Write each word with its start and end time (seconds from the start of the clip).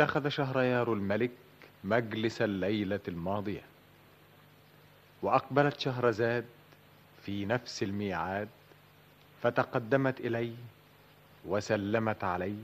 اتخذ 0.00 0.28
شهريار 0.28 0.92
الملك 0.92 1.30
مجلس 1.84 2.42
الليلة 2.42 3.00
الماضية 3.08 3.62
وأقبلت 5.22 5.80
شهرزاد 5.80 6.44
في 7.22 7.44
نفس 7.44 7.82
الميعاد 7.82 8.48
فتقدمت 9.42 10.20
إليه 10.20 10.54
وسلمت 11.46 12.24
عليه 12.24 12.62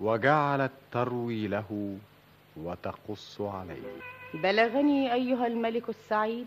وجعلت 0.00 0.72
تروي 0.92 1.46
له 1.48 1.98
وتقص 2.56 3.40
عليه. 3.40 3.82
بلغني 4.34 5.12
أيها 5.12 5.46
الملك 5.46 5.88
السعيد 5.88 6.46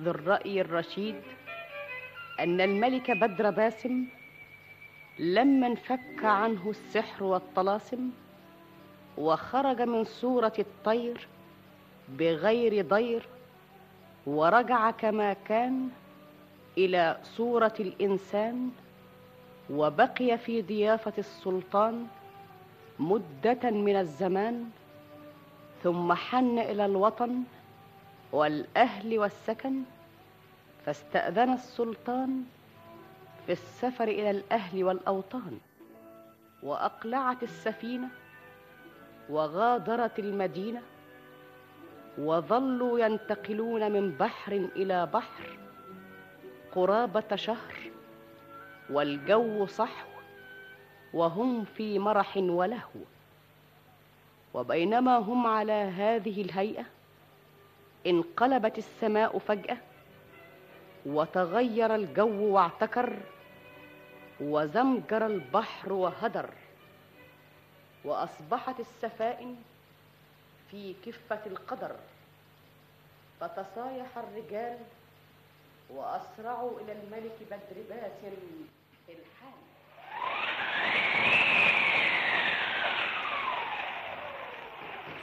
ذو 0.00 0.10
الرأي 0.10 0.60
الرشيد 0.60 1.20
أن 2.40 2.60
الملك 2.60 3.10
بدر 3.10 3.50
باسم 3.50 4.04
لما 5.18 5.66
انفك 5.66 6.24
عنه 6.24 6.70
السحر 6.70 7.24
والطلاسم 7.24 8.10
وخرج 9.20 9.82
من 9.82 10.04
صورة 10.04 10.52
الطير 10.58 11.28
بغير 12.08 12.86
ضير 12.86 13.28
ورجع 14.26 14.90
كما 14.90 15.32
كان 15.32 15.88
إلى 16.78 17.18
صورة 17.22 17.74
الإنسان 17.80 18.70
وبقي 19.70 20.38
في 20.38 20.62
ضيافة 20.62 21.12
السلطان 21.18 22.06
مدة 22.98 23.70
من 23.70 23.96
الزمان 23.96 24.70
ثم 25.82 26.12
حن 26.12 26.58
إلى 26.58 26.84
الوطن 26.84 27.42
والأهل 28.32 29.18
والسكن 29.18 29.82
فاستأذن 30.86 31.52
السلطان 31.52 32.44
في 33.46 33.52
السفر 33.52 34.04
إلى 34.08 34.30
الأهل 34.30 34.84
والأوطان 34.84 35.58
وأقلعت 36.62 37.42
السفينة 37.42 38.08
وغادرت 39.30 40.18
المدينة 40.18 40.82
وظلوا 42.18 42.98
ينتقلون 43.00 43.92
من 43.92 44.10
بحر 44.10 44.52
إلى 44.52 45.06
بحر 45.06 45.58
قرابة 46.74 47.36
شهر 47.36 47.74
والجو 48.90 49.66
صحو 49.66 50.08
وهم 51.14 51.64
في 51.64 51.98
مرح 51.98 52.36
ولهو 52.36 53.00
وبينما 54.54 55.16
هم 55.18 55.46
على 55.46 55.72
هذه 55.72 56.42
الهيئة 56.42 56.84
انقلبت 58.06 58.78
السماء 58.78 59.38
فجأة 59.38 59.76
وتغير 61.06 61.94
الجو 61.94 62.54
واعتكر 62.54 63.16
وزمجر 64.40 65.26
البحر 65.26 65.92
وهدر 65.92 66.50
وأصبحت 68.04 68.80
السفائن 68.80 69.56
في 70.70 70.94
كفة 71.06 71.40
القدر. 71.46 71.96
فتصايح 73.40 74.18
الرجال 74.18 74.78
وأسرعوا 75.90 76.80
إلى 76.80 76.92
الملك 76.92 77.36
بدر 77.50 77.82
باسم 77.88 78.36
الحال 79.08 79.60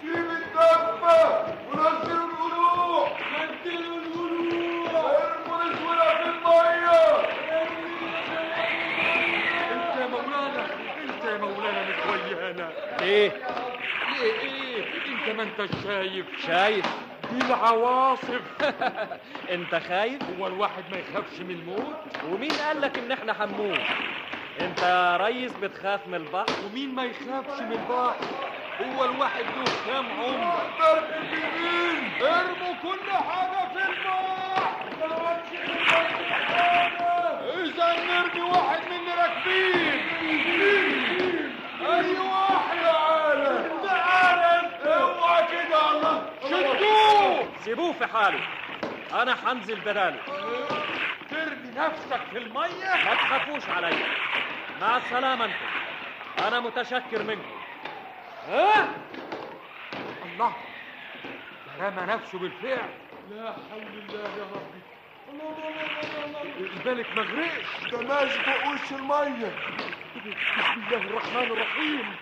سيب 0.02 0.30
الدفة 0.32 1.46
ونزلوا 1.68 2.28
القلوع 2.28 3.10
نزلوا 3.44 3.98
القلوع 3.98 5.12
ارموا 5.20 5.64
الاسودة 5.64 6.16
في 6.18 6.30
المية 6.30 7.02
انت 9.74 9.96
يا 10.02 10.08
مولانا 10.08 10.66
انت 11.04 11.24
يا 11.26 11.38
مولانا 11.38 11.82
مش 11.90 11.96
ويانا 12.06 12.70
إيه؟ 13.08 13.32
إيه 14.22 14.42
إيه 14.42 14.86
إنت 15.08 15.36
ما 15.38 15.44
أنت 15.44 15.70
شايف؟ 15.84 16.26
شايف. 16.48 16.86
دي 17.32 17.46
العواصف 17.46 18.42
أنت 19.56 19.76
خايف؟ 19.76 20.22
هو 20.40 20.48
الواحد 20.48 20.84
ما 20.92 20.98
يخافش 20.98 21.40
من 21.40 21.52
الموت؟ 21.52 21.96
ومين 22.32 22.52
قال 22.52 22.82
لك 22.82 22.98
إن 22.98 23.12
إحنا 23.12 23.44
هنموت؟ 23.46 23.80
أنت 24.62 24.80
يا 24.80 25.18
ريس 25.18 25.52
بتخاف 25.52 26.08
من 26.08 26.16
البحر؟ 26.16 26.54
ومين 26.66 26.96
ما 26.96 27.04
يخافش 27.04 27.62
من 27.62 27.72
البحر؟ 27.72 28.16
هو 28.82 29.06
الواحد 29.06 29.44
له 29.44 29.66
كام 29.88 30.06
عمر؟ 30.06 30.62
ارموا 32.22 32.74
كل 32.84 33.12
حاجة 33.12 33.68
في 33.74 33.80
البحر. 33.86 34.38
إذا 37.64 37.96
نرمي 38.08 38.42
واحد 38.42 38.82
من 38.92 39.10
راكبين 39.20 39.98
أيوة 41.82 42.74
يا 42.84 42.92
عالم 42.92 43.64
تعالى 43.84 44.56
اوعى 44.86 45.44
كده 45.52 45.82
يا 46.02 46.47
شدوه 46.58 47.48
سيبوه 47.60 47.94
في 47.94 48.08
حاله. 48.08 48.40
أنا 49.14 49.52
هنزل 49.52 49.80
بداله. 49.80 50.20
ترمي 51.30 51.72
نفسك 51.76 52.22
في 52.32 52.38
المية؟ 52.38 53.06
ما 53.06 53.16
تخافوش 53.16 53.70
عليا 53.70 54.06
مع 54.82 54.98
السلامة 54.98 55.46
أنتم. 55.46 55.56
أنا 56.48 56.60
متشكر 56.60 57.24
منكم. 57.24 57.58
ها؟ 58.50 58.88
الله. 60.26 60.54
ده 61.80 61.88
رمى 61.88 62.14
نفسه 62.14 62.40
بالفعل. 62.40 62.90
لا 63.32 63.54
حول 63.72 63.82
الله 63.82 64.30
يا 64.38 64.48
ربي. 64.56 64.82
الله 65.30 65.50
الله 65.58 66.26
الله 66.26 66.26
الله 66.26 66.92
الملك 66.92 67.18
ما 67.18 67.24
غرقش. 67.24 67.92
ده 67.92 68.02
ماشي 68.02 68.40
فوق 68.44 68.74
وش 68.74 68.92
المية. 68.92 69.52
بسم 70.58 70.82
الله 70.88 70.98
الرحمن 70.98 71.44
الرحيم. 71.44 72.16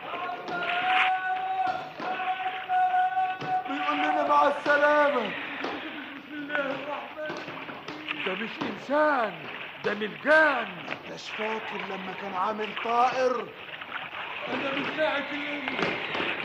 بيقول 3.95 4.13
لنا 4.13 4.27
مع 4.27 4.47
السلامة. 4.47 5.21
بسم 5.21 6.33
الله 6.33 6.55
الرحمن 6.55 7.35
ده 8.25 8.33
مش 8.33 8.49
إنسان 8.61 9.33
ده 9.85 9.93
ملجان 9.93 10.67
مش 11.13 11.29
فاكر 11.37 11.77
لما 11.89 12.13
كان 12.21 12.33
عامل 12.33 12.67
طائر. 12.83 13.45
أنا 14.53 14.71
مش 14.71 14.97
لاعب 14.97 15.23
في 15.23 15.61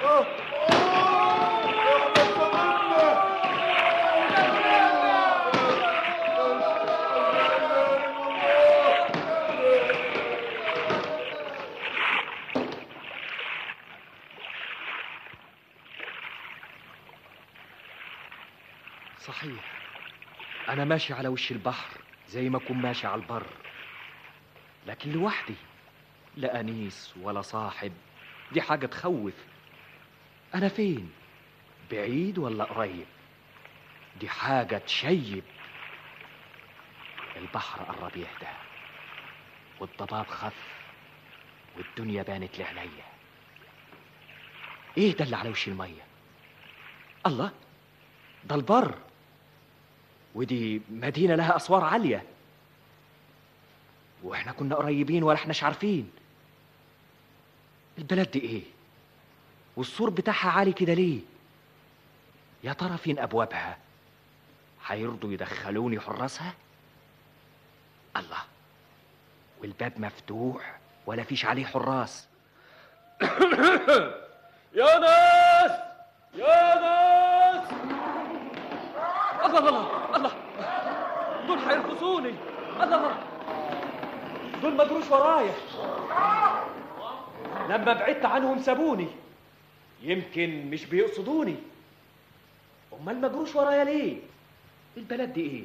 آه 0.04 0.26
آه 0.70 1.64
إحنا 1.66 2.24
صدقنا 2.24 3.40
صحيح. 19.30 19.64
أنا 20.68 20.84
ماشي 20.84 21.12
على 21.14 21.28
وش 21.28 21.52
البحر 21.52 22.00
زي 22.28 22.48
ما 22.48 22.56
أكون 22.58 22.76
ماشي 22.76 23.06
على 23.06 23.20
البر. 23.22 23.46
لكن 24.86 25.12
لوحدي 25.12 25.54
لا 26.36 26.60
أنيس 26.60 27.14
ولا 27.20 27.42
صاحب. 27.42 27.92
دي 28.52 28.62
حاجة 28.62 28.86
تخوف. 28.86 29.34
أنا 30.54 30.68
فين؟ 30.68 31.12
بعيد 31.90 32.38
ولا 32.38 32.64
قريب؟ 32.64 33.06
دي 34.20 34.28
حاجة 34.28 34.78
تشيب. 34.78 35.44
البحر 37.36 37.82
قرب 37.82 38.16
يهدى 38.16 38.52
والضباب 39.80 40.26
خف 40.26 40.80
والدنيا 41.76 42.22
بانت 42.22 42.58
لعينيا. 42.58 43.04
إيه 44.98 45.16
ده 45.16 45.24
اللي 45.24 45.36
على 45.36 45.48
وش 45.50 45.68
المية؟ 45.68 46.02
الله 47.26 47.52
ده 48.44 48.54
البر. 48.54 48.98
ودي 50.34 50.82
مدينة 50.90 51.34
لها 51.34 51.56
أسوار 51.56 51.84
عالية 51.84 52.24
وإحنا 54.22 54.52
كنا 54.52 54.76
قريبين 54.76 55.22
ولا 55.22 55.36
إحناش 55.36 55.64
عارفين 55.64 56.10
البلد 57.98 58.30
دي 58.30 58.40
إيه؟ 58.40 58.62
والسور 59.76 60.10
بتاعها 60.10 60.50
عالي 60.50 60.72
كده 60.72 60.94
ليه؟ 60.94 61.20
يا 62.64 62.72
ترى 62.72 62.98
فين 62.98 63.18
أبوابها؟ 63.18 63.78
هيرضوا 64.86 65.32
يدخلوني 65.32 66.00
حراسها؟ 66.00 66.54
الله 68.16 68.42
والباب 69.60 70.00
مفتوح 70.00 70.78
ولا 71.06 71.22
فيش 71.22 71.44
عليه 71.44 71.64
حراس 71.66 72.28
يا 74.80 74.98
ناس 74.98 75.80
يا 76.34 76.74
ناس 76.74 77.29
الله 79.58 79.68
الله 79.68 80.16
الله. 80.16 80.32
دول 81.46 81.58
هيرقصوني 81.58 82.34
الله 82.82 83.18
دول 84.62 84.74
ما 84.74 84.84
جروش 84.84 85.10
ورايا. 85.10 85.54
لما 87.68 87.92
بعدت 87.92 88.24
عنهم 88.24 88.62
سابوني. 88.62 89.08
يمكن 90.02 90.70
مش 90.70 90.86
بيقصدوني. 90.86 91.56
أمال 92.92 93.20
ما 93.20 93.28
جروش 93.28 93.54
ورايا 93.56 93.84
ليه؟ 93.84 94.16
البلد 94.96 95.32
دي 95.32 95.40
إيه؟ 95.40 95.64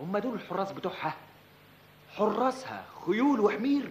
هم 0.00 0.18
دول 0.18 0.34
الحراس 0.34 0.72
بتوعها. 0.72 1.14
حراسها 2.16 2.84
خيول 3.06 3.40
وحمير. 3.40 3.90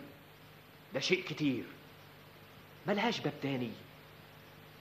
ده 0.93 0.99
شيء 0.99 1.23
كتير. 1.23 1.63
ملهاش 2.87 3.19
باب 3.19 3.33
تاني. 3.41 3.71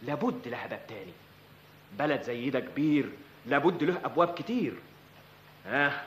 لابد 0.03 0.49
لها 0.49 0.67
باب 0.67 0.87
تاني. 0.89 1.13
بلد 1.99 2.23
زي 2.23 2.51
ده 2.51 2.61
كبير. 2.61 3.11
لابد 3.47 3.83
له 3.83 4.01
أبواب 4.05 4.35
كتير. 4.35 4.75
ها 5.67 6.05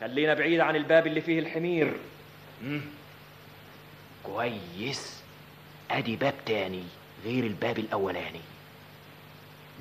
خلينا 0.00 0.34
بعيد 0.34 0.60
عن 0.60 0.76
الباب 0.76 1.06
اللي 1.06 1.20
فيه 1.20 1.38
الحمير. 1.38 1.96
مم. 2.62 2.80
كويس. 4.22 5.20
أدي 5.90 6.16
باب 6.16 6.34
تاني 6.46 6.84
غير 7.24 7.44
الباب 7.46 7.78
الأولاني. 7.78 8.40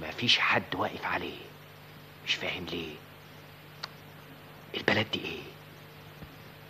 مفيش 0.01 0.39
حد 0.39 0.75
واقف 0.75 1.05
عليه. 1.05 1.37
مش 2.27 2.35
فاهم 2.35 2.65
ليه. 2.65 2.95
البلد 4.77 5.11
دي 5.13 5.19
إيه؟ 5.25 5.41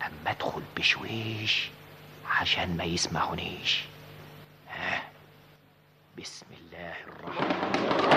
أما 0.06 0.30
أدخل 0.30 0.62
بشويش 0.76 1.68
عشان 2.30 2.76
ما 2.76 2.84
يسمعونيش 2.84 3.80
ها؟ 4.70 5.02
بسم 6.18 6.46
الله 6.60 6.94
الرحمن 7.06 8.09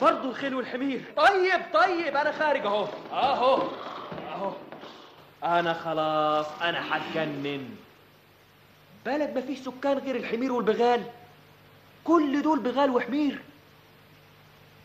برضه 0.00 0.28
الخيل 0.30 0.54
والحمير. 0.54 1.04
طيب 1.16 1.60
طيب 1.74 2.16
أنا 2.16 2.32
خارج 2.32 2.66
أهو. 2.66 2.86
أهو. 3.12 3.62
أهو. 4.32 4.52
أنا 5.44 5.74
خلاص 5.74 6.46
أنا 6.62 6.96
هتجنن 6.96 7.76
بلد 9.06 9.34
ما 9.34 9.40
فيش 9.40 9.58
سكان 9.58 9.98
غير 9.98 10.16
الحمير 10.16 10.52
والبغال. 10.52 11.02
كل 12.04 12.42
دول 12.42 12.58
بغال 12.58 12.90
وحمير. 12.90 13.42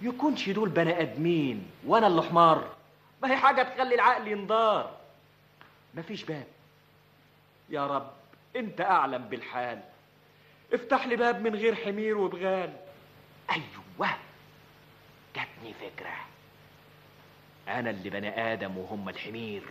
يكونش 0.01 0.49
دول 0.49 0.69
بني 0.69 1.01
آدمين 1.01 1.67
وأنا 1.85 2.07
اللي 2.07 2.21
حمار. 2.21 2.63
ما 3.21 3.31
هي 3.31 3.35
حاجة 3.37 3.63
تخلي 3.63 3.95
العقل 3.95 4.27
ينضار. 4.27 4.91
مفيش 5.93 6.23
باب. 6.23 6.47
يا 7.69 7.87
رب 7.87 8.11
أنت 8.55 8.81
أعلم 8.81 9.21
بالحال. 9.23 9.79
افتح 10.73 11.07
لي 11.07 11.15
باب 11.15 11.41
من 11.41 11.55
غير 11.55 11.75
حمير 11.75 12.17
وبغال. 12.17 12.73
أيوه 13.51 14.15
جاتني 15.35 15.73
فكرة. 15.73 16.15
أنا 17.67 17.89
اللي 17.89 18.09
بني 18.09 18.53
آدم 18.53 18.77
وهم 18.77 19.09
الحمير. 19.09 19.63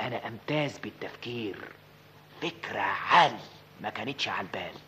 أنا 0.00 0.28
أمتاز 0.28 0.78
بالتفكير. 0.78 1.56
فكرة 2.42 2.80
عالي 2.80 3.38
ما 3.80 3.90
كانتش 3.90 4.28
على 4.28 4.40
البال. 4.46 4.80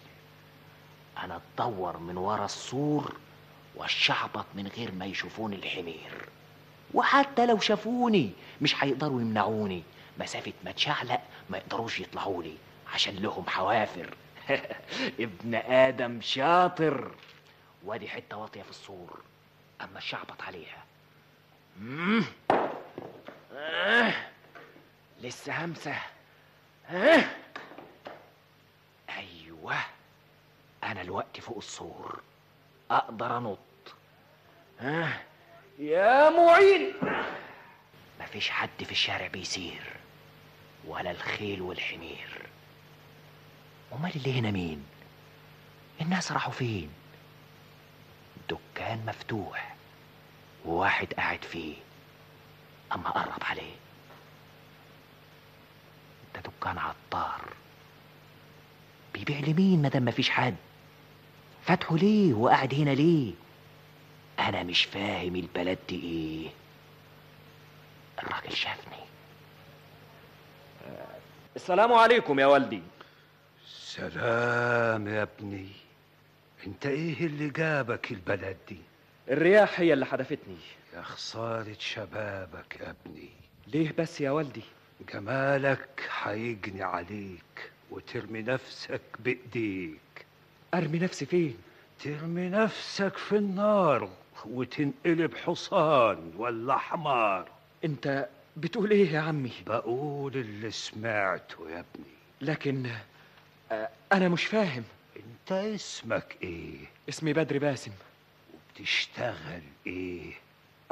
أنا 1.18 1.36
اتدور 1.36 1.96
من 1.96 2.16
ورا 2.16 2.44
السور 2.44 3.16
والشعبط 3.74 4.46
من 4.54 4.66
غير 4.66 4.92
ما 4.92 5.06
يشوفوني 5.06 5.56
الحمير. 5.56 6.28
وحتى 6.94 7.46
لو 7.46 7.58
شافوني 7.58 8.30
مش 8.60 8.84
هيقدروا 8.84 9.20
يمنعوني. 9.20 9.82
مسافة 10.18 10.52
ما 10.64 10.70
اتشعلق 10.70 11.20
ما 11.50 11.58
يقدروش 11.58 12.00
يطلعوا 12.00 12.42
لي 12.42 12.56
عشان 12.94 13.16
لهم 13.16 13.44
حوافر. 13.48 14.14
ابن 15.20 15.54
آدم 15.54 16.20
شاطر. 16.20 17.10
وادي 17.84 18.08
حتة 18.08 18.36
واطية 18.36 18.62
في 18.62 18.70
السور 18.70 19.20
أما 19.80 19.98
الشعبط 19.98 20.42
عليها. 20.42 20.84
آه. 23.56 24.14
لسه 25.20 25.64
همسة. 25.64 25.96
آه. 26.90 27.24
أيوه 29.10 29.76
أنا 30.84 31.02
الوقت 31.02 31.40
فوق 31.40 31.56
السور 31.56 32.20
أقدر 32.90 33.36
أنط. 33.38 33.58
ها 34.80 35.22
يا 35.78 36.30
معين. 36.30 36.92
مفيش 38.20 38.50
حد 38.50 38.84
في 38.84 38.92
الشارع 38.92 39.26
بيسير 39.26 39.82
ولا 40.84 41.10
الخيل 41.10 41.62
والحمير. 41.62 42.35
أمال 43.96 44.16
اللي 44.16 44.38
هنا 44.38 44.50
مين؟ 44.50 44.84
الناس 46.00 46.32
راحوا 46.32 46.52
فين؟ 46.52 46.90
دكان 48.48 49.06
مفتوح 49.06 49.76
وواحد 50.64 51.12
قاعد 51.14 51.44
فيه 51.44 51.74
أما 52.92 53.10
قرب 53.10 53.42
عليه. 53.42 53.74
ده 56.34 56.40
دكان 56.40 56.78
عطار. 56.78 57.52
بيبيع 59.14 59.38
لمين 59.38 59.82
مادام 59.82 60.04
مفيش 60.04 60.30
حد؟ 60.30 60.56
فاتحه 61.66 61.96
ليه 61.96 62.34
وقاعد 62.34 62.74
هنا 62.74 62.90
ليه؟ 62.90 63.32
أنا 64.38 64.62
مش 64.62 64.84
فاهم 64.84 65.36
البلد 65.36 65.78
دي 65.88 66.00
إيه. 66.02 66.50
الراجل 68.22 68.56
شافني. 68.56 68.96
السلام 71.56 71.92
عليكم 71.92 72.40
يا 72.40 72.46
والدي. 72.46 72.82
سلام 73.96 75.08
يا 75.08 75.22
ابني. 75.22 75.68
انت 76.66 76.86
إيه 76.86 77.26
اللي 77.26 77.48
جابك 77.50 78.10
البلد 78.12 78.56
دي؟ 78.68 78.76
الرياح 79.28 79.80
هي 79.80 79.92
اللي 79.92 80.06
حدفتني 80.06 80.56
يا 80.94 81.02
خسارة 81.02 81.76
شبابك 81.78 82.80
يا 82.80 82.94
ابني. 83.06 83.28
ليه 83.66 83.92
بس 83.98 84.20
يا 84.20 84.30
والدي؟ 84.30 84.62
جمالك 85.14 86.08
هيجني 86.22 86.82
عليك 86.82 87.70
وترمي 87.90 88.42
نفسك 88.42 89.00
بإيديك. 89.18 90.26
أرمي 90.74 90.98
نفسي 90.98 91.26
فين؟ 91.26 91.56
ترمي 92.04 92.48
نفسك 92.48 93.16
في 93.16 93.36
النار 93.36 94.10
وتنقلب 94.44 95.36
حصان 95.36 96.32
ولا 96.36 96.76
حمار. 96.76 97.48
انت 97.84 98.28
بتقول 98.56 98.90
إيه 98.90 99.10
يا 99.10 99.20
عمي؟ 99.20 99.52
بقول 99.66 100.36
اللي 100.36 100.70
سمعته 100.70 101.70
يا 101.70 101.78
ابني. 101.80 102.12
لكن 102.40 102.86
آه، 103.72 103.88
أنا 104.12 104.28
مش 104.28 104.44
فاهم. 104.46 104.84
أنت 105.16 105.52
اسمك 105.52 106.36
إيه؟ 106.42 106.76
اسمي 107.08 107.32
بدر 107.32 107.58
باسم. 107.58 107.92
وبتشتغل 108.54 109.62
إيه؟ 109.86 110.32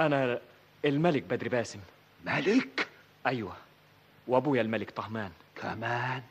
أنا 0.01 0.41
الملك 0.85 1.23
بدر 1.23 1.49
باسم. 1.49 1.81
ملك؟ 2.25 2.89
أيوه. 3.27 3.57
وأبويا 4.27 4.63
الملك 4.63 4.91
طهمان. 4.91 5.31
كمان؟ 5.57 6.23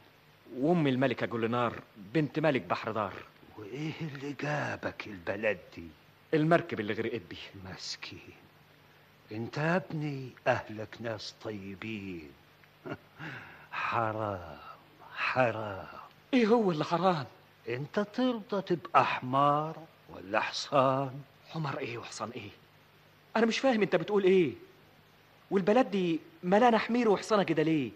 وأمي 0.57 0.89
الملكة 0.89 1.25
جولنار 1.25 1.79
بنت 1.97 2.39
ملك 2.39 2.62
بحر 2.62 2.91
دار. 2.91 3.13
وإيه 3.57 3.93
اللي 4.01 4.33
جابك 4.41 5.07
البلد 5.07 5.59
دي؟ 5.75 5.88
المركب 6.33 6.79
اللي 6.79 6.93
غرقت 6.93 7.21
بيه 7.29 7.71
مسكين. 7.73 8.19
أنت 9.31 9.57
يا 9.57 9.75
ابني 9.75 10.29
أهلك 10.47 10.97
ناس 11.00 11.33
طيبين. 11.43 12.31
حرام 13.71 14.57
حرام. 15.15 16.02
إيه 16.33 16.47
هو 16.47 16.71
اللي 16.71 16.85
حرام 16.85 17.25
أنت 17.69 17.99
ترضى 17.99 18.61
تبقى 18.61 19.05
حمار 19.05 19.75
ولا 20.09 20.39
حصان؟ 20.39 21.21
حمار 21.49 21.77
إيه 21.77 21.97
وحصان 21.97 22.29
إيه؟ 22.29 22.49
أنا 23.35 23.45
مش 23.45 23.59
فاهم 23.59 23.81
أنت 23.81 23.95
بتقول 23.95 24.23
إيه. 24.23 24.53
والبلد 25.51 25.91
دي 25.91 26.19
ملانه 26.43 26.77
حمير 26.77 27.09
وحصانة 27.09 27.43
كده 27.43 27.63
ليه؟ 27.63 27.91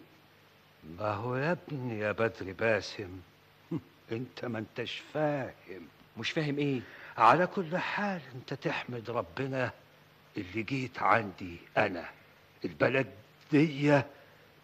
ما 1.00 1.14
هو 1.14 1.36
يا 1.36 1.52
ابني 1.52 2.00
يا 2.00 2.12
بدر 2.12 2.52
باسم. 2.60 3.20
أنت 4.12 4.46
ما 4.46 4.60
أنتش 4.60 5.02
فاهم. 5.14 5.88
مش 6.18 6.32
فاهم 6.32 6.58
إيه؟ 6.58 6.82
على 7.18 7.48
كل 7.48 7.78
حال 7.78 8.22
أنت 8.36 8.54
تحمد 8.54 9.10
ربنا 9.10 9.72
اللي 10.38 10.64
جيت 10.64 11.00
عندي 11.02 11.58
أنا. 11.78 12.06
البلد 12.66 13.08
دي 13.52 14.02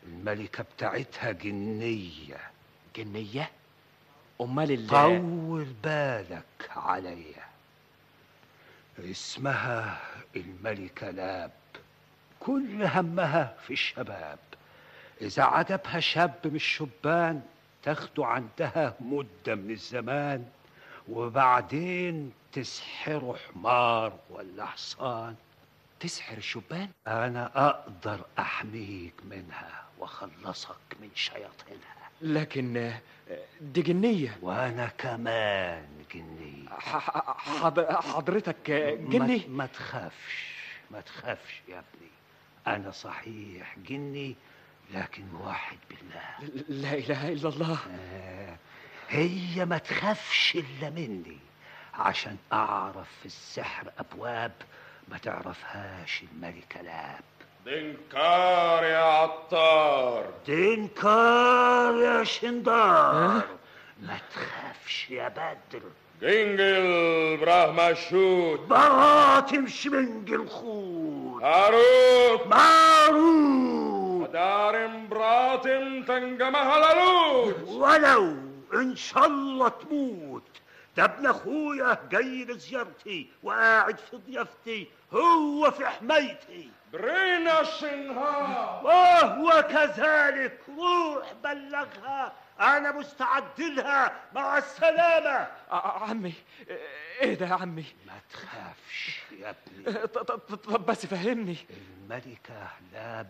الملكة 0.08 0.63
بتاعتها 0.63 1.32
جنية. 1.32 2.38
جنية؟ 2.96 3.51
أمال 4.42 4.72
ال 4.72 4.88
طول 4.88 5.66
بالك 5.84 6.70
عليا. 6.75 7.48
اسمها 9.00 10.00
الملكة 10.36 11.10
لاب. 11.10 11.52
كل 12.40 12.84
همها 12.84 13.56
في 13.68 13.74
الشباب. 13.74 14.40
إذا 15.22 15.44
عجبها 15.44 16.00
شاب 16.00 16.40
من 16.46 16.56
الشبان 16.56 17.42
تاخده 17.84 18.25
عندها 18.25 18.94
مدة 19.00 19.56
من 19.56 19.72
الزمان. 19.72 20.46
وبعدين 21.10 22.34
تسحره 22.52 23.38
حمار 23.48 24.20
ولا 24.30 24.66
حصان. 24.66 25.36
تسحر 26.00 26.38
الشبان؟ 26.38 26.90
أنا 27.08 27.68
أقدر 27.68 28.25
أحميك 28.40 29.13
منها 29.25 29.84
وأخلصك 30.00 30.75
من 31.02 31.10
شياطينها. 31.16 32.03
لكن 32.24 32.77
آه، 32.77 33.00
دي 33.62 33.82
جنية. 33.82 34.38
وأنا 34.42 34.88
كمان 34.98 35.86
جني 36.13 36.65
حضرتك 38.00 38.70
آه، 38.70 38.96
جني 38.96 39.38
ما, 39.38 39.48
ما 39.48 39.65
تخافش 39.65 40.53
ما 40.92 41.01
تخافش 41.01 41.62
يا 41.68 41.75
ابني. 41.80 42.10
أنا 42.68 42.92
صحيح 42.92 43.75
جني 43.89 44.36
لكن 44.94 45.24
واحد 45.34 45.77
بالله. 45.89 46.62
لا 46.70 46.94
إله 46.94 47.30
إلا 47.30 47.50
الله. 47.50 47.80
آه، 48.13 48.58
هي 49.10 49.65
ما 49.65 49.77
تخافش 49.77 50.56
إلا 50.56 50.89
مني. 50.89 51.38
عشان 51.94 52.38
أعرف 52.53 53.08
في 53.20 53.25
السحر 53.25 53.92
أبواب 54.00 54.51
ما 55.08 55.18
تعرفهاش 55.18 56.24
الملكة 56.34 56.82
لاب. 56.82 57.24
دنكار 57.65 58.84
يا 58.84 58.98
عطار 59.03 60.25
دينكار 60.46 61.96
يا 61.98 62.24
شندار 62.24 63.41
ما 64.01 64.17
تخافش 64.36 65.10
يا 65.10 65.27
بدر 65.29 65.82
جنجل 66.22 67.38
براه 67.38 67.72
مشوت 67.72 68.60
براتم 68.60 69.67
شمنج 69.67 70.32
الخوت 70.32 71.43
هاروت 71.43 72.48
ماروت 72.48 74.29
دارم 74.29 75.08
براتم 75.08 76.03
تنجمها 76.03 76.79
لالوت 76.79 77.55
ولو 77.67 78.36
ان 78.74 78.96
شاء 78.96 79.25
الله 79.25 79.70
تموت 79.70 80.43
ده 80.98 81.04
ابن 81.04 81.26
أخويا 81.28 81.98
جاي 82.12 82.46
لزيارتي 82.46 83.30
وقاعد 83.44 83.98
في 84.00 84.18
ضيافتي 84.18 84.88
هو 85.14 85.72
في 85.72 85.86
حمايتي. 85.88 86.70
برينا 86.94 87.62
الشنهار 87.62 88.86
وهو 88.86 89.62
كذلك 89.62 90.60
روح 90.78 91.34
بلغها 91.44 92.34
أنا 92.60 92.92
مستعد 92.92 93.62
لها 93.62 94.14
مع 94.36 94.58
السلامة. 94.58 95.48
عمي 95.72 96.34
إيه 97.22 97.34
ده 97.34 97.46
يا 97.48 97.54
عمي؟ 97.54 97.86
ما 98.08 98.14
تخافش 98.34 99.22
يا 99.40 99.56
ابني. 99.68 100.08
ط- 100.08 100.18
ط- 100.18 100.54
طب 100.56 100.86
بس 100.86 101.06
فهمني. 101.06 101.58
الملكة 101.70 102.68
لاب 102.94 103.30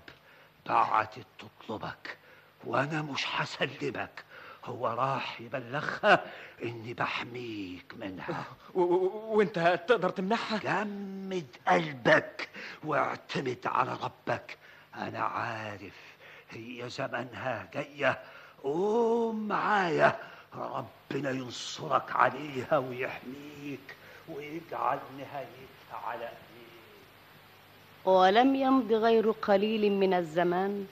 بعتت 0.65 1.25
تطلبك 1.39 2.17
وأنا 2.63 3.01
مش 3.01 3.25
هسلمك. 3.27 4.23
هو 4.65 4.87
راح 4.87 5.41
يبلغها 5.41 6.25
إني 6.63 6.93
بحميك 6.93 7.93
منها. 7.97 8.43
وأنت 8.73 9.83
تقدر 9.87 10.09
تمنعها 10.09 10.57
جمد 10.57 11.47
قلبك 11.67 12.49
واعتمد 12.83 13.59
على 13.65 13.97
ربك. 14.03 14.57
أنا 14.95 15.19
عارف 15.19 16.15
هي 16.49 16.89
زمنها 16.89 17.69
جاية. 17.73 18.19
قوم 18.63 19.47
معايا. 19.47 20.19
ربنا 20.55 21.29
ينصرك 21.31 22.15
عليها 22.15 22.77
ويحميك 22.77 23.95
ويجعل 24.29 24.99
نهايتها 25.17 26.07
على 26.07 26.23
ايديك 26.25 28.05
ولم 28.05 28.55
يمض 28.55 28.91
غير 28.93 29.31
قليل 29.31 29.91
من 29.91 30.13
الزمان 30.13 30.87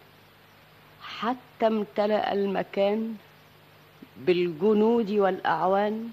حتى 1.01 1.67
امتلأ 1.67 2.33
المكان 2.33 3.15
بالجنود 4.25 5.11
والأعوان 5.11 6.09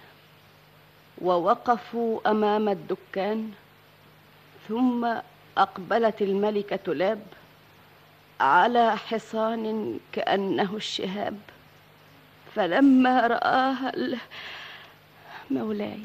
ووقفوا 1.21 2.31
أمام 2.31 2.69
الدكان 2.69 3.51
ثم 4.69 5.09
أقبلت 5.59 6.23
الملكة 6.23 6.95
لاب 6.95 7.23
على 8.41 8.97
حصان 8.97 9.99
كأنه 10.13 10.77
الشهاب 10.77 11.39
فلما 12.55 13.27
رآها 13.27 13.93
مولاي. 15.51 16.01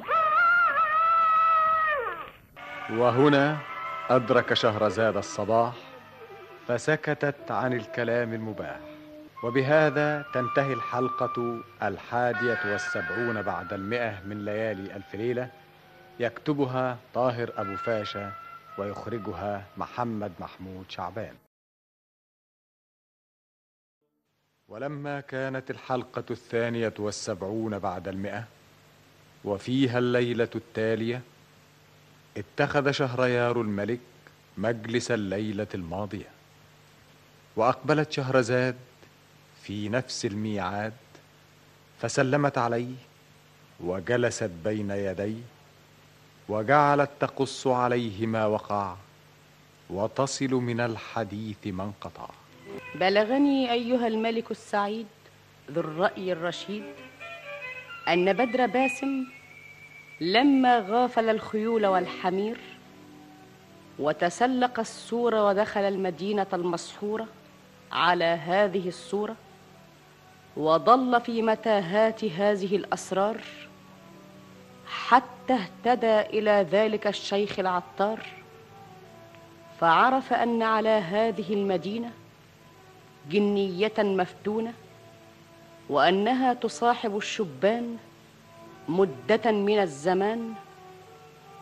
وهنا 2.89 3.57
أدرك 4.10 4.53
شهرزاد 4.53 5.17
الصباح 5.17 5.74
فسكتت 6.67 7.51
عن 7.51 7.74
الكلام 7.74 8.33
المباح. 8.33 8.92
وبهذا 9.43 10.25
تنتهي 10.33 10.73
الحلقة 10.73 11.63
الحادية 11.83 12.59
والسبعون 12.65 13.41
بعد 13.41 13.73
المئة 13.73 14.21
من 14.25 14.45
ليالي 14.45 14.95
ألف 14.95 15.15
ليلة. 15.15 15.50
يكتبها 16.19 16.97
طاهر 17.13 17.51
أبو 17.57 17.75
فاشا 17.75 18.31
ويخرجها 18.77 19.65
محمد 19.77 20.31
محمود 20.39 20.85
شعبان. 20.89 21.35
ولما 24.67 25.19
كانت 25.19 25.71
الحلقة 25.71 26.23
الثانية 26.31 26.93
والسبعون 27.00 27.79
بعد 27.79 28.07
المئة 28.07 28.43
وفيها 29.45 30.00
الليلة 30.00 30.50
التالية 30.55 31.21
اتخذ 32.38 32.91
شهريار 32.91 33.62
الملك 33.62 34.00
مجلس 34.57 35.12
الليلة 35.12 35.67
الماضية 35.75 36.29
وأقبلت 37.55 38.12
شهرزاد 38.12 38.75
في 39.63 39.89
نفس 39.89 40.25
الميعاد 40.25 40.93
فسلمت 42.01 42.58
عليه 42.58 42.96
وجلست 43.79 44.51
بين 44.65 44.91
يديه 44.91 45.41
وجعلت 46.50 47.10
تقص 47.20 47.67
عليه 47.67 48.27
ما 48.27 48.46
وقع 48.46 48.96
وتصل 49.89 50.50
من 50.53 50.79
الحديث 50.79 51.58
ما 51.67 51.84
انقطع. 51.84 52.29
بلغني 52.96 53.72
أيها 53.72 54.08
الملك 54.08 54.51
السعيد 54.51 55.08
ذو 55.72 55.82
الرأي 55.82 56.32
الرشيد 56.32 56.84
أن 58.08 58.34
بدر 58.34 58.65
باسم 58.65 59.25
لما 60.22 60.79
غافل 60.79 61.29
الخيول 61.29 61.86
والحمير 61.86 62.58
وتسلق 64.00 64.79
السور 64.79 65.36
ودخل 65.36 65.82
المدينة 65.82 66.48
المسحورة 66.53 67.27
على 67.91 68.25
هذه 68.25 68.88
الصورة 68.88 69.36
وضل 70.57 71.22
في 71.22 71.41
متاهات 71.41 72.25
هذه 72.25 72.75
الأسرار 72.75 73.41
حتى 74.88 75.53
اهتدى 75.53 76.19
إلى 76.19 76.67
ذلك 76.72 77.07
الشيخ 77.07 77.60
العطار 77.60 78.19
فعرف 79.79 80.33
أن 80.33 80.62
على 80.62 80.89
هذه 80.89 81.53
المدينة 81.53 82.12
جنية 83.29 83.93
مفتونة 84.00 84.74
وأنها 85.89 86.53
تصاحب 86.53 87.17
الشبان 87.17 87.98
مدة 88.88 89.51
من 89.51 89.79
الزمان 89.79 90.53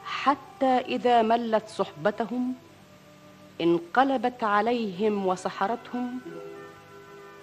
حتى 0.05 0.65
إذا 0.65 1.21
ملت 1.21 1.67
صحبتهم 1.67 2.53
انقلبت 3.61 4.43
عليهم 4.43 5.27
وسحرتهم 5.27 6.19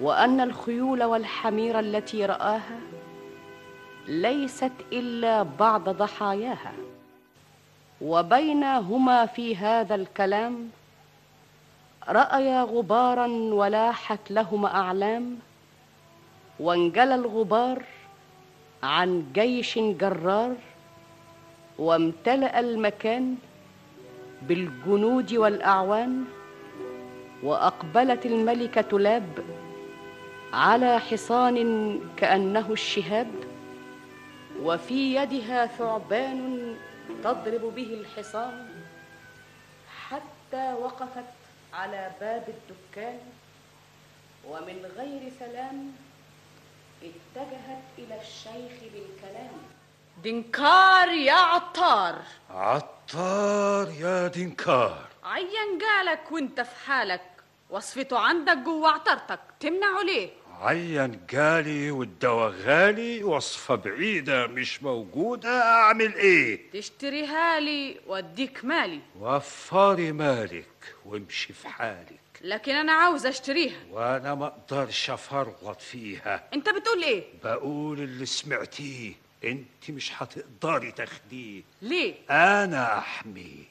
وأن 0.01 0.41
الخيول 0.41 1.05
والحمير 1.05 1.79
التي 1.79 2.27
رآها 2.27 2.79
ليست 4.09 4.73
إلا 4.93 5.43
بعض 5.43 5.89
ضحاياها 5.89 6.73
وبينهما 8.01 9.27
في 9.27 9.57
هذا 9.57 9.95
الكلام 9.95 10.71
رأيا 12.09 12.63
غبارا 12.63 13.27
ولاحت 13.27 14.31
لهما 14.31 14.75
أعلام 14.75 15.39
وانجلى 16.61 17.15
الغبار 17.15 17.83
عن 18.83 19.25
جيش 19.35 19.79
جرار 19.79 20.55
وامتلأ 21.79 22.61
المكان 22.61 23.37
بالجنود 24.43 25.35
والأعوان 25.35 26.25
وأقبلت 27.43 28.27
الملكة 28.27 28.99
لاب 28.99 29.29
على 30.53 31.01
حصان 31.01 32.01
كأنه 32.17 32.73
الشهاب 32.73 33.31
وفي 34.63 35.15
يدها 35.15 35.67
ثعبان 35.67 36.77
تضرب 37.25 37.75
به 37.75 37.95
الحصان 37.95 38.69
حتى 40.09 40.73
وقفت 40.73 41.25
على 41.75 42.11
باب 42.21 42.45
الدكان 42.49 43.19
ومن 44.49 44.93
غير 44.97 45.33
سلام 45.39 45.93
اتجهت 47.03 47.85
إلى 47.99 48.21
الشيخ 48.21 48.73
بالكلام. 48.93 49.51
دنكار 50.25 51.09
يا 51.09 51.33
عطار. 51.33 52.15
عطار 52.51 53.91
يا 54.01 54.29
دينكار. 54.29 55.05
عين 55.25 55.79
جالك 55.79 56.33
وانت 56.33 56.61
في 56.61 56.87
حالك. 56.87 57.38
وصفته 57.71 58.19
عندك 58.19 58.57
جوه 58.59 58.89
عطرتك 58.89 59.41
تمنعه 59.61 60.03
ليه؟ 60.03 60.31
عين 60.61 61.21
جالي 61.31 61.91
والدواء 61.91 62.51
غالي 62.51 63.25
وصفة 63.25 63.75
بعيدة 63.75 64.47
مش 64.47 64.83
موجودة 64.83 65.63
أعمل 65.63 66.15
إيه؟ 66.15 66.71
تشتريها 66.73 67.61
لي 67.61 68.01
وأديك 68.07 68.65
مالي. 68.65 69.01
وفري 69.21 70.13
مالك 70.13 70.95
وامشي 71.05 71.53
في 71.53 71.69
حالك. 71.69 72.19
لكن 72.41 72.75
أنا 72.75 72.93
عاوز 72.93 73.27
أشتريها. 73.27 73.77
وأنا 73.91 74.35
ما 74.35 74.47
أقدرش 74.47 75.11
أفرط 75.11 75.81
فيها. 75.81 76.45
أنت 76.55 76.69
بتقول 76.69 77.03
إيه؟ 77.03 77.25
بقول 77.45 78.01
اللي 78.01 78.27
سمعتيه. 78.27 79.13
أنت 79.45 79.91
مش 79.91 80.13
هتقدري 80.17 80.93
تاخديه. 80.93 81.63
ليه؟ 81.83 82.15
أنا 82.31 82.99
احمي 82.99 83.65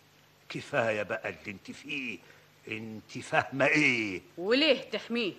كفاية 0.49 1.03
بقى 1.03 1.29
اللي 1.29 1.51
أنت 1.51 1.71
فيه. 1.71 2.19
انت 2.67 3.17
فاهمة 3.17 3.65
إيه؟ 3.65 4.21
وليه 4.37 4.81
تحميه؟ 4.81 5.33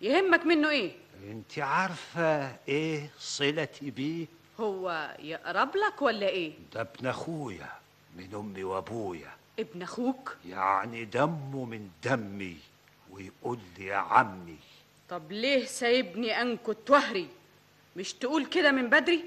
يهمك 0.00 0.46
منه 0.46 0.70
إيه؟ 0.70 0.92
انت 1.30 1.58
عارفة 1.58 2.56
إيه 2.68 3.10
صلتي 3.18 3.90
بيه؟ 3.90 4.26
هو 4.60 5.16
يقرب 5.18 5.76
لك 5.76 6.02
ولا 6.02 6.28
إيه؟ 6.28 6.52
ده 6.74 6.80
ابن 6.80 7.06
اخويا 7.06 7.72
من 8.16 8.34
امي 8.34 8.64
وأبويا. 8.64 9.30
ابن 9.58 9.82
أخوك؟ 9.82 10.36
يعني 10.48 11.04
دمه 11.04 11.64
من 11.64 11.90
دمي 12.04 12.56
ويقول 13.10 13.58
لي 13.78 13.86
يا 13.86 13.96
عمي. 13.96 14.56
طب 15.08 15.32
ليه 15.32 15.64
سايبني 15.64 16.42
أنكت 16.42 16.90
وهري 16.90 17.28
مش 17.96 18.12
تقول 18.12 18.46
كده 18.46 18.70
من 18.72 18.90
بدري؟ 18.90 19.24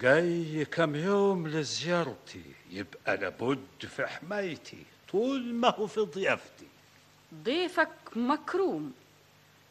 جاي 0.00 0.64
كم 0.64 0.96
يوم 0.96 1.48
لزيارتي 1.48 2.42
يبقى 2.70 3.16
لابد 3.16 3.86
في 3.88 4.06
حمايتي. 4.06 4.82
طول 5.16 5.54
ما 5.54 5.74
هو 5.74 5.86
في 5.86 6.00
ضيافتي. 6.00 6.66
ضيفك 7.42 7.88
مكروم. 8.16 8.92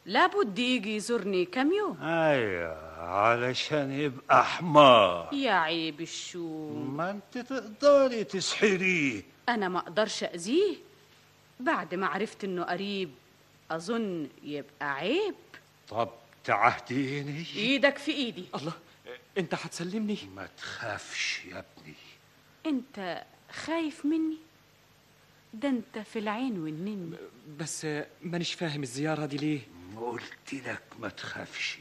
لابد 0.06 0.58
يجي 0.58 0.96
يزورني 0.96 1.44
كم 1.44 1.72
يوم. 1.72 2.02
أيوه 2.02 3.00
علشان 3.00 3.90
يبقى 3.90 4.44
حمار 4.44 5.28
يا 5.32 5.52
عيب 5.52 6.00
الشوم. 6.00 6.96
ما 6.96 7.10
أنت 7.10 7.38
تقدري 7.38 8.24
تسحريه. 8.24 9.22
أنا 9.48 9.68
ما 9.68 9.78
أقدرش 9.78 10.24
أذيه. 10.24 10.76
بعد 11.60 11.94
ما 11.94 12.06
عرفت 12.06 12.44
إنه 12.44 12.64
قريب 12.64 13.10
أظن 13.70 14.28
يبقى 14.42 14.94
عيب. 14.94 15.34
طب 15.88 16.08
تعهديني 16.44 17.46
إيدك 17.56 17.98
في 17.98 18.12
إيدي. 18.12 18.44
الله 18.54 18.72
أنت 19.38 19.54
هتسلمني؟ 19.54 20.18
ما 20.36 20.48
تخافش 20.58 21.44
يا 21.44 21.64
ابني. 21.78 21.94
أنت 22.66 23.24
خايف 23.64 24.06
مني؟ 24.06 24.45
ده 25.60 25.68
انت 25.68 25.98
في 25.98 26.18
العين 26.18 26.58
والنمي 26.58 27.16
بس 27.58 27.86
مانيش 28.22 28.54
فاهم 28.54 28.82
الزيارة 28.82 29.26
دي 29.26 29.36
ليه؟ 29.36 29.60
قلت 29.96 30.54
لك 30.54 30.82
ما 30.98 31.08
تخافش. 31.08 31.78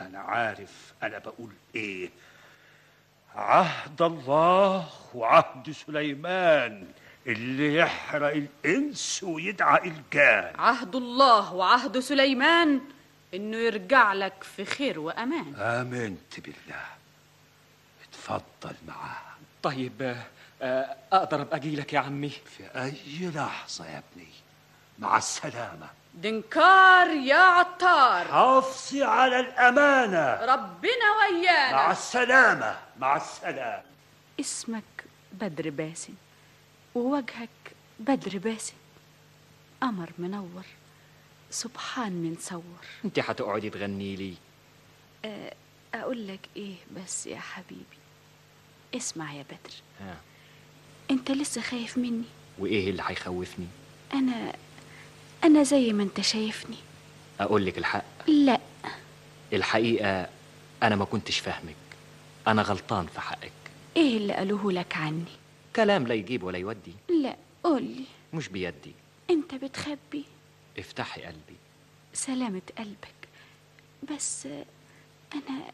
أنا 0.00 0.18
عارف 0.18 0.92
أنا 1.02 1.18
بقول 1.18 1.50
إيه. 1.74 2.10
عهد 3.34 4.02
الله 4.02 4.88
وعهد 5.14 5.70
سليمان 5.70 6.86
اللي 7.26 7.76
يحرق 7.76 8.32
الإنس 8.64 9.22
ويدعى 9.22 9.88
الجان. 9.88 10.52
عهد 10.60 10.96
الله 10.96 11.54
وعهد 11.54 11.98
سليمان 11.98 12.80
إنه 13.34 13.56
يرجع 13.56 14.12
لك 14.12 14.42
في 14.42 14.64
خير 14.64 15.00
وأمان. 15.00 15.54
آمنت 15.54 16.40
بالله. 16.40 16.84
اتفضل 18.08 18.74
معاه 18.88 19.22
طيب 19.62 20.16
آه، 20.62 20.96
أقدر 21.12 21.42
أبقى 21.42 21.56
اجيلك 21.56 21.92
يا 21.92 21.98
عمي. 21.98 22.28
في 22.28 22.64
أي 22.82 23.30
لحظة 23.30 23.86
يا 23.86 24.02
ابني؟ 24.12 24.28
مع 24.98 25.16
السلامة. 25.16 25.88
دنكار 26.14 27.06
يا 27.06 27.36
عطار. 27.36 28.24
حافظي 28.24 29.02
على 29.02 29.40
الأمانة. 29.40 30.54
ربنا 30.54 31.06
مع 31.20 31.26
ويانا 31.28 31.90
السلامة 31.90 32.78
مع 32.98 33.16
السلامة. 33.16 33.82
اسمك 34.40 35.04
بدر 35.32 35.70
باسم 35.70 36.14
ووجهك 36.94 37.48
بدر 37.98 38.38
باسم. 38.38 38.74
قمر 39.80 40.10
منور 40.18 40.64
سبحان 41.50 42.12
من 42.12 42.36
صور. 42.40 42.86
أنت 43.04 43.18
هتقعدي 43.18 43.70
تغني 43.70 44.16
لي. 44.16 44.34
أقول 45.94 46.28
لك 46.28 46.48
إيه 46.56 46.76
بس 46.96 47.26
يا 47.26 47.40
حبيبي. 47.40 47.98
اسمع 48.94 49.32
يا 49.32 49.42
بدر. 49.42 49.74
ها 50.00 50.16
أنت 51.12 51.30
لسه 51.30 51.60
خايف 51.60 51.98
مني. 51.98 52.24
وإيه 52.58 52.90
اللي 52.90 53.02
هيخوفني؟ 53.06 53.66
أنا 54.14 54.52
أنا 55.44 55.62
زي 55.62 55.92
ما 55.92 56.02
أنت 56.02 56.20
شايفني. 56.20 56.76
أقول 57.40 57.66
لك 57.66 57.78
الحق؟ 57.78 58.04
لا. 58.26 58.60
الحقيقة 59.52 60.28
أنا 60.82 60.96
ما 60.96 61.04
كنتش 61.04 61.38
فاهمك. 61.38 61.76
أنا 62.48 62.62
غلطان 62.62 63.06
في 63.06 63.20
حقك. 63.20 63.52
إيه 63.96 64.16
اللي 64.16 64.32
قالوه 64.32 64.72
لك 64.72 64.96
عني؟ 64.96 65.24
كلام 65.76 66.06
لا 66.06 66.14
يجيب 66.14 66.42
ولا 66.42 66.58
يودي. 66.58 66.92
لا 67.22 67.36
قولي 67.64 68.04
مش 68.34 68.48
بيدي. 68.48 68.92
أنت 69.30 69.54
بتخبي. 69.54 70.24
افتحي 70.78 71.22
قلبي. 71.22 71.56
سلامة 72.14 72.62
قلبك. 72.78 73.28
بس 74.10 74.46
أنا 75.34 75.72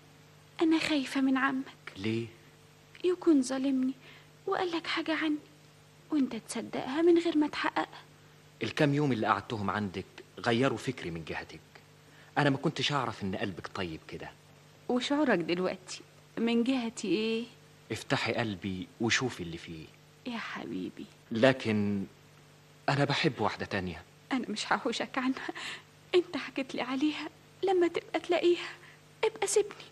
أنا 0.63 0.79
خايفة 0.79 1.21
من 1.21 1.37
عمك. 1.37 1.93
ليه؟ 1.97 2.27
يكون 3.05 3.43
ظالمني. 3.43 3.93
وقال 4.49 4.71
لك 4.71 4.87
حاجة 4.87 5.15
عني 5.15 5.37
وانت 6.13 6.37
تصدقها 6.37 7.03
من 7.03 7.19
غير 7.19 7.37
ما 7.37 7.49
تحققها 7.49 8.03
الكام 8.63 8.95
يوم 8.95 9.13
اللي 9.13 9.27
قعدتهم 9.27 9.71
عندك 9.71 10.05
غيروا 10.39 10.79
فكري 10.79 11.11
من 11.11 11.25
جهتك. 11.25 11.61
أنا 12.39 12.51
ما 12.51 12.57
كنتش 12.57 12.93
أعرف 12.93 13.23
إن 13.23 13.37
قلبك 13.37 13.67
طيب 13.75 14.01
كده. 14.09 14.31
وشعورك 14.89 15.39
دلوقتي 15.39 16.01
من 16.39 16.65
جهتي 16.65 17.09
إيه؟ 17.09 17.45
افتحي 17.93 18.33
قلبي 18.35 18.89
وشوفي 19.01 19.43
اللي 19.43 19.59
فيه. 19.59 19.87
يا 20.27 20.39
حبيبي. 20.39 21.07
لكن 21.33 22.05
أنا 22.89 23.05
بحب 23.05 23.41
واحدة 23.41 23.67
تانية. 23.67 24.03
أنا 24.33 24.49
مش 24.49 24.73
هحوشك 24.73 25.19
عنها. 25.19 25.49
أنت 26.15 26.37
حكيت 26.37 26.75
لي 26.75 26.83
عليها. 26.83 27.29
لما 27.63 27.89
تبقى 27.89 28.21
تلاقيها 28.21 28.69
ابقى 29.25 29.47
سيبني. 29.47 29.89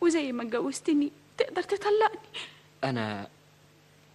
وزي 0.00 0.32
ما 0.32 0.42
اتجوزتني 0.42 1.12
تقدر 1.38 1.62
تطلقني. 1.62 2.28
أنا 2.84 3.28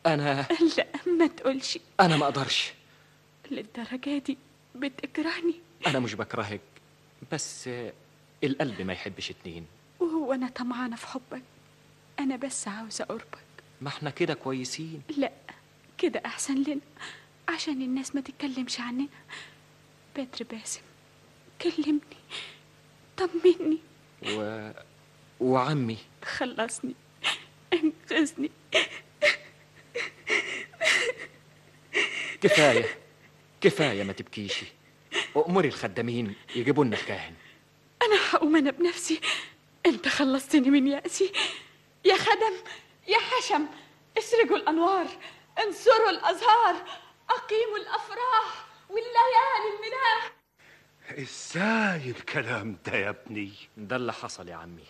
أنا 0.08 0.48
لا 0.78 0.88
ما 1.17 1.28
تقولش. 1.28 1.80
أنا 2.00 2.17
ما 2.17 2.26
أقدرش. 2.26 2.74
للدرجة 3.52 4.17
دي؟ 4.17 4.38
بتكرهني 4.76 5.56
أنا 5.88 6.00
مش 6.00 6.13
بكرهك 6.13 6.62
بس 7.32 7.70
القلب 8.43 8.82
ما 8.82 8.93
يحبش 8.93 9.30
اتنين. 9.32 9.65
وهو 10.00 10.34
أنا 10.34 10.50
طمعانة 10.50 10.96
في 10.96 11.08
حبك. 11.08 11.41
أنا 12.20 12.36
بس 12.36 12.67
عاوزة 12.67 13.06
قربك. 13.06 13.38
ما 13.82 13.88
إحنا 13.88 14.10
كده 14.10 14.34
كويسين. 14.34 15.02
لا 15.17 15.32
كده 15.98 16.22
أحسن 16.26 16.63
لنا. 16.63 16.82
عشان 17.50 17.82
الناس 17.82 18.15
ما 18.15 18.22
تتكلمش 18.22 18.80
عننا. 18.80 19.08
بدر 20.15 20.46
باسم 20.52 20.82
كلمني 21.62 22.00
طمني. 23.17 23.78
و... 24.30 24.70
وعمي. 25.39 25.98
خلصني 26.26 26.93
انقذني. 27.74 28.52
كفاية. 32.41 33.00
كفاية 33.62 34.04
ما 34.04 34.13
تبكيشي 34.13 34.65
أمري 35.47 35.67
الخدامين 35.67 36.36
يجيبوا 36.56 36.86
لنا 36.86 36.95
الكاهن. 36.97 37.34
أنا 38.02 38.15
هقوم 38.32 38.56
أنا 38.56 38.71
بنفسي. 38.71 39.21
أنت 39.86 40.08
خلصتني 40.08 40.69
من 40.69 40.88
يأسي. 40.88 41.32
يا 42.06 42.15
خدم 42.15 42.54
يا 43.08 43.17
حشم 43.17 43.65
اسرجوا 44.17 44.58
الأنوار 44.58 45.08
انصروا 45.65 46.10
الأزهار 46.10 46.76
أقيموا 47.30 47.78
الأفراح 47.78 48.65
والليالي 48.89 49.67
المناح. 49.76 50.32
إزاي 51.12 52.10
الكلام 52.12 52.78
ده 52.86 52.97
يا 52.97 53.10
ابني؟ 53.10 53.52
ده 53.78 53.95
اللي 53.95 54.13
حصل 54.13 54.50
يا 54.50 54.56
عمي. 54.56 54.86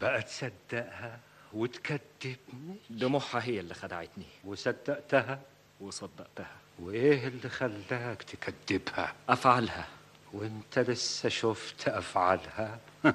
بقى 0.00 0.22
تصدقها 0.22 1.20
وتكذبني 1.52 2.76
دموعها 2.90 3.42
هي 3.44 3.60
اللي 3.60 3.74
خدعتني. 3.74 4.26
وصدقتها؟ 4.44 5.40
وصدقتها. 5.80 6.56
وإيه 6.78 7.26
اللي 7.28 7.48
خلاك 7.48 8.22
تكذبها؟ 8.22 9.14
أفعلها. 9.28 9.88
وإنت 10.32 10.78
لسه 10.78 11.28
شفت 11.28 11.88
أفعالها؟ 11.88 12.78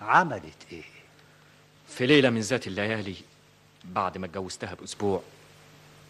عملت 0.00 0.66
إيه؟ 0.72 0.84
في 1.88 2.06
ليلة 2.06 2.30
من 2.30 2.40
ذات 2.40 2.66
الليالي 2.66 3.16
بعد 3.84 4.18
ما 4.18 4.26
اتجوزتها 4.26 4.74
بأسبوع 4.74 5.22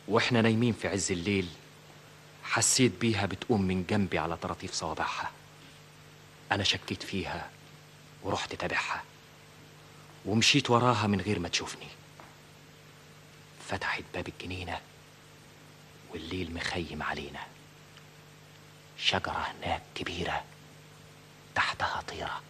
وإحنا 0.09 0.42
نايمين 0.42 0.72
في 0.72 0.88
عز 0.88 1.12
الليل 1.12 1.48
حسيت 2.42 2.92
بيها 3.00 3.26
بتقوم 3.26 3.62
من 3.62 3.85
جنبي 3.87 4.18
على 4.18 4.37
طراطيف 4.37 4.72
صوابعها. 4.72 5.30
أنا 6.52 6.64
شكيت 6.64 7.02
فيها 7.02 7.50
ورحت 8.22 8.54
تابعها 8.54 9.02
ومشيت 10.24 10.70
وراها 10.70 11.06
من 11.06 11.20
غير 11.20 11.38
ما 11.38 11.48
تشوفني. 11.48 11.88
فتحت 13.68 14.04
باب 14.14 14.28
الجنينة 14.28 14.80
والليل 16.16 16.55
مخيم 16.55 17.02
علينا. 17.02 17.46
شجرة 18.98 19.33
هناك 19.33 19.83
كبيرة 19.94 20.44
تحتها 21.55 22.02
طيرة. 22.09 22.42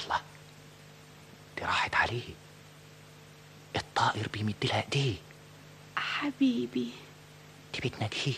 الله 0.00 0.20
دي 1.56 1.62
راحت 1.62 1.94
عليه. 1.94 2.28
الطائر 3.76 4.28
بيمد 4.28 4.54
لها 4.64 4.82
ايديه. 4.82 5.14
حبيبي. 5.96 6.88
دي 7.74 7.88
بتناجيه 7.88 8.34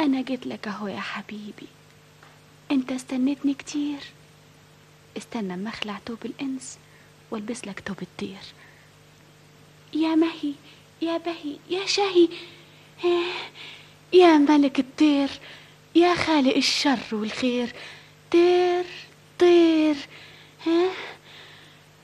أنا 0.00 0.22
جيت 0.22 0.46
لك 0.46 0.68
أهو 0.68 0.86
يا 0.88 1.00
حبيبي. 1.00 1.68
أنت 2.70 2.92
استنيتني 2.92 3.54
كتير. 3.54 4.00
استنى 5.16 5.54
أما 5.54 5.70
أخلع 5.70 5.98
توب 6.06 6.18
الإنس 6.24 6.78
وألبس 7.30 7.64
لك 7.64 7.80
توب 7.80 8.02
الطير. 8.02 8.42
يا 9.94 10.14
مهي 10.14 10.54
يا 11.02 11.18
بهي 11.18 11.56
يا 11.70 11.86
شهي. 11.86 12.28
يا 14.12 14.36
ملك 14.38 14.78
الطير 14.78 15.30
يا 15.94 16.14
خالق 16.14 16.56
الشر 16.56 16.98
والخير. 17.12 17.72
طير 18.32 18.84
طير 19.38 19.96
ها؟ 20.66 20.90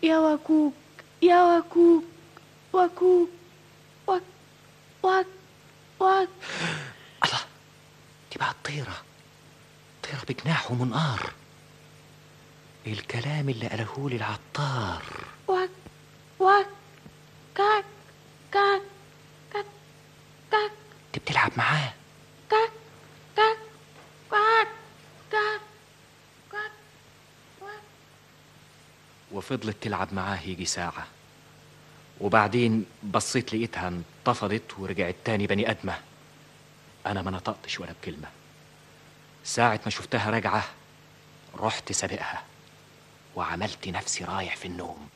يا 0.03 0.19
وكوك 0.19 0.75
يا 1.23 1.59
وكوك 1.59 2.05
وكوك 2.73 3.29
وك 4.07 4.23
وك 5.03 5.27
وك. 6.01 6.29
الله 7.25 7.41
دي 8.33 8.39
بقى 8.39 8.51
الطيرة. 8.51 8.97
طيرة 10.03 10.25
بجناح 10.29 10.71
ومنقار. 10.71 11.33
الكلام 12.87 13.49
اللي 13.49 13.67
قاله 13.69 14.11
لي 14.11 14.17
العطار. 14.17 15.03
وك 15.49 15.71
وك 16.41 16.67
كاك 17.55 17.85
كاك 18.53 18.83
انت 21.47 21.53
بتلعب 21.53 21.59
معاه. 21.59 21.93
كاك 22.51 22.71
كاك 23.37 23.59
كاك 24.31 24.69
كاك 25.31 25.61
كاك 26.53 26.71
وفضلت 29.33 29.83
تلعب 29.83 30.15
معاه 30.15 30.41
يجي 30.41 30.65
ساعة. 30.65 31.07
وبعدين 32.21 32.87
بصيت 33.03 33.55
لقيتها 33.55 33.89
انتفضت 33.89 34.79
ورجعت 34.79 35.15
تاني 35.25 35.47
بني 35.47 35.71
أدمة. 35.71 35.99
أنا 37.07 37.23
ما 37.23 37.31
نطقتش 37.31 37.81
ولا 37.81 37.93
بكلمة. 37.93 38.29
ساعة 39.45 39.81
ما 39.85 39.91
شفتها 39.91 40.31
راجعة 40.31 40.65
رحت 41.55 41.93
سابقها. 41.93 42.45
وعملت 43.37 43.89
نفسي 43.89 44.25
رايح 44.25 44.57
في 44.57 44.69
النوم. 44.69 45.09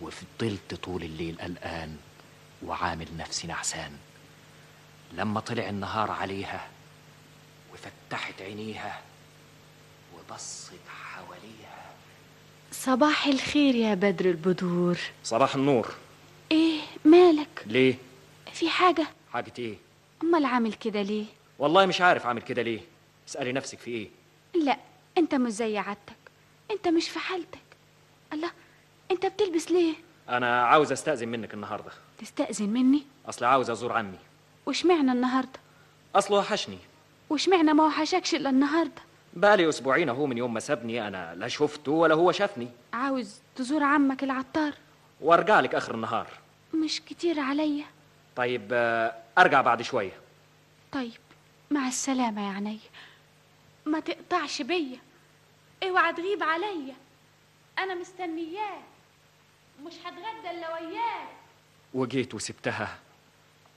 وفضلت 0.00 0.74
طول 0.74 1.02
الليل 1.02 1.40
قلقان 1.40 1.96
وعامل 2.62 3.16
نفسي 3.16 3.46
نعسان. 3.46 3.98
لما 5.12 5.40
طلع 5.40 5.68
النهار 5.68 6.10
عليها 6.10 6.68
وفتحت 7.72 8.42
عينيها 8.42 9.00
وبصت 10.14 10.72
حواليها. 10.88 11.90
صباح 12.72 13.26
الخير 13.26 13.74
يا 13.74 13.94
بدر 13.94 14.24
البدور. 14.24 14.98
صباح 15.24 15.54
النور. 15.54 15.94
إيه 16.52 16.80
مالك؟ 17.04 17.64
ليه؟ 17.66 17.94
في 18.52 18.70
حاجة؟ 18.70 19.06
حاجة 19.32 19.52
إيه؟ 19.58 19.76
أمال 20.22 20.44
عامل 20.44 20.72
كده 20.72 21.02
ليه؟ 21.02 21.24
والله 21.58 21.86
مش 21.86 22.00
عارف 22.00 22.26
اعمل 22.26 22.42
كده 22.42 22.62
ليه. 22.62 22.80
اسألي 23.28 23.52
نفسك 23.52 23.78
في 23.78 23.90
إيه. 23.90 24.08
لا 24.54 24.76
أنت 25.18 25.34
مش 25.34 25.52
زي 25.52 25.78
عادتك. 25.78 26.16
أنت 26.70 26.88
مش 26.88 27.08
في 27.08 27.18
حالتك. 27.18 27.58
الله 28.32 28.50
أنت 29.10 29.26
بتلبس 29.26 29.70
ليه؟ 29.70 29.94
أنا 30.28 30.62
عاوز 30.66 30.92
أستأذن 30.92 31.28
منك 31.28 31.54
النهاردة. 31.54 31.90
تستأذن 32.18 32.68
مني؟ 32.68 33.02
أصل 33.28 33.44
عاوز 33.44 33.70
أزور 33.70 33.92
عمي. 33.92 34.18
وشمعنا 34.66 35.12
النهاردة؟ 35.12 35.60
أصله 36.14 36.38
وحشني. 36.38 36.78
وشمعنا 37.30 37.72
ما 37.72 37.86
وحشكش 37.86 38.34
إلا 38.34 38.50
النهاردة؟ 38.50 39.02
بقالي 39.34 39.68
أسبوعين 39.68 40.08
أهو 40.08 40.26
من 40.26 40.38
يوم 40.38 40.54
ما 40.54 40.60
سابني 40.60 41.08
أنا 41.08 41.34
لا 41.34 41.48
شفته 41.48 41.92
ولا 41.92 42.14
هو 42.14 42.32
شافني. 42.32 42.68
عاوز 42.92 43.40
تزور 43.56 43.82
عمك 43.82 44.24
العطار؟ 44.24 44.72
وأرجع 45.20 45.60
لك 45.60 45.74
آخر 45.74 45.94
النهار. 45.94 46.26
مش 46.74 47.00
كتير 47.00 47.40
عليا. 47.40 47.84
طيب 48.36 48.68
آه، 48.72 49.14
أرجع 49.38 49.60
بعد 49.60 49.82
شوية. 49.82 50.12
طيب 50.92 51.20
مع 51.70 51.88
السلامة 51.88 52.48
يا 52.48 52.54
عيني. 52.54 52.78
ما 53.86 54.00
تقطعش 54.00 54.62
بيا. 54.62 54.98
اوعى 55.82 56.12
تغيب 56.12 56.42
عليا. 56.42 56.94
أنا 57.78 57.94
مستنياك. 57.94 58.84
مش 59.86 59.92
هتغدى 60.04 60.50
إلا 60.50 60.74
وياك. 60.74 61.28
وجيت 61.94 62.34
وسبتها. 62.34 62.98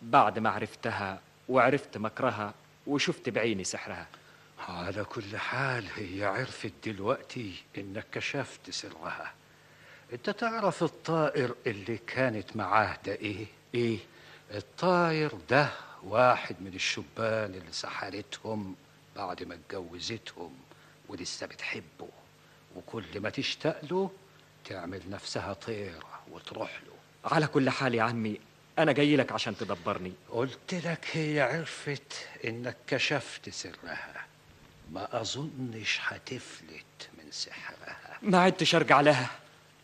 بعد 0.03 0.39
ما 0.39 0.49
عرفتها 0.49 1.21
وعرفت 1.49 1.97
مكرها 1.97 2.53
وشفت 2.87 3.29
بعيني 3.29 3.63
سحرها. 3.63 4.07
على 4.67 5.03
كل 5.03 5.37
حال 5.37 5.85
هي 5.95 6.25
عرفت 6.25 6.71
دلوقتي 6.85 7.63
إنك 7.77 8.05
كشفت 8.11 8.69
سرها. 8.69 9.33
أنت 10.13 10.29
تعرف 10.29 10.83
الطائر 10.83 11.55
اللي 11.67 11.97
كانت 11.97 12.55
معاه 12.57 12.97
ده 13.05 13.13
إيه؟ 13.13 13.45
إيه؟ 13.75 13.97
الطائر 14.51 15.31
ده 15.49 15.69
واحد 16.03 16.55
من 16.61 16.71
الشبان 16.73 17.53
اللي 17.53 17.71
سحرتهم 17.71 18.75
بعد 19.15 19.43
ما 19.43 19.55
اتجوزتهم 19.55 20.53
ولسه 21.09 21.47
بتحبه. 21.47 22.07
وكل 22.75 23.19
ما 23.19 23.29
تشتاق 23.29 23.81
له 23.91 24.11
تعمل 24.65 25.01
نفسها 25.09 25.53
طيرة 25.53 26.19
وتروح 26.31 26.81
له. 26.85 26.93
على 27.31 27.47
كل 27.47 27.69
حال 27.69 27.95
يا 27.95 28.03
عمي 28.03 28.39
أنا 28.79 28.91
جاي 28.91 29.15
لك 29.15 29.31
عشان 29.31 29.57
تدبرني. 29.57 30.13
قلت 30.29 30.73
لك 30.73 31.05
هي 31.13 31.41
عرفت 31.41 32.27
إنك 32.45 32.77
كشفت 32.87 33.49
سرها. 33.49 34.25
ما 34.91 35.21
أظنش 35.21 35.99
هتفلت 36.01 37.09
من 37.17 37.31
سحرها. 37.31 38.17
ما 38.21 38.37
عدتش 38.37 38.75
أرجع 38.75 39.01
لها. 39.01 39.29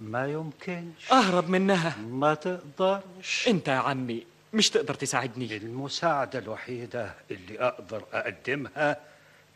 ما 0.02 0.28
يمكنش. 0.28 1.12
أهرب 1.12 1.50
منها. 1.50 1.98
ما 1.98 2.34
تقدرش. 2.34 3.48
أنت 3.48 3.68
يا 3.68 3.74
عمي 3.74 4.26
مش 4.54 4.70
تقدر 4.70 4.94
تساعدني. 4.94 5.58
المساعدة 5.58 6.40
الوحيدة 6.40 7.14
اللي 7.32 7.60
أقدر 7.60 8.04
أقدمها 8.14 8.98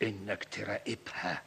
إنك 0.02 0.44
تراقبها 0.44 1.42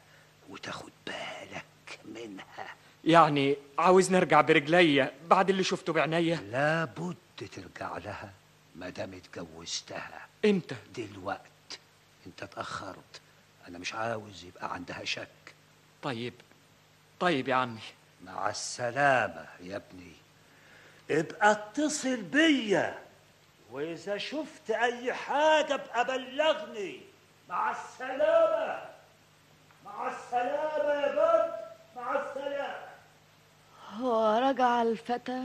وتاخد 0.49 0.91
بالك 1.05 1.99
منها. 2.05 2.75
يعني 3.05 3.57
عاوز 3.79 4.11
نرجع 4.11 4.41
برجليا 4.41 5.11
بعد 5.29 5.49
اللي 5.49 5.63
شفته 5.63 5.93
بعينيا 5.93 6.35
لابد 6.51 7.15
ترجع 7.43 7.97
لها 7.97 8.31
ما 8.75 8.89
دام 8.89 9.13
اتجوزتها. 9.13 10.27
إمتى؟ 10.45 10.75
دلوقت. 10.95 11.79
أنت 12.27 12.43
اتأخرت 12.43 13.21
أنا 13.67 13.77
مش 13.77 13.93
عاوز 13.93 14.43
يبقى 14.43 14.73
عندها 14.73 15.05
شك. 15.05 15.27
طيب. 16.03 16.33
طيب 17.19 17.47
يا 17.47 17.55
عمي. 17.55 17.81
مع 18.23 18.49
السلامة 18.49 19.45
يا 19.59 19.75
ابني. 19.75 20.13
ابقى 21.11 21.51
اتصل 21.51 22.21
بيا. 22.21 22.99
وإذا 23.71 24.17
شفت 24.17 24.69
أي 24.69 25.13
حاجة 25.13 25.73
ابقى 25.73 26.05
بلغني. 26.05 27.01
مع 27.49 27.71
السلامة. 27.71 28.85
مع 29.85 30.07
السلامة 30.11 30.93
يا 30.93 31.11
بدر 31.11 31.53
مع 31.95 32.11
السلامة. 32.11 32.87
ورجع 34.01 34.81
الفتى؟ 34.81 35.43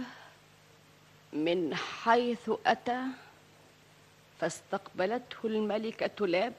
من 1.33 1.75
حيث 1.75 2.51
أتى 2.67 3.03
فاستقبلته 4.41 5.37
الملكة 5.45 6.27
لاب 6.27 6.55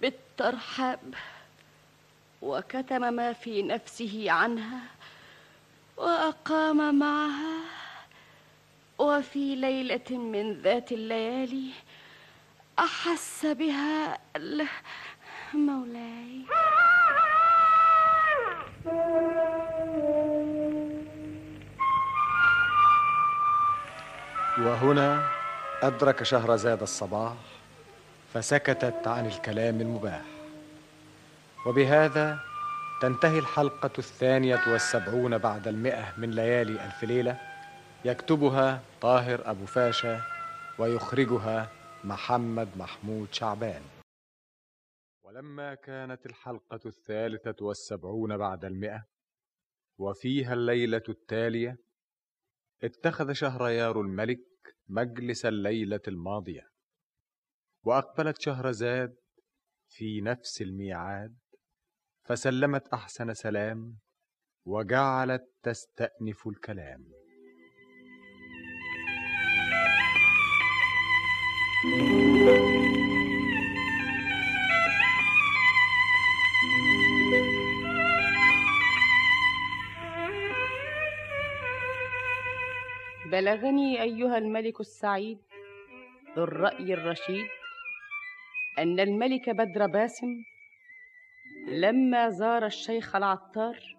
بالترحاب 0.00 1.14
وكتم 2.42 3.12
ما 3.14 3.32
في 3.32 3.62
نفسه 3.62 4.30
عنها 4.30 4.80
وأقام 5.96 6.98
معها 6.98 7.60
وفي 8.98 9.54
ليلة 9.56 10.10
من 10.18 10.52
ذات 10.52 10.92
الليالي 10.92 11.70
أحس 12.78 13.46
بها 13.46 14.18
مولاي. 15.54 16.44
وهنا 24.66 25.28
أدرك 25.82 26.22
شهرزاد 26.22 26.82
الصباح 26.82 27.36
فسكتت 28.32 29.06
عن 29.06 29.26
الكلام 29.26 29.80
المباح. 29.80 30.24
وبهذا 31.66 32.38
تنتهي 33.02 33.38
الحلقة 33.38 33.90
الثانية 33.98 34.60
والسبعون 34.72 35.38
بعد 35.38 35.68
المئة 35.68 36.14
من 36.18 36.30
ليالي 36.30 36.84
ألف 36.84 37.04
ليلة 37.04 37.40
يكتبها 38.04 38.80
طاهر 39.00 39.50
أبو 39.50 39.66
فاشا 39.66 40.20
ويخرجها 40.78 41.70
محمد 42.04 42.68
محمود 42.76 43.28
شعبان. 43.32 43.82
ولما 45.22 45.74
كانت 45.74 46.26
الحلقة 46.26 46.80
الثالثة 46.86 47.56
والسبعون 47.60 48.36
بعد 48.36 48.64
المئة 48.64 49.04
وفيها 49.98 50.52
الليلة 50.54 51.02
التالية 51.08 51.76
اتخذ 52.82 53.32
شهريار 53.32 54.00
الملك 54.00 54.49
مجلس 54.90 55.46
الليلة 55.46 56.00
الماضية. 56.08 56.70
وأقبلت 57.84 58.40
شهرزاد 58.40 59.16
في 59.88 60.20
نفس 60.20 60.62
الميعاد 60.62 61.38
فسلمت 62.28 62.88
أحسن 62.88 63.34
سلام 63.34 63.98
وجعلت 64.66 65.42
تستأنف 65.62 66.48
الكلام. 66.48 67.12
بلغني 83.30 84.02
أيها 84.02 84.38
الملك 84.38 84.80
السعيد 84.80 85.38
ذو 86.36 86.44
الرأي 86.44 86.94
الرشيد 86.94 87.46
أن 88.78 89.00
الملك 89.00 89.50
بدر 89.50 89.86
باسم 89.86 90.44
لما 91.68 92.30
زار 92.30 92.66
الشيخ 92.66 93.16
العطار 93.16 93.96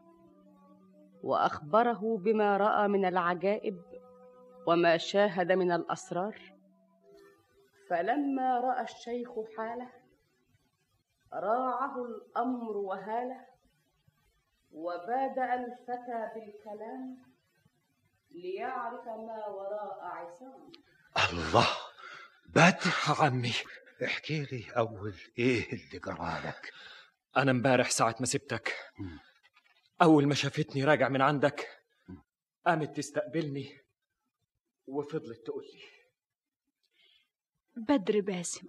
وأخبره 1.23 2.17
بما 2.17 2.57
رأى 2.57 2.87
من 2.87 3.05
العجائب 3.05 3.81
وما 4.67 4.97
شاهد 4.97 5.51
من 5.51 5.71
الأسرار. 5.71 6.41
فلما 7.89 8.59
رأى 8.59 8.83
الشيخ 8.83 9.29
حاله 9.57 9.89
راعه 11.33 12.05
الأمر 12.05 12.77
وهاله 12.77 13.45
وبادأ 14.73 15.53
الفتى 15.53 16.29
بالكلام 16.35 17.30
ليعرف 18.31 19.05
ما 19.05 19.47
وراء 19.47 19.99
عصام. 20.01 20.71
الله 21.31 21.67
بدر 22.45 22.93
عمي. 23.19 23.53
احكي 24.05 24.43
لي 24.43 24.65
أول 24.77 25.15
إيه 25.37 25.73
اللي 25.73 25.99
جرالك 25.99 26.73
أنا 27.37 27.51
امبارح 27.51 27.89
ساعة 27.89 28.15
ما 28.19 28.25
سبتك. 28.25 28.75
أول 30.01 30.27
ما 30.27 30.35
شافتني 30.35 30.83
راجع 30.83 31.09
من 31.09 31.21
عندك 31.21 31.69
قامت 32.65 32.97
تستقبلني 32.97 33.77
وفضلت 34.87 35.45
تقول 35.45 35.63
لي 35.63 35.81
بدر 37.75 38.21
باسم 38.21 38.67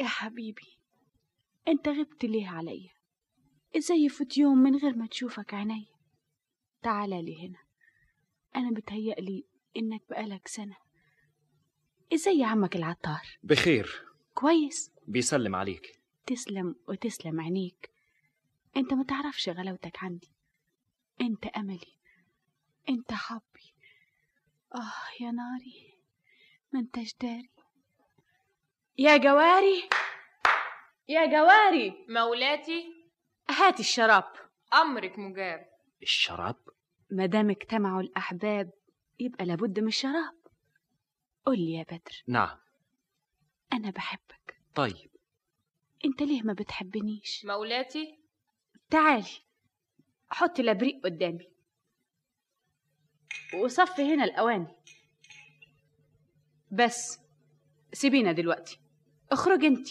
يا 0.00 0.06
حبيبي 0.06 0.78
أنت 1.68 1.88
غبت 1.88 2.24
ليه 2.24 2.48
عليا؟ 2.48 2.90
إزاي 3.76 4.04
يفوت 4.04 4.38
يوم 4.38 4.58
من 4.58 4.76
غير 4.76 4.96
ما 4.96 5.06
تشوفك 5.06 5.54
عيني؟ 5.54 5.86
تعالى 6.82 7.22
لي 7.22 7.48
هنا 7.48 7.63
أنا 8.56 8.70
بتهيألي 8.70 9.44
إنك 9.76 10.02
بقالك 10.10 10.48
سنة. 10.48 10.76
إزاي 12.14 12.38
يا 12.38 12.46
عمك 12.46 12.76
العطار؟ 12.76 13.38
بخير. 13.42 14.04
كويس. 14.34 14.92
بيسلم 15.06 15.56
عليك. 15.56 16.00
تسلم 16.26 16.76
وتسلم 16.88 17.40
عينيك. 17.40 17.90
أنت 18.76 18.94
ما 18.94 19.04
تعرفش 19.04 19.48
غلاوتك 19.48 20.04
عندي. 20.04 20.32
أنت 21.20 21.46
أملي. 21.46 21.98
أنت 22.88 23.12
حبي. 23.12 23.74
آه 24.74 25.24
يا 25.24 25.30
ناري. 25.30 25.98
ما 26.72 26.80
أنتش 26.80 27.14
داري. 27.20 27.50
يا 28.98 29.16
جواري. 29.16 29.88
يا 31.08 31.26
جواري. 31.26 32.06
مولاتي. 32.08 32.84
هاتي 33.50 33.80
الشراب. 33.80 34.32
أمرك 34.74 35.18
مجاب. 35.18 35.68
الشراب؟ 36.02 36.56
ما 37.10 37.26
دام 37.26 37.50
اجتمعوا 37.50 38.00
الأحباب 38.00 38.70
يبقى 39.20 39.44
لابد 39.44 39.80
من 39.80 39.86
الشراب. 39.88 40.34
قول 41.46 41.58
لي 41.58 41.72
يا 41.72 41.82
بدر. 41.82 42.22
نعم. 42.28 42.58
أنا 43.72 43.90
بحبك. 43.90 44.60
طيب. 44.74 45.10
أنت 46.04 46.22
ليه 46.22 46.42
ما 46.42 46.52
بتحبنيش؟ 46.52 47.44
مولاتي؟ 47.44 48.18
تعالي 48.90 49.44
حطي 50.28 50.62
الأبريق 50.62 51.00
قدامي. 51.04 51.50
وصفي 53.54 54.14
هنا 54.14 54.24
الأواني. 54.24 54.76
بس 56.72 57.18
سيبينا 57.92 58.32
دلوقتي. 58.32 58.80
اخرج 59.30 59.64
انت 59.64 59.88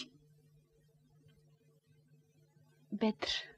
بدر. 2.92 3.53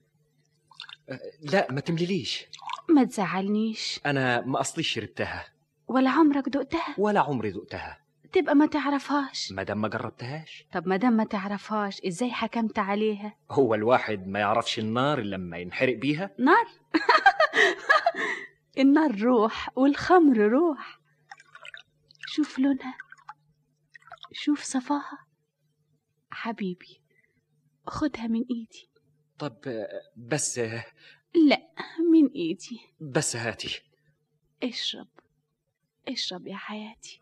لا 1.43 1.73
ما 1.73 1.81
تمليليش 1.81 2.47
ما 2.89 3.05
تزعلنيش. 3.05 4.01
أنا 4.07 4.41
ما 4.41 4.61
أصليش 4.61 4.89
شربتها. 4.89 5.45
ولا 5.89 6.11
عمرك 6.11 6.49
دقتها؟ 6.49 6.95
ولا 6.99 7.21
عمري 7.21 7.51
ذقتها 7.51 8.01
تبقى 8.33 8.55
ما 8.55 8.67
تعرفهاش. 8.67 9.53
ما 9.53 9.63
دام 9.63 9.81
ما 9.81 9.89
جربتهاش. 9.89 10.67
طب 10.73 10.89
ما 10.89 10.97
دام 10.97 11.13
ما 11.13 11.25
تعرفهاش 11.25 12.01
إزاي 12.01 12.31
حكمت 12.31 12.79
عليها؟ 12.79 13.37
هو 13.51 13.75
الواحد 13.75 14.27
ما 14.27 14.39
يعرفش 14.39 14.79
النار 14.79 15.21
لما 15.21 15.59
ينحرق 15.59 15.97
بيها؟ 15.97 16.31
نار؟ 16.39 16.67
النار 18.79 19.21
روح 19.21 19.79
والخمر 19.79 20.39
روح. 20.39 21.01
شوف 22.27 22.59
لونها. 22.59 22.97
شوف 24.33 24.63
صفاها. 24.63 25.27
حبيبي 26.31 27.01
خدها 27.87 28.27
من 28.27 28.41
إيدي. 28.51 28.91
طب 29.39 29.87
بس 30.17 30.59
لا 31.35 31.63
من 32.13 32.29
إيدي. 32.35 32.81
بس 33.01 33.37
هاتي. 33.37 33.81
اشرب. 34.63 35.09
اشرب 36.09 36.47
يا 36.47 36.57
حياتي. 36.57 37.21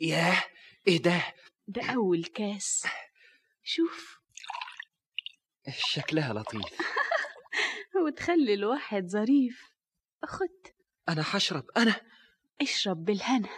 ياه 0.00 0.44
إيه 0.88 1.02
ده؟ 1.02 1.22
ده 1.68 1.82
أول 1.90 2.24
كاس. 2.24 2.86
شوف. 3.62 4.20
شكلها 5.78 6.32
لطيف. 6.32 6.62
وتخلي 8.06 8.54
الواحد 8.54 9.06
ظريف. 9.06 9.62
خد 10.24 10.72
أنا 11.08 11.22
حشرب. 11.22 11.64
أنا. 11.76 11.94
اشرب 12.60 13.04
بالهنا. 13.04 13.48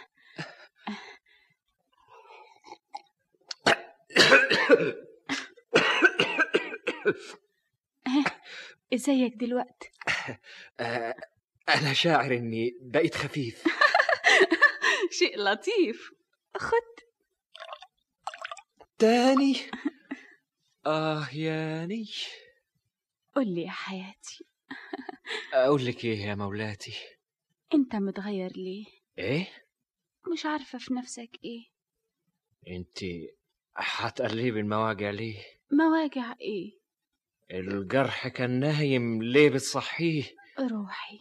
ازيك 8.93 9.33
دلوقتي 9.33 9.91
أنا 11.69 11.93
شاعر 11.93 12.33
إني 12.33 12.77
بقيت 12.81 13.15
خفيف. 13.15 13.63
شيء 15.19 15.39
لطيف. 15.39 16.11
خد. 16.57 17.03
تاني. 18.97 19.55
آه 20.85 21.29
ياني. 21.33 22.05
قول 23.35 23.47
لي 23.47 23.61
يا 23.61 23.69
حياتي. 23.71 24.45
أقول 25.53 25.85
لك 25.85 26.05
إيه 26.05 26.25
يا 26.25 26.35
مولاتي؟ 26.35 26.93
أنت 27.73 27.95
متغير 27.95 28.51
ليه؟ 28.55 28.85
إيه؟ 29.17 29.47
مش 30.33 30.45
عارفة 30.45 30.79
في 30.79 30.93
نفسك 30.93 31.29
إيه. 31.43 31.65
انت 32.67 32.97
هتقلبي 33.77 34.59
المواجع 34.59 35.09
ليه؟ 35.09 35.43
مواجع 35.71 36.35
إيه؟ 36.41 36.71
الجرح 37.51 38.27
كان 38.27 38.59
نايم 38.59 39.23
ليه 39.23 39.49
بتصحيه؟ 39.49 40.23
روحي. 40.59 41.19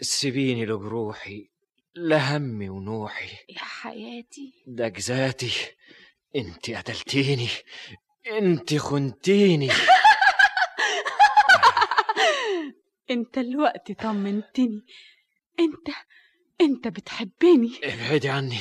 سيبيني 0.00 0.66
لجروحي 0.66 1.48
لهمي 1.96 2.68
ونوحي. 2.68 3.36
يا 3.48 3.58
حياتي. 3.58 4.64
ده 4.66 4.88
جزاتي. 4.88 5.52
انت 6.36 6.70
قتلتيني. 6.70 7.48
انت 8.30 8.74
خنتيني. 8.74 9.68
انت 13.10 13.38
الوقت 13.38 13.92
طمنتني. 13.92 14.86
انت 15.60 15.88
انت 16.60 16.88
بتحبني. 16.88 17.72
ابعدي 17.84 18.28
عني. 18.28 18.58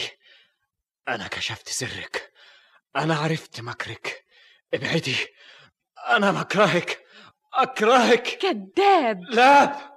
أنا 1.07 1.27
كشفت 1.27 1.69
سرك. 1.69 2.30
أنا 2.95 3.15
عرفت 3.15 3.61
مكرك. 3.61 4.25
ابعدي. 4.73 5.15
أنا 6.09 6.31
بكرهك 6.41 7.03
أكرهك. 7.53 8.23
كذاب. 8.23 9.21
لا. 9.21 9.91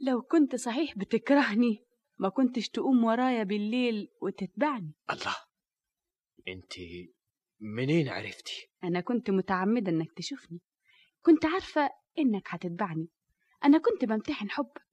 لو 0.00 0.22
كنت 0.22 0.56
صحيح 0.56 0.98
بتكرهني. 0.98 1.84
ما 2.18 2.28
كنتش 2.28 2.68
تقوم 2.68 3.04
ورايا 3.04 3.42
بالليل 3.42 4.08
وتتبعني. 4.22 4.92
الله. 5.10 5.36
أنت 6.48 6.72
منين 7.60 8.08
عرفتي؟ 8.08 8.70
أنا 8.84 9.00
كنت 9.00 9.30
متعمدة 9.30 9.90
إنك 9.90 10.12
تشوفني. 10.16 10.60
كنت 11.22 11.46
عارفة 11.46 11.90
إنك 12.18 12.42
هتتبعني. 12.48 13.08
أنا 13.64 13.78
كنت 13.78 14.04
بمتحن 14.04 14.50
حبك. 14.50 14.86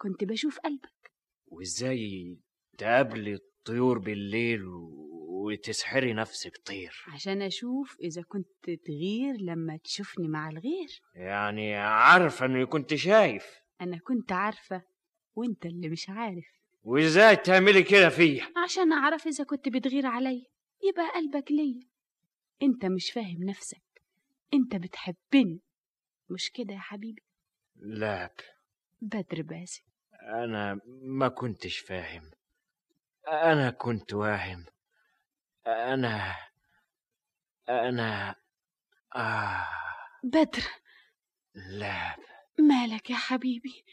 كنت 0.00 0.24
بشوف 0.24 0.58
قلبك. 0.58 1.12
وإزاي 1.46 2.38
تقابلي 2.78 3.34
الطيور 3.34 3.98
بالليل 3.98 4.60
وتسحري 5.46 6.12
نفسك 6.12 6.56
طير 6.64 7.04
عشان 7.08 7.42
أشوف 7.42 7.96
إذا 8.00 8.22
كنت 8.22 8.70
تغير 8.86 9.36
لما 9.40 9.76
تشوفني 9.76 10.28
مع 10.28 10.48
الغير. 10.48 11.00
يعني 11.14 11.74
عارفة 11.76 12.46
إني 12.46 12.66
كنت 12.66 12.94
شايف. 12.94 13.60
أنا 13.80 13.98
كنت 13.98 14.32
عارفة 14.32 14.82
وأنت 15.34 15.66
اللي 15.66 15.88
مش 15.88 16.08
عارف. 16.08 16.46
وإزاي 16.82 17.36
تعملي 17.36 17.82
كده 17.82 18.08
فيا؟ 18.08 18.46
عشان 18.64 18.92
أعرف 18.92 19.26
إذا 19.26 19.44
كنت 19.44 19.68
بتغير 19.68 20.06
عليا 20.06 20.46
يبقى 20.84 21.10
قلبك 21.14 21.52
ليا. 21.52 21.86
أنت 22.62 22.84
مش 22.86 23.10
فاهم 23.10 23.42
نفسك. 23.42 23.82
أنت 24.54 24.76
بتحبني. 24.76 25.60
مش 26.30 26.50
كده 26.50 26.74
يا 26.74 26.78
حبيبي؟ 26.78 27.22
لا. 27.76 28.34
بدر 29.00 29.42
باسم. 29.42 29.82
أنا 30.22 30.80
ما 31.02 31.28
كنتش 31.28 31.78
فاهم. 31.78 32.30
أنا 33.28 33.70
كنت 33.70 34.14
واهم. 34.14 34.64
أنا 35.66 36.36
أنا 37.68 38.34
آه. 39.16 39.66
بدر. 40.24 40.62
لا. 41.54 42.16
مالك 42.58 43.10
يا 43.10 43.16
حبيبي؟ 43.16 43.84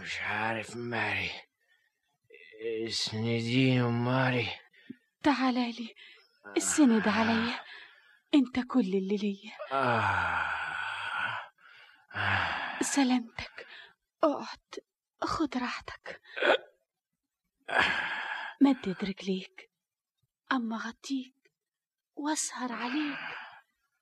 مش 0.00 0.20
عارف 0.20 0.76
مالي 0.76 1.30
اسنديني 2.86 3.82
مالي 3.82 4.48
تعالى 5.22 5.72
لي. 5.72 5.94
السند 6.56 7.08
عليا. 7.08 7.60
انت 8.34 8.60
كل 8.60 8.80
اللي 8.80 9.16
ليا. 9.16 9.52
آه. 9.72 10.46
آه. 12.14 12.82
سلامتك. 12.82 13.66
اقعد. 14.24 14.58
خد 15.22 15.56
راحتك. 15.56 16.20
مدد 18.60 19.04
رجليك. 19.04 19.70
أما 20.52 20.76
غطيك 20.76 21.52
وأسهر 22.16 22.72
عليك 22.72 23.18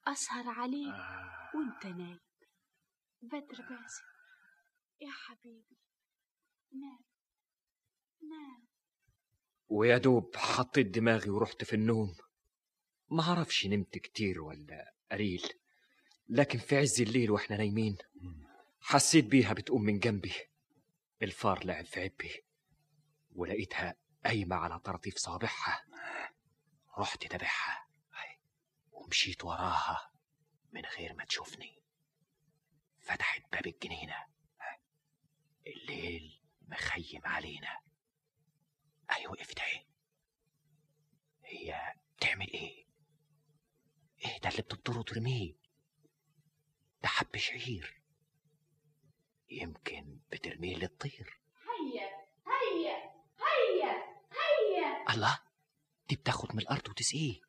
أسهر 0.06 0.48
عليك 0.48 0.94
وأنت 1.54 1.86
نايم. 1.86 2.20
بدر 3.22 3.62
باسم. 3.70 4.04
يا 5.00 5.10
حبيبي 5.10 5.76
نام 6.72 7.04
نام. 8.22 8.66
ويا 9.68 9.98
دوب 9.98 10.36
حطيت 10.36 10.86
دماغي 10.86 11.30
ورحت 11.30 11.64
في 11.64 11.76
النوم. 11.76 12.16
ما 13.10 13.22
عرفش 13.22 13.66
نمت 13.66 13.98
كتير 13.98 14.40
ولا 14.40 14.94
قليل 15.12 15.42
لكن 16.28 16.58
في 16.58 16.76
عز 16.76 17.00
الليل 17.00 17.30
وإحنا 17.30 17.56
نايمين 17.56 17.96
حسيت 18.80 19.24
بيها 19.24 19.52
بتقوم 19.52 19.82
من 19.82 19.98
جنبي. 19.98 20.32
الفار 21.22 21.64
لعب 21.64 21.84
في 21.84 22.00
عبي 22.00 22.44
ولقيتها 23.34 23.96
قايمة 24.24 24.56
على 24.56 24.78
طراطيف 24.78 25.16
صابعها 25.16 25.84
رحت 26.98 27.26
تابعها 27.26 27.88
ومشيت 28.92 29.44
وراها 29.44 30.10
من 30.72 30.82
غير 30.84 31.14
ما 31.14 31.24
تشوفني. 31.24 31.82
فتحت 33.00 33.42
باب 33.52 33.66
الجنينة. 33.66 34.26
الليل 35.66 36.40
مخيم 36.68 37.20
علينا. 37.24 37.80
أي 39.10 39.26
وقفت 39.26 39.60
اهي 39.60 39.86
هي 41.44 41.94
بتعمل 42.16 42.48
إيه؟ 42.52 42.86
إيه 44.24 44.40
ده 44.40 44.48
اللي 44.48 44.62
بتبطره 44.62 44.98
وترميه 44.98 45.54
ده 47.02 47.08
حب 47.08 47.36
شعير. 47.36 48.02
يمكن 49.50 50.20
بترميه 50.32 50.76
للطير. 50.76 51.40
هيا 51.68 52.10
هيا 52.46 52.96
هيا 53.40 53.92
هيا. 54.32 55.14
الله؟ 55.14 55.43
دي 56.08 56.16
بتاخد 56.16 56.54
من 56.54 56.60
الأرض 56.60 56.88
وتسقيه. 56.88 57.40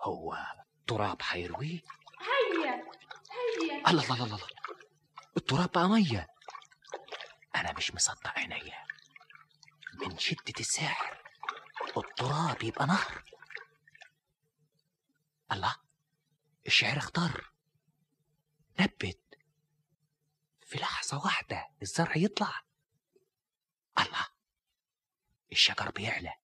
هو 0.00 0.46
تراب 0.86 1.18
هيرويه؟ 1.22 1.80
هيا 2.20 2.84
هيا. 3.30 3.90
الله 3.90 4.02
الله 4.04 4.24
الله 4.24 4.36
الله. 4.36 4.48
التراب 5.36 5.70
بقى 5.72 5.88
مية. 5.88 6.26
أنا 7.56 7.72
مش 7.72 7.94
مصدق 7.94 8.28
عينيا. 8.38 8.86
من 9.94 10.18
شدة 10.18 10.54
السحر 10.60 11.22
التراب 11.96 12.62
يبقى 12.62 12.86
نهر. 12.86 13.24
الله 15.52 15.76
الشعر 16.66 16.98
اختار. 16.98 17.50
نبت. 18.80 19.20
في 20.66 20.78
لحظة 20.78 21.18
واحدة 21.24 21.68
الزرع 21.82 22.16
يطلع. 22.16 22.62
الله 23.98 24.26
الشجر 25.52 25.90
بيعلى. 25.90 26.34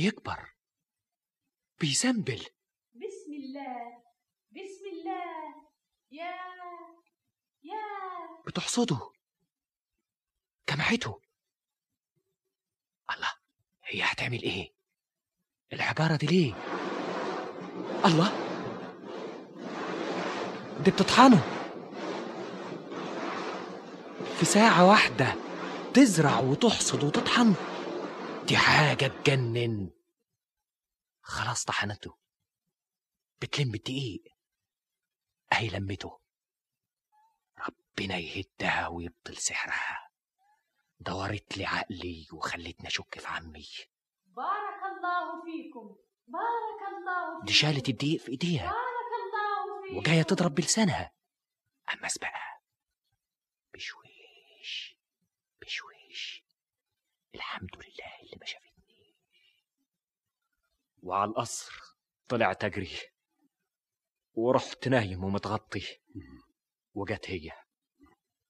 بيكبر 0.00 0.54
بيزنبل 1.80 2.46
بسم 2.94 3.32
الله 3.32 4.02
بسم 4.50 4.84
الله. 4.92 5.54
يا 6.10 6.34
يا 7.62 7.86
بتحصده. 8.46 9.12
جمعته. 10.70 11.20
الله 13.10 13.32
هي 13.84 14.02
هتعمل 14.02 14.42
إيه؟ 14.42 14.72
الحجارة 15.72 16.16
دي 16.16 16.26
ليه؟ 16.26 16.54
الله 18.04 18.32
دي 20.84 20.90
بتطحنه. 20.90 21.42
في 24.38 24.44
ساعة 24.44 24.88
واحدة 24.88 25.34
تزرع 25.94 26.38
وتحصد 26.38 27.04
وتطحن 27.04 27.54
دي 28.50 28.56
حاجة 28.56 29.06
تجنن. 29.06 29.90
خلاص 31.22 31.64
طحنته. 31.64 32.18
بتلم 33.42 33.74
الدقيق 33.74 34.22
اهي 35.52 35.68
لمته. 35.68 36.20
ربنا 37.58 38.16
يهدها 38.16 38.88
ويبطل 38.88 39.36
سحرها. 39.36 40.10
دورت 41.00 41.58
لي 41.58 41.64
عقلي 41.64 42.26
وخلتني 42.32 42.88
اشك 42.88 43.18
في 43.18 43.26
عمي. 43.26 43.68
بارك 44.24 44.82
الله 44.96 45.44
فيكم. 45.44 45.96
بارك 46.26 46.82
الله 46.88 47.34
فيكم. 47.34 47.46
دي 47.46 47.52
شالت 47.52 47.88
الدقيق 47.88 48.20
في 48.20 48.28
ايديها. 48.28 48.70
بارك 48.70 49.12
الله 49.22 49.82
فيكم. 49.82 49.96
وجاية 49.98 50.22
تضرب 50.22 50.54
بلسانها. 50.54 51.12
اما 51.92 52.06
اسبقها 52.06 52.60
بشويش. 53.74 54.96
بشويش. 55.60 56.44
الحمد 57.34 57.76
لله. 57.76 58.19
اللي 58.30 58.38
ما 58.40 58.46
شافتني 58.46 58.70
وعلى 61.02 61.30
القصر 61.30 61.72
طلعت 62.28 62.64
اجري 62.64 62.98
ورحت 64.34 64.88
نايم 64.88 65.24
ومتغطي. 65.24 66.00
وجت 66.94 67.30
هي. 67.30 67.52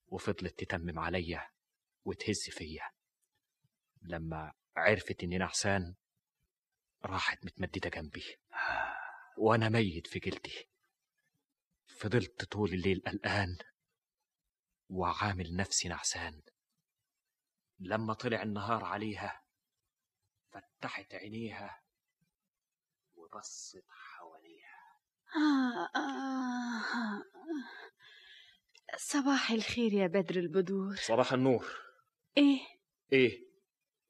وفضلت 0.06 0.64
تتمم 0.64 0.98
عليا 0.98 1.50
وتهز 2.04 2.50
فيا. 2.50 2.90
لما 4.02 4.52
عرفت 4.76 5.22
إني 5.22 5.38
نعسان 5.38 5.94
راحت 7.04 7.44
متمددة 7.44 7.90
جنبي. 7.90 8.36
وأنا 9.38 9.68
ميت 9.68 10.06
في 10.06 10.18
جلدي. 10.18 10.68
فضلت 11.86 12.44
طول 12.44 12.72
الليل 12.72 13.02
قلقان. 13.06 13.58
وعامل 14.88 15.56
نفسي 15.56 15.88
نعسان 15.88 16.42
لما 17.78 18.14
طلع 18.14 18.42
النهار 18.42 18.84
عليها 18.84 19.42
فتحت 20.52 21.14
عينيها 21.14 21.82
وبصت 23.14 23.84
حواليها. 23.88 24.80
آه 25.36 25.98
آه. 25.98 27.22
صباح 28.96 29.50
الخير 29.50 29.92
يا 29.92 30.06
بدر 30.06 30.36
البدور. 30.36 30.96
صباح 30.96 31.32
النور. 31.32 31.66
إيه؟ 32.36 32.60
إيه؟ 33.12 33.44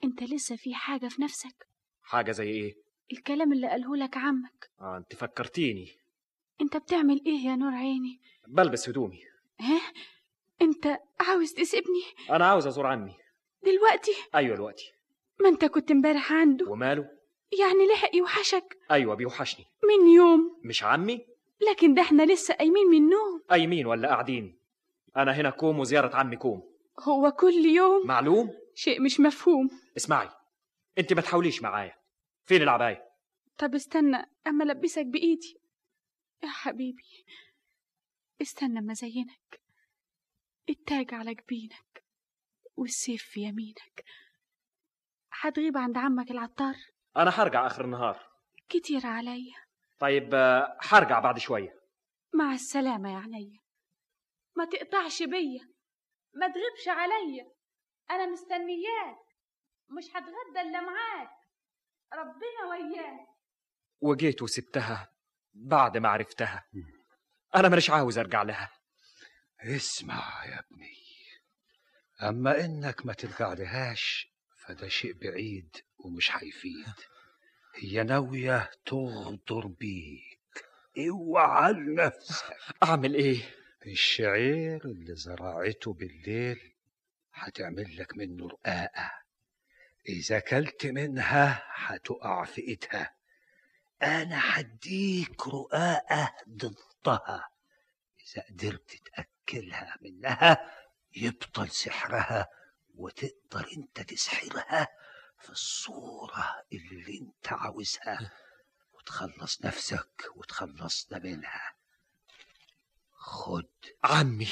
أنت 0.05 0.23
لسه 0.23 0.57
في 0.57 0.75
حاجة 0.75 1.09
في 1.09 1.23
نفسك؟ 1.23 1.69
حاجة 2.03 2.33
زي 2.33 2.49
إيه؟ 2.49 2.75
الكلام 3.13 3.53
اللي 3.53 3.69
قاله 3.69 3.97
لك 3.97 4.17
عمك. 4.17 4.71
آه 4.81 4.97
أنت 4.97 5.15
فكرتيني. 5.15 5.99
أنت 6.61 6.77
بتعمل 6.77 7.25
إيه 7.27 7.47
يا 7.47 7.57
نور 7.57 7.73
عيني؟ 7.73 8.21
بلبس 8.49 8.89
هدومي. 8.89 9.25
ها؟ 9.61 9.81
أنت 10.63 10.99
عاوز 11.21 11.53
تسيبني؟ 11.53 12.03
أنا 12.31 12.47
عاوز 12.47 12.67
أزور 12.67 12.87
عمي. 12.87 13.17
دلوقتي؟ 13.63 14.13
أيوه 14.35 14.57
دلوقتي. 14.57 14.93
ما 15.43 15.49
انت 15.49 15.65
كنت 15.65 15.91
امبارح 15.91 16.33
عنده؟ 16.33 16.71
وماله؟ 16.71 17.09
يعني 17.61 17.87
لحق 17.93 18.17
يوحشك. 18.17 18.79
أيوه 18.91 19.15
بيوحشني. 19.15 19.67
من 19.83 20.09
يوم؟ 20.09 20.61
مش 20.65 20.83
عمي؟ 20.85 21.27
لكن 21.71 21.95
ده 21.95 22.03
إحنا 22.03 22.23
لسه 22.33 22.55
قايمين 22.55 22.87
من 22.87 22.97
النوم 22.97 23.43
قايمين 23.51 23.87
ولا 23.87 24.09
قاعدين؟ 24.09 24.59
أنا 25.17 25.33
هنا 25.33 25.51
كوم 25.51 25.79
وزيارة 25.79 26.17
عمي 26.17 26.37
كوم. 26.37 26.63
هو 27.01 27.31
كل 27.31 27.67
يوم؟ 27.67 28.07
معلوم؟ 28.07 28.55
شيء 28.75 29.03
مش 29.03 29.21
مفهوم. 29.21 29.71
اسمعي 29.97 30.29
أنت 30.99 31.13
ما 31.13 31.21
تحاوليش 31.21 31.63
معايا. 31.63 31.97
فين 32.45 32.63
العباية؟ 32.63 33.11
طب 33.59 33.75
استنى 33.75 34.27
أما 34.47 34.65
ألبسك 34.65 35.07
بإيدي. 35.07 35.57
يا 36.43 36.49
حبيبي 36.49 37.25
استنى 38.43 38.79
أما 38.79 38.95
زينك 38.95 39.61
التاج 40.69 41.15
على 41.15 41.35
جبينك 41.35 42.05
والسيف 42.77 43.23
في 43.23 43.41
يمينك. 43.41 44.05
هتغيب 45.41 45.77
عند 45.77 45.97
عمك 45.99 46.31
العطار؟ 46.31 46.75
أنا 47.17 47.31
هرجع 47.31 47.67
آخر 47.67 47.85
النهار. 47.85 48.31
كتير 48.69 49.07
عليا 49.07 49.55
طيب 49.99 50.35
آه، 50.35 50.79
هرجع 50.81 51.21
بعد 51.21 51.39
شوية. 51.39 51.81
مع 52.35 52.53
السلامة 52.53 53.13
يا 53.13 53.19
عينيا 53.19 53.61
ما 54.57 54.65
تقطعش 54.65 55.23
بيا. 55.23 55.69
ما 56.35 56.47
تغيبش 56.49 56.89
عليا 56.89 57.53
أنا 58.11 58.27
مستنياك. 58.27 59.17
مش 59.99 60.05
هتغدى 60.11 60.69
إلا 60.69 60.81
معاك. 60.81 61.31
ربنا 62.15 62.71
وياك. 62.71 63.27
وجيت 64.01 64.43
وسبتها 64.43 65.13
بعد 65.53 65.97
ما 65.97 66.09
عرفتها. 66.09 66.65
أنا 67.55 67.69
مش 67.69 67.91
عاوز 67.91 68.19
أرجع 68.19 68.43
لها. 68.43 68.71
اسمع 69.61 70.45
يا 70.45 70.61
ابني. 70.61 70.97
أما 72.23 72.65
إنك 72.65 73.07
ما 73.07 73.13
ترجع 73.13 73.53
لهاش 73.53 74.30
فده 74.71 74.89
شيء 74.89 75.13
بعيد 75.13 75.77
ومش 75.99 76.31
هيفيد 76.37 76.95
هي 77.77 78.03
ناوية 78.03 78.71
تغدر 78.87 79.67
بيك. 79.67 80.41
اوعى 81.09 81.73
لنفسك 81.73 82.57
أعمل 82.83 83.15
إيه؟ 83.15 83.43
الشعير 83.87 84.85
اللي 84.85 85.15
زرعته 85.15 85.93
بالليل 85.93 86.75
هتعمل 87.35 87.97
لك 87.97 88.17
منه 88.17 88.49
رقاقة. 88.49 89.13
إذا 90.09 90.39
كلت 90.39 90.87
منها 90.87 91.63
هتقع 91.75 92.45
في 92.45 92.61
إيدها 92.61 93.15
أنا 94.03 94.41
هديك 94.61 95.47
رقاقة 95.49 96.35
ضدها. 96.49 97.49
إذا 98.27 98.43
قدرت 98.51 98.91
تأكلها 99.05 99.97
منها 100.03 100.71
يبطل 101.17 101.71
سحرها. 101.71 102.60
وتقدر 103.01 103.69
انت 103.77 104.01
تسحرها 104.01 104.89
في 105.39 105.51
الصورة 105.51 106.65
اللي 106.73 107.19
انت 107.19 107.53
عاوزها. 107.53 108.33
وتخلص 108.93 109.65
نفسك 109.65 110.25
وتخلصنا 110.37 111.19
منها 111.19 111.75
خد. 113.13 113.69
عمي. 114.05 114.49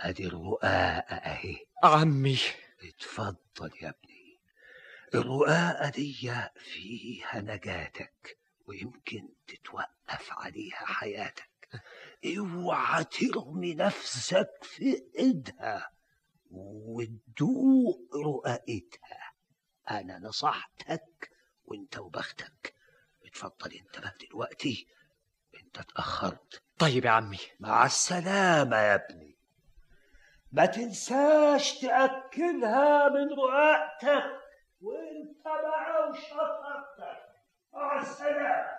أدي 0.00 0.26
الرقاقة 0.26 1.16
أهي. 1.16 1.66
عمي. 1.84 2.38
اتفضل 2.82 3.70
يا 3.82 3.88
ابني. 3.88 4.40
الرقاقة 5.14 5.88
دي 5.90 6.32
فيها 6.56 7.40
نجاتك 7.40 8.38
ويمكن 8.66 9.28
تتوقف 9.46 10.32
عليها 10.32 10.86
حياتك. 10.86 11.50
اوعى 12.36 13.04
ترمي 13.04 13.74
نفسك 13.74 14.50
في 14.62 15.04
إيدها. 15.18 15.97
وتدوق 16.50 18.16
رقاقتها 18.26 19.32
أنا 19.90 20.18
نصحتك 20.18 21.30
وأنت 21.64 21.98
وبختك. 21.98 22.74
اتفضل 23.26 23.72
أنت 23.72 23.98
بقى 24.00 24.14
دلوقتي؟ 24.28 24.88
أنت 25.62 25.78
اتأخرت. 25.78 26.62
طيب 26.78 27.04
يا 27.04 27.10
عمي. 27.10 27.38
مع 27.60 27.84
السلامة 27.86 28.76
يا 28.76 28.94
ابني. 28.94 29.38
ما 30.52 30.66
تنساش 30.66 31.80
تأكلها 31.80 33.08
من 33.08 33.28
رقاقتك 33.32 34.40
وأنت 34.80 35.46
مع 35.46 35.98
وشطارتك 36.08 37.28
مع 37.72 38.00
السلامة. 38.00 38.78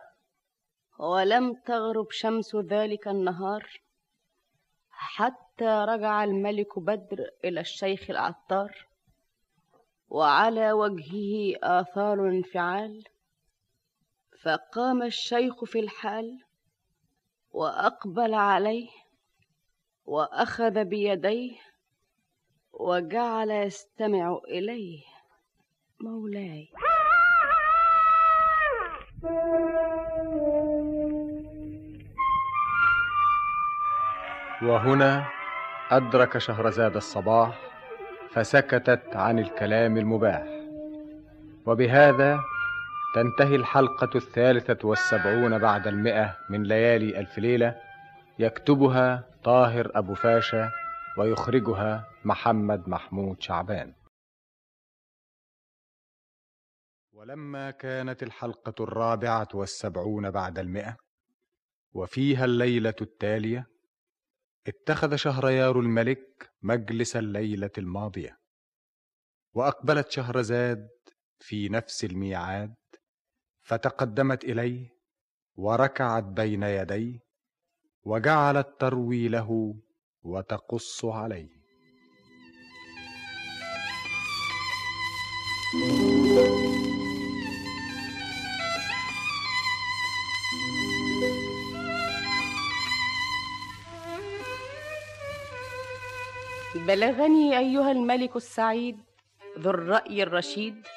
ولم 1.00 1.54
تغرب 1.54 2.12
شمس 2.12 2.56
ذلك 2.56 3.08
النهار 3.08 3.70
حتى 4.90 5.49
رجع 5.64 6.24
الملك 6.24 6.80
بدر 6.80 7.30
إلى 7.46 7.60
الشيخ 7.60 8.10
العطار 8.10 8.88
وعلى 10.10 10.72
وجهه 10.72 11.58
آثار 11.64 12.28
انفعال 12.30 13.04
فقام 14.44 15.04
الشيخ 15.04 15.64
في 15.66 15.80
الحال 15.80 16.40
وأقبل 17.52 18.34
عليه 18.34 18.90
وأخذ 20.06 20.84
بيديه 20.86 21.58
وجعل 22.74 23.52
يستمع 23.52 24.40
إليه. 24.48 25.04
مولاي. 26.02 26.70
وهنا 34.62 35.39
أدرك 35.92 36.38
شهرزاد 36.38 36.96
الصباح 36.96 37.60
فسكتت 38.32 39.16
عن 39.16 39.40
الكلام 39.40 39.98
المباح. 39.98 40.48
وبهذا 41.66 42.40
تنتهي 43.16 43.56
الحلقة 43.56 44.10
الثالثة 44.16 44.88
والسبعون 44.88 45.58
بعد 45.58 45.88
المئة 45.88 46.38
من 46.50 46.64
ليالي 46.64 47.20
ألف 47.20 47.38
ليلة 47.38 47.82
يكتبها 48.40 49.30
طاهر 49.44 49.92
أبو 49.96 50.14
فاشا 50.14 50.72
ويخرجها 51.18 52.08
محمد 52.26 52.90
محمود 52.90 53.42
شعبان. 53.42 53.94
ولما 57.14 57.72
كانت 57.72 58.24
الحلقة 58.24 58.84
الرابعة 58.84 59.48
والسبعون 59.54 60.32
بعد 60.32 60.60
المئة 60.60 60.98
وفيها 61.94 62.46
الليلة 62.46 62.96
التالية 63.02 63.69
اتخذ 64.68 65.16
شهريار 65.16 65.80
الملك 65.80 66.52
مجلس 66.62 67.16
الليلة 67.16 67.70
الماضية 67.78 68.40
وأقبلت 69.54 70.12
شهرزاد 70.12 70.90
في 71.40 71.70
نفس 71.70 72.04
الميعاد 72.04 72.76
فتقدمت 73.64 74.44
إليه 74.44 74.90
وركعت 75.56 76.24
بين 76.24 76.64
يديه 76.64 77.20
وجعلت 78.04 78.68
تروي 78.80 79.28
له 79.28 79.76
وتقص 80.22 81.06
عليه. 81.06 81.60
بلغني 96.88 97.58
أيها 97.58 97.92
الملك 97.92 98.36
السعيد 98.36 99.00
ذو 99.60 99.70
الرأي 99.70 100.24
الرشيد 100.24 100.88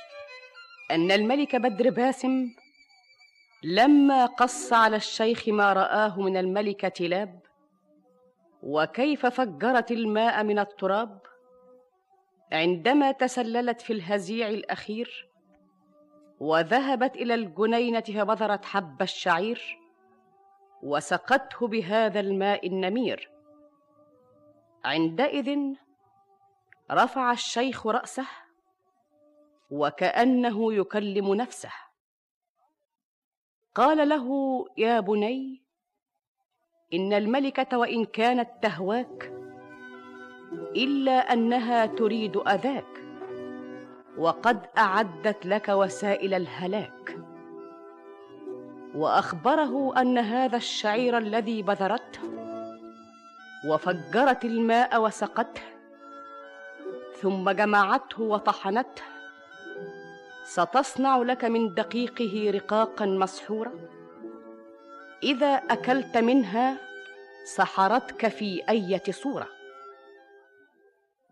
أن 0.91 1.11
الملك 1.11 1.57
بدر 1.57 1.91
باسم 1.91 2.49
لما 3.65 4.27
قص 4.27 4.73
على 4.73 4.97
الشيخ 4.97 5.49
ما 5.49 5.73
رآه 5.73 6.21
من 6.21 6.37
الملكة 6.37 7.07
لاب 7.07 7.41
وكيف 8.63 9.27
فجرت 9.27 9.91
الماء 9.91 10.45
من 10.45 10.59
التراب 10.59 11.19
عندما 12.53 13.13
تسللت 13.13 13.81
في 13.81 13.93
الهزيع 13.93 14.49
الأخير 14.49 15.29
وذهبت 16.41 17.17
إلى 17.17 17.35
الجنينة 17.35 18.01
فبذرت 18.01 18.65
حب 18.65 19.03
الشعير 19.03 19.79
وسقته 20.83 21.69
بهذا 21.69 22.21
الماء 22.21 22.67
النمير 22.67 23.32
عندئذ 24.85 25.59
رفع 26.91 27.33
الشيخ 27.33 27.87
رأسه 27.87 28.27
وكأنه 29.71 30.75
يكلم 30.75 31.35
نفسه. 31.35 31.73
قال 33.75 34.09
له 34.09 34.29
يا 34.77 35.01
بني 35.01 35.63
إن 36.95 37.13
الملكة 37.13 37.79
وإن 37.79 38.05
كانت 38.05 38.51
تهواك 38.63 39.33
إلا 40.77 41.33
أنها 41.33 41.87
تريد 41.87 42.37
أذاك 42.37 43.05
وقد 44.19 44.67
أعدت 44.79 45.47
لك 45.47 45.69
وسائل 45.69 46.35
الهلاك. 46.35 47.19
وأخبره 48.95 50.01
أن 50.01 50.19
هذا 50.19 50.57
الشعير 50.57 51.19
الذي 51.19 51.63
بذرته 51.63 52.42
وفجرت 53.65 54.45
الماء 54.45 55.03
وسقته 55.03 55.63
ثم 57.21 57.51
جمعته 57.51 58.23
وطحنته. 58.23 59.03
ستصنع 60.45 61.17
لك 61.17 61.45
من 61.45 61.75
دقيقه 61.75 62.51
رقاقا 62.55 63.07
مسحورا. 63.07 63.73
إذا 65.23 65.55
أكلت 65.55 66.17
منها 66.17 66.79
سحرتك 67.45 68.29
في 68.29 68.69
أية 68.69 69.03
صورة. 69.11 69.49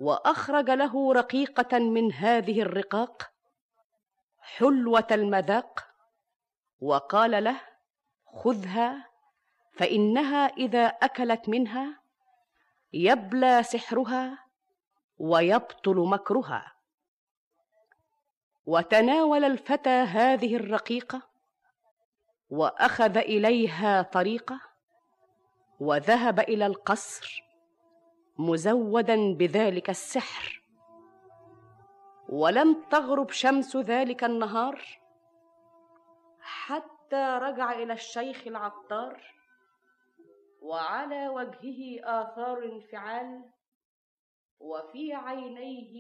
وأخرج 0.01 0.71
له 0.71 1.13
رقيقة 1.13 1.79
من 1.79 2.13
هذه 2.13 2.63
الرقاق 2.63 3.31
حلوة 4.41 5.07
المذاق 5.11 5.87
وقال 6.81 7.45
له 7.45 7.61
خذها 8.27 9.07
فإنها 9.73 10.47
إذا 10.47 10.87
أكلت 10.87 11.49
منها 11.49 12.00
يبلى 12.93 13.63
سحرها 13.63 14.39
ويبطل 15.19 15.97
مكرها. 15.97 16.73
وتناول 18.67 19.45
الفتى 19.45 19.89
هذه 19.89 20.57
الرقيقة 20.57 21.23
وأخذ 22.51 23.17
إليها 23.17 24.03
طريقة 24.03 24.61
وذهب 25.81 26.41
إلى 26.41 26.67
القصر 26.67 27.45
مزودا 28.39 29.35
بذلك 29.35 29.91
السحر. 29.91 30.63
ولم 32.29 32.83
تغرب 32.91 33.31
شمس 33.31 33.77
ذلك 33.77 34.25
النهار 34.25 35.01
حتى 36.41 37.39
رجع 37.43 37.73
إلى 37.73 37.93
الشيخ 37.93 38.47
العطار 38.47 39.40
وعلى 40.61 41.29
وجهه 41.29 42.01
آثار 42.05 42.65
انفعال 42.65 43.51
وفي 44.61 45.15
عينيه 45.15 45.95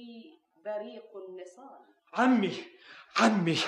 بريق 0.64 1.16
النصال. 1.16 1.80
عمي 2.14 2.52
عمي. 3.20 3.58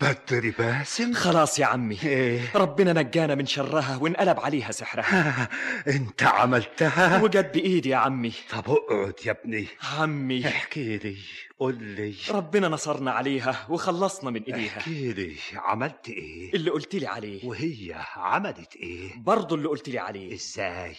بدر 0.00 0.54
باسم 0.58 1.12
خلاص 1.14 1.58
يا 1.58 1.66
عمي. 1.66 1.98
إيه. 2.04 2.40
ربنا 2.54 2.92
نجانا 2.92 3.34
من 3.34 3.46
شرها 3.46 3.98
وانقلب 4.00 4.40
عليها 4.40 4.72
سحرها. 4.72 5.48
انت 5.88 6.22
عملتها؟ 6.22 7.22
وجد 7.22 7.52
بإيدي 7.52 7.88
يا 7.88 7.96
عمي. 7.96 8.32
طب 8.50 8.70
اقعد 8.70 9.14
يا 9.26 9.30
ابني. 9.30 9.66
عمي. 9.98 10.48
احكي 10.48 10.98
لي 10.98 11.16
قول 11.58 11.82
لي. 11.82 12.14
ربنا 12.30 12.68
نصرنا 12.68 13.10
عليها 13.10 13.66
وخلصنا 13.68 14.30
من 14.30 14.42
إيديها. 14.42 14.78
احكي 14.78 15.12
لي 15.12 15.36
عملت 15.54 16.08
إيه؟ 16.08 16.52
اللي 16.54 16.70
قلت 16.70 16.94
لي 16.94 17.06
عليه. 17.06 17.46
وهي 17.46 18.04
عملت 18.16 18.76
إيه؟ 18.76 19.10
برضه 19.16 19.56
اللي 19.56 19.68
قلت 19.68 19.88
لي 19.88 19.98
عليه. 19.98 20.34
إزاي؟ 20.34 20.96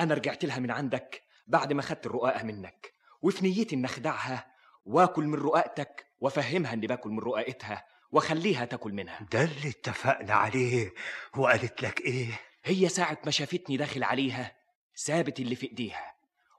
أنا 0.00 0.14
رجعت 0.14 0.44
لها 0.44 0.58
من 0.58 0.70
عندك 0.70 1.22
بعد 1.46 1.72
ما 1.72 1.82
خدت 1.82 2.06
الرقاقة 2.06 2.42
منك 2.42 2.92
وفي 3.22 3.44
نيتي 3.44 3.76
ان 3.76 3.84
أخدعها 3.84 4.46
وآكل 4.84 5.24
من 5.24 5.34
رقاقتك 5.34 6.09
وافهمها 6.20 6.72
اني 6.72 6.86
باكل 6.86 7.10
من 7.10 7.18
رقاقتها 7.18 7.84
واخليها 8.10 8.64
تاكل 8.64 8.92
منها. 8.92 9.28
ده 9.32 9.44
اللي 9.44 9.68
اتفقنا 9.68 10.34
عليه. 10.34 10.94
وقالت 11.36 11.82
لك 11.82 12.00
إيه؟ 12.00 12.40
هي 12.64 12.88
ساعة 12.88 13.18
ما 13.24 13.30
شافتني 13.30 13.76
داخل 13.76 14.02
عليها 14.02 14.56
سابت 14.94 15.40
اللي 15.40 15.54
في 15.54 15.66
إيديها 15.66 16.14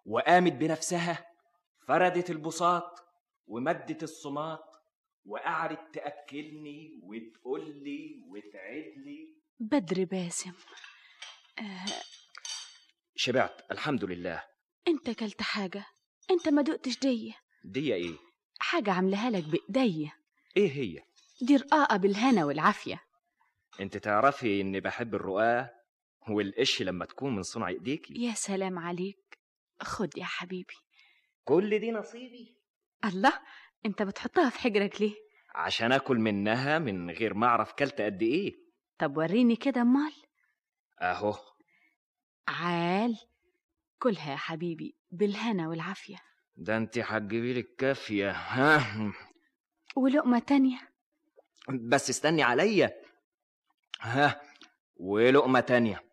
وقامت 0.06 0.54
بنفسها 0.54 1.26
فردت 1.88 2.30
البساط 2.30 3.06
ومدت 3.48 4.04
الصماط 4.04 4.64
وقعدت 5.26 5.80
تأكلني 5.94 7.00
وتقول 7.04 7.84
لي 7.84 8.24
وتعد 8.28 8.94
لي 9.06 9.36
بدر 9.60 10.04
باسم. 10.04 10.54
آه 11.60 11.86
شبعت 13.16 13.62
الحمد 13.72 14.04
لله. 14.04 14.44
أنت 14.88 15.10
كلت 15.10 15.42
حاجة؟ 15.42 15.86
أنت 16.32 16.50
ما 16.50 16.62
دقتش 16.62 17.00
دي. 17.00 17.34
دي 17.64 17.94
إيه؟ 17.96 18.16
حاجة 18.62 18.92
عاملاها 18.92 19.30
لك 19.30 19.44
بإيديا. 19.44 20.12
إيه 20.58 20.72
هي؟ 20.72 21.04
دي 21.42 21.56
رقاقة 21.58 21.98
بالهنا 21.98 22.46
والعافية. 22.46 23.04
أنت 23.80 23.98
تعرفي 23.98 24.62
إني 24.62 24.80
بحب 24.80 25.16
الرقاق 25.16 25.74
والقش 26.30 26.82
لما 26.82 27.06
تكون 27.06 27.36
من 27.36 27.44
صنع 27.44 27.68
إيديكي. 27.68 28.14
يا 28.26 28.34
سلام 28.34 28.80
عليك. 28.80 29.40
خد 29.82 30.18
يا 30.18 30.26
حبيبي. 30.26 30.74
كل 31.46 31.80
دي 31.80 31.92
نصيبي. 31.92 32.56
الله 33.06 33.34
أنت 33.86 34.02
بتحطها 34.04 34.50
في 34.50 34.60
حجرك 34.60 35.02
ليه؟ 35.02 35.16
عشان 35.56 35.92
آكل 35.92 36.18
منها 36.18 36.80
من 36.80 37.10
غير 37.12 37.34
ما 37.34 37.48
أعرف 37.48 37.74
كلت 37.74 38.02
قد 38.02 38.22
إيه. 38.22 38.54
طب 38.98 39.18
وريني 39.18 39.56
كده 39.56 39.82
امال 39.82 40.14
أهو. 41.02 41.36
عال. 42.48 43.18
كلها 44.00 44.32
يا 44.32 44.36
حبيبي 44.38 44.96
بالهنا 45.12 45.68
والعافية. 45.70 46.18
ده 46.56 46.78
انت 46.78 46.98
هتجيبي 46.98 47.54
لي 47.54 47.60
الكافية 47.60 48.32
ها؟ 48.32 48.84
ولقمة 49.96 50.40
تانية. 50.40 50.80
بس 51.70 52.10
استني 52.10 52.44
عليا. 52.44 52.92
ها؟ 54.02 54.42
ولقمة 54.96 55.60
تانية. 55.60 56.04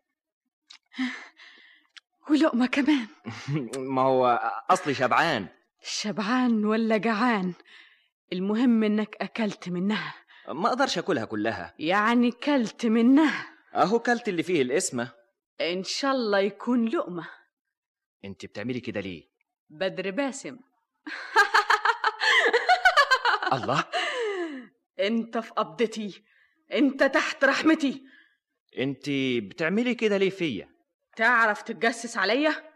ولقمة 2.30 2.66
كمان. 2.66 3.07
ما 3.95 4.03
هو 4.03 4.26
أصلي 4.70 4.95
شبعان. 4.95 5.47
شبعان 5.82 6.64
ولا 6.64 6.97
جعان؟ 6.97 7.55
المهم 8.32 8.82
إنك 8.82 9.16
أكلت 9.20 9.68
منها. 9.68 10.14
ما 10.49 10.68
أقدرش 10.68 10.99
أكلها 10.99 11.24
كلها. 11.24 11.74
يعني 11.78 12.30
كلت 12.30 12.86
منها. 12.86 13.47
أهو 13.74 13.99
كلت 13.99 14.28
اللي 14.28 14.43
فيه 14.43 14.62
القسمة. 14.62 15.12
إن 15.61 15.84
شاء 15.84 16.12
الله 16.12 16.39
يكون 16.39 16.89
لقمة. 16.89 17.28
انت 18.24 18.47
بتعملي 18.47 18.80
كده 18.80 19.01
ليه؟ 19.01 19.28
بدر 19.71 20.11
باسم. 20.11 20.59
الله. 23.53 23.85
انت 25.07 25.39
في 25.39 25.51
قبضتي. 25.51 26.25
انت 26.73 27.05
تحت 27.05 27.45
رحمتي. 27.45 28.03
انت 28.79 29.11
بتعملي 29.43 29.95
كده 29.95 30.16
ليه 30.16 30.31
فيا؟ 30.31 30.69
تعرف 31.16 31.62
تتجسس 31.62 32.16
عليا؟ 32.16 32.73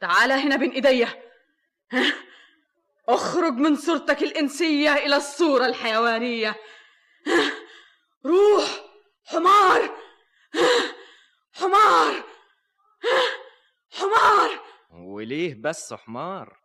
تعال 0.00 0.32
هنا 0.32 0.56
بين 0.56 0.70
ايديا؟ 0.70 1.08
اخرج 3.08 3.52
من 3.52 3.76
صورتك 3.76 4.22
الانسية 4.22 4.94
إلى 4.94 5.16
الصورة 5.16 5.66
الحيوانية؟ 5.66 6.56
روح 8.26 8.84
حمار؟ 9.24 9.96
حمار. 11.52 12.23
وليه 15.14 15.54
بس 15.60 15.94
حمار؟ 15.94 16.58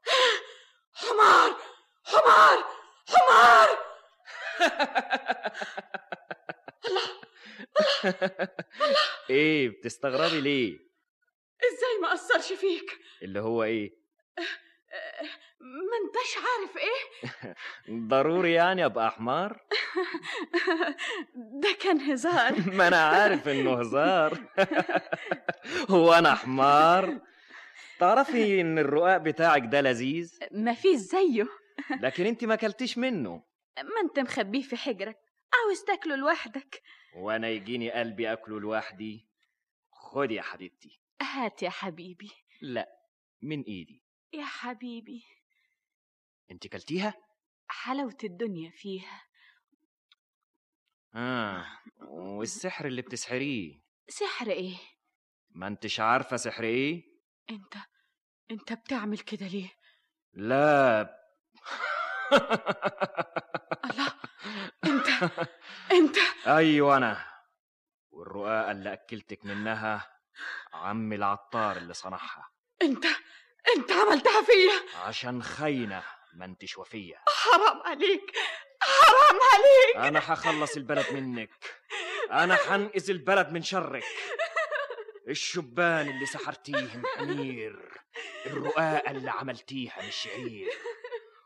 حمار! 1.02 1.56
حمار! 2.04 2.58
حمار! 3.08 3.70
إيه 9.30 9.70
بتستغربي 9.70 10.42
ليه؟ 10.42 10.74
إزاي 11.74 11.98
ما 12.02 12.14
أثرش 12.14 12.54
فيك؟ 12.54 13.00
اللي 13.22 13.40
هو 13.40 13.64
إيه؟ 13.64 14.00
ما 15.62 15.98
أنتش 16.06 16.36
عارف 16.38 16.78
إيه؟ 16.78 17.56
ضروري 18.08 18.54
يعني 18.54 18.86
أبقى 18.86 19.12
حمار؟ 19.12 19.66
ده 21.36 21.78
كان 21.82 22.02
هزار. 22.02 22.54
ما 22.74 22.88
أنا 22.88 23.06
عارف 23.06 23.48
إنه 23.48 23.80
هزار. 23.80 24.38
هو 25.90 26.14
أنا 26.14 26.36
حمار؟ 26.36 27.20
تعرفي 28.00 28.62
إن 28.62 28.80
الرقاق 28.80 29.18
بتاعك 29.18 29.62
ده 29.66 29.82
لذيذ؟ 29.82 30.40
مفيش 30.52 30.96
زيه. 30.96 31.48
لكن 32.02 32.26
انت 32.26 32.46
ما 32.46 32.54
أكلتيش 32.54 32.98
منه. 32.98 33.44
ما 33.78 34.02
أنت 34.04 34.20
مخبيه 34.20 34.62
في 34.62 34.76
حجرك. 34.76 35.18
عاوز 35.54 35.84
تاكله 35.84 36.16
لوحدك. 36.16 36.82
وأنا 37.16 37.50
يجيني 37.50 37.92
قلبي 37.92 38.34
آكله 38.34 38.60
لوحدي. 38.60 39.30
خدي 39.92 40.34
يا 40.34 40.42
حبيبتي. 40.42 41.02
هات 41.22 41.64
يا 41.64 41.70
حبيبي. 41.70 42.32
لا 42.62 42.90
من 43.42 43.62
إيدي. 43.62 44.04
يا 44.34 44.46
حبيبي. 44.46 45.24
انت 46.52 46.68
كلتيها؟ 46.68 47.14
حلاوة 47.68 48.18
الدنيا 48.24 48.72
فيها. 48.72 49.24
آه 51.16 51.66
والسحر 52.02 52.86
اللي 52.86 53.02
بتسحريه. 53.02 53.82
سحر 54.08 54.50
إيه؟ 54.52 54.76
ما 55.50 55.68
أنتش 55.68 56.00
عارفة 56.00 56.38
سحر 56.38 56.64
إيه؟ 56.64 57.09
أنت 57.50 57.74
أنت 58.52 58.74
بتعمل 58.74 59.20
كده 59.20 59.48
ليه؟ 59.48 59.70
لا. 60.34 61.02
الله. 63.86 64.14
أنت 64.86 65.08
أنت. 65.92 66.18
أيوه 66.48 66.98
أنا. 66.98 67.26
والرقاقه 68.12 68.72
اللي 68.72 68.94
أكلتك 68.94 69.46
منها 69.46 70.12
عمي 70.74 71.16
العطار 71.16 71.78
اللي 71.78 71.94
صنعها. 71.94 72.50
أنت 72.82 73.06
أنت 73.78 73.92
عملتها 73.92 74.42
فيا؟ 74.42 75.00
عشان 75.02 75.44
خاينه 75.44 76.04
ما 76.34 76.46
أنتش 76.46 76.78
وفية. 76.78 77.24
حرام 77.28 77.82
عليك 77.86 78.32
حرام 78.82 79.40
عليك. 79.54 80.08
أنا 80.08 80.20
هخلص 80.34 80.76
البلد 80.78 81.14
منك. 81.14 81.50
أنا 82.32 82.58
هنقذ 82.68 83.10
البلد 83.10 83.50
من 83.50 83.62
شرك. 83.64 84.04
الشبان 85.30 86.10
اللي 86.10 86.26
سحرتيهم 86.26 87.04
حمير 87.18 87.92
الرقاقة 88.46 89.12
اللي 89.12 89.32
عملتيها 89.32 90.02
من 90.04 90.12
شعير 90.12 90.70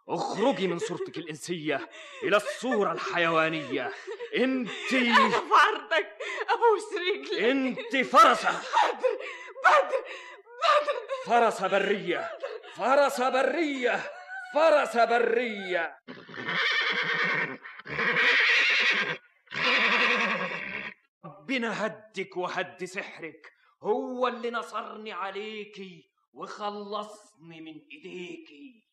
اخرجي 0.09 0.67
من 0.67 0.79
صورتك 0.79 1.17
الإنسية 1.17 1.89
إلى 2.23 2.38
الصورة 2.38 2.91
الحيوانية. 2.91 3.91
انت 4.38 4.93
أنا 4.93 5.29
في 5.29 5.53
عرضك 5.53 6.17
ابوس 6.49 6.93
رجلي 6.93 7.51
انت 7.51 7.97
فرسة. 7.97 8.49
بدر 8.51 9.17
بدر 9.63 10.03
بدر. 10.61 11.25
فرسة 11.25 11.67
برية. 11.67 12.31
فرسة 12.75 13.29
برية. 13.29 14.11
فرسة 14.53 15.05
برية. 15.05 15.99
ربنا 21.25 21.86
هدك 21.86 22.38
وهد 22.38 22.86
سحرك. 22.86 23.53
هو 23.84 24.27
اللي 24.27 24.51
نصرني 24.51 25.11
عليكي 25.11 26.09
وخلصني 26.34 27.61
من 27.61 27.81
إيديكي. 27.91 28.84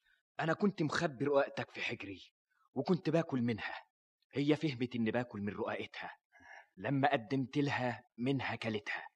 أنا 0.41 0.53
كنت 0.53 0.82
مخبي 0.82 1.24
رقاقتك 1.24 1.70
في 1.70 1.80
حجري 1.80 2.32
وكنت 2.74 3.11
باكل 3.11 3.43
منها. 3.43 3.74
هي 4.32 4.57
فهمت 4.57 4.95
إني 4.95 5.11
باكل 5.11 5.41
من 5.41 5.53
رقاقتها 5.53 6.16
لما 6.76 7.12
قدمت 7.12 7.57
لها 7.59 8.03
منها 8.18 8.57
كلتها 8.57 9.07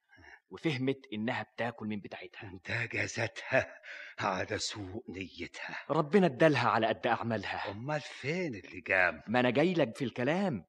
وفهمت 0.49 0.99
إنها 1.13 1.43
بتاكل 1.43 1.87
من 1.87 1.99
بتاعتها. 1.99 2.59
ده 2.69 2.85
جازتها 2.85 3.81
على 4.19 4.57
سوء 4.57 5.03
نيتها. 5.09 5.77
ربنا 5.89 6.25
ادالها 6.25 6.69
على 6.69 6.87
قد 6.87 7.07
أعمالها. 7.07 7.71
أمال 7.71 8.01
فين 8.01 8.55
اللي 8.55 8.81
جام؟ 8.81 9.21
ما 9.27 9.39
أنا 9.39 9.49
جاي 9.49 9.73
لك 9.73 9.97
في 9.97 10.03
الكلام. 10.05 10.65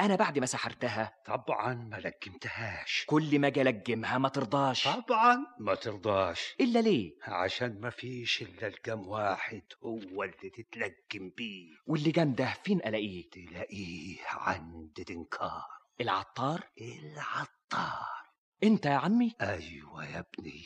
أنا 0.00 0.16
بعد 0.16 0.38
ما 0.38 0.46
سحرتها. 0.46 1.12
طبعا 1.26 1.74
ما 1.74 1.96
لجمتهاش. 1.96 3.04
كل 3.06 3.38
ما 3.38 3.46
أجي 3.46 3.62
ألجمها 3.62 4.18
ما 4.18 4.28
ترضاش. 4.28 4.88
طبعا 4.88 5.46
ما 5.58 5.74
ترضاش. 5.74 6.54
إلا 6.60 6.78
ليه؟ 6.78 7.12
عشان 7.22 7.80
ما 7.80 7.90
فيش 7.90 8.42
إلا 8.42 8.66
الجم 8.66 9.08
واحد 9.08 9.62
هو 9.84 10.22
اللي 10.22 10.50
تتلجم 10.50 11.30
بيه. 11.36 11.68
واللي 11.86 12.10
ده 12.10 12.54
فين 12.64 12.78
ألاقيه؟ 12.78 13.30
تلاقيه 13.30 14.16
عند 14.28 15.04
دنكار 15.08 15.66
العطار؟ 16.00 16.70
العطار. 16.80 18.20
أنت 18.62 18.86
يا 18.86 18.94
عمي؟ 18.94 19.34
أيوه 19.40 20.06
يا 20.06 20.18
ابني. 20.18 20.64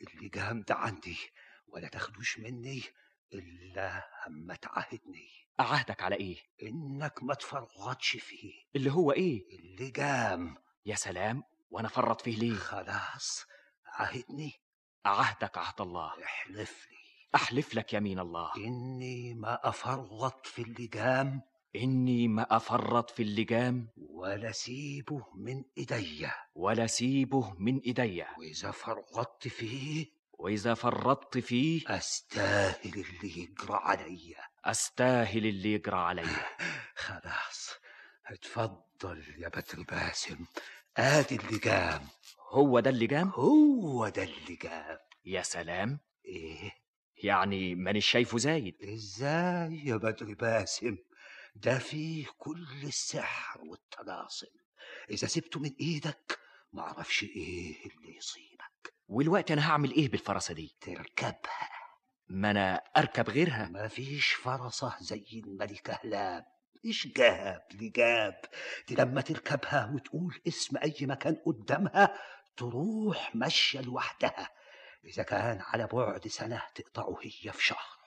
اللي 0.00 0.28
جام 0.28 0.62
ده 0.62 0.74
عندي 0.74 1.18
ولا 1.66 1.88
تاخدوش 1.88 2.38
مني 2.38 2.82
إلا 3.34 4.04
أما 4.26 4.54
تعاهدني. 4.54 5.47
اعهدك 5.60 6.02
على 6.02 6.16
إيه؟ 6.16 6.36
إنك 6.62 7.22
ما 7.22 7.34
تفرطش 7.34 8.16
فيه. 8.16 8.52
اللي 8.76 8.92
هو 8.92 9.12
إيه؟ 9.12 9.58
اللي 9.58 9.90
جام. 9.90 10.56
يا 10.86 10.94
سلام! 10.94 11.42
وأنا 11.70 11.88
فرط 11.88 12.20
فيه 12.20 12.36
ليه؟ 12.36 12.54
خلاص 12.54 13.44
عاهدني 13.86 14.52
اعهدك 15.06 15.58
عهد 15.58 15.80
الله. 15.80 16.12
احلف 16.24 16.86
لي. 16.90 16.98
أحلف 17.34 17.74
لك 17.74 17.92
يمين 17.94 18.18
الله. 18.18 18.50
إني 18.56 19.34
ما 19.34 19.68
أفرط 19.68 20.46
في 20.46 20.62
اللجام 20.62 21.42
إني 21.76 22.28
ما 22.28 22.56
أفرط 22.56 23.10
في 23.10 23.22
اللجام 23.22 23.88
ولا 23.96 24.52
سيبه 24.52 25.26
من 25.34 25.64
إيديا. 25.78 26.32
ولا 26.54 26.86
سيبه 26.86 27.54
من 27.58 27.78
إيديا. 27.78 28.28
وإذا 28.38 28.70
فرطت 28.70 29.48
فيه 29.48 30.06
وإذا 30.32 30.74
فرطت 30.74 31.38
فيه 31.38 31.82
أستاهل 31.96 32.78
اللي 32.94 33.38
يجرى 33.38 33.74
عليا. 33.82 34.47
أستاهل 34.68 35.46
اللي 35.46 35.72
يجرى 35.72 35.96
عليا 35.96 36.46
خلاص 37.06 37.70
اتفضل 38.26 39.24
يا 39.38 39.48
بدر 39.48 39.82
باسم 39.88 40.46
آدي 40.96 41.36
اللجام 41.36 42.06
هو 42.50 42.80
ده 42.80 42.90
اللجام 42.90 43.28
هو 43.28 44.08
ده 44.08 44.22
اللجام 44.22 44.98
يا 45.24 45.42
سلام. 45.42 46.00
إيه؟ 46.24 46.72
يعني 47.24 47.74
مانيش 47.74 48.06
شايفه 48.06 48.38
زايد. 48.38 48.76
إزاي 48.82 49.82
يا 49.84 49.96
بدر 49.96 50.34
باسم 50.34 50.96
ده 51.54 51.78
فيه 51.78 52.26
كل 52.38 52.66
السحر 52.84 53.60
والطلاسم 53.60 54.46
إذا 55.10 55.26
سبته 55.26 55.60
من 55.60 55.74
إيدك 55.80 56.38
معرفش 56.72 57.22
إيه 57.22 57.86
اللي 57.86 58.16
يصيبك. 58.16 58.94
والوقت 59.08 59.50
أنا 59.50 59.70
هعمل 59.70 59.92
إيه 59.92 60.08
بالفرسة 60.08 60.54
دي؟ 60.54 60.76
تركبها. 60.80 61.77
ما 62.28 62.50
أنا 62.50 62.74
أركب 62.96 63.30
غيرها. 63.30 63.68
مفيش 63.72 64.32
فرسة 64.32 64.94
زي 65.00 65.42
الملكة 65.46 65.98
هلاب. 66.04 66.44
مش 66.84 67.06
جاب 67.16 67.62
لجاب 67.74 68.40
دي 68.88 68.94
لما 68.94 69.20
تركبها 69.20 69.90
وتقول 69.94 70.40
اسم 70.48 70.76
أي 70.76 70.96
مكان 71.00 71.34
قدامها 71.46 72.18
تروح 72.56 73.36
ماشية 73.36 73.80
لوحدها. 73.80 74.50
إذا 75.04 75.22
كان 75.22 75.60
على 75.60 75.86
بعد 75.86 76.28
سنة 76.28 76.62
تقطعه 76.74 77.18
هي 77.22 77.52
في 77.52 77.64
شهر. 77.64 77.97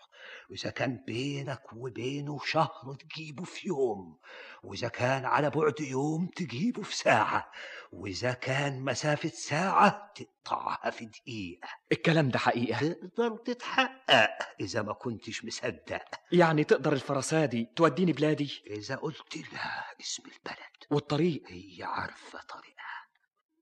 وإذا 0.51 0.69
كان 0.69 1.03
بينك 1.07 1.61
وبينه 1.73 2.39
شهر 2.45 2.95
تجيبه 2.99 3.43
في 3.43 3.67
يوم 3.67 4.17
وإذا 4.63 4.87
كان 4.87 5.25
على 5.25 5.49
بعد 5.49 5.79
يوم 5.79 6.27
تجيبه 6.35 6.81
في 6.83 6.95
ساعة 6.95 7.51
وإذا 7.91 8.31
كان 8.33 8.81
مسافة 8.85 9.29
ساعة 9.29 10.13
تقطعها 10.15 10.89
في 10.89 11.05
دقيقة. 11.05 11.67
الكلام 11.91 12.29
ده 12.29 12.39
حقيقة؟ 12.39 12.93
تقدر 12.93 13.37
تتحقق 13.37 14.29
إذا 14.59 14.81
ما 14.81 14.93
كنتش 14.93 15.45
مصدق. 15.45 16.01
يعني 16.31 16.63
تقدر 16.63 16.93
الفرسة 16.93 17.45
دي 17.45 17.67
توديني 17.75 18.13
بلادي؟ 18.13 18.63
إذا 18.67 18.95
قلت 18.95 19.37
لها 19.53 19.85
اسم 20.01 20.23
البلد. 20.23 20.91
والطريق؟ 20.91 21.43
هي 21.47 21.83
عارفة 21.83 22.39
طريقها. 22.49 23.05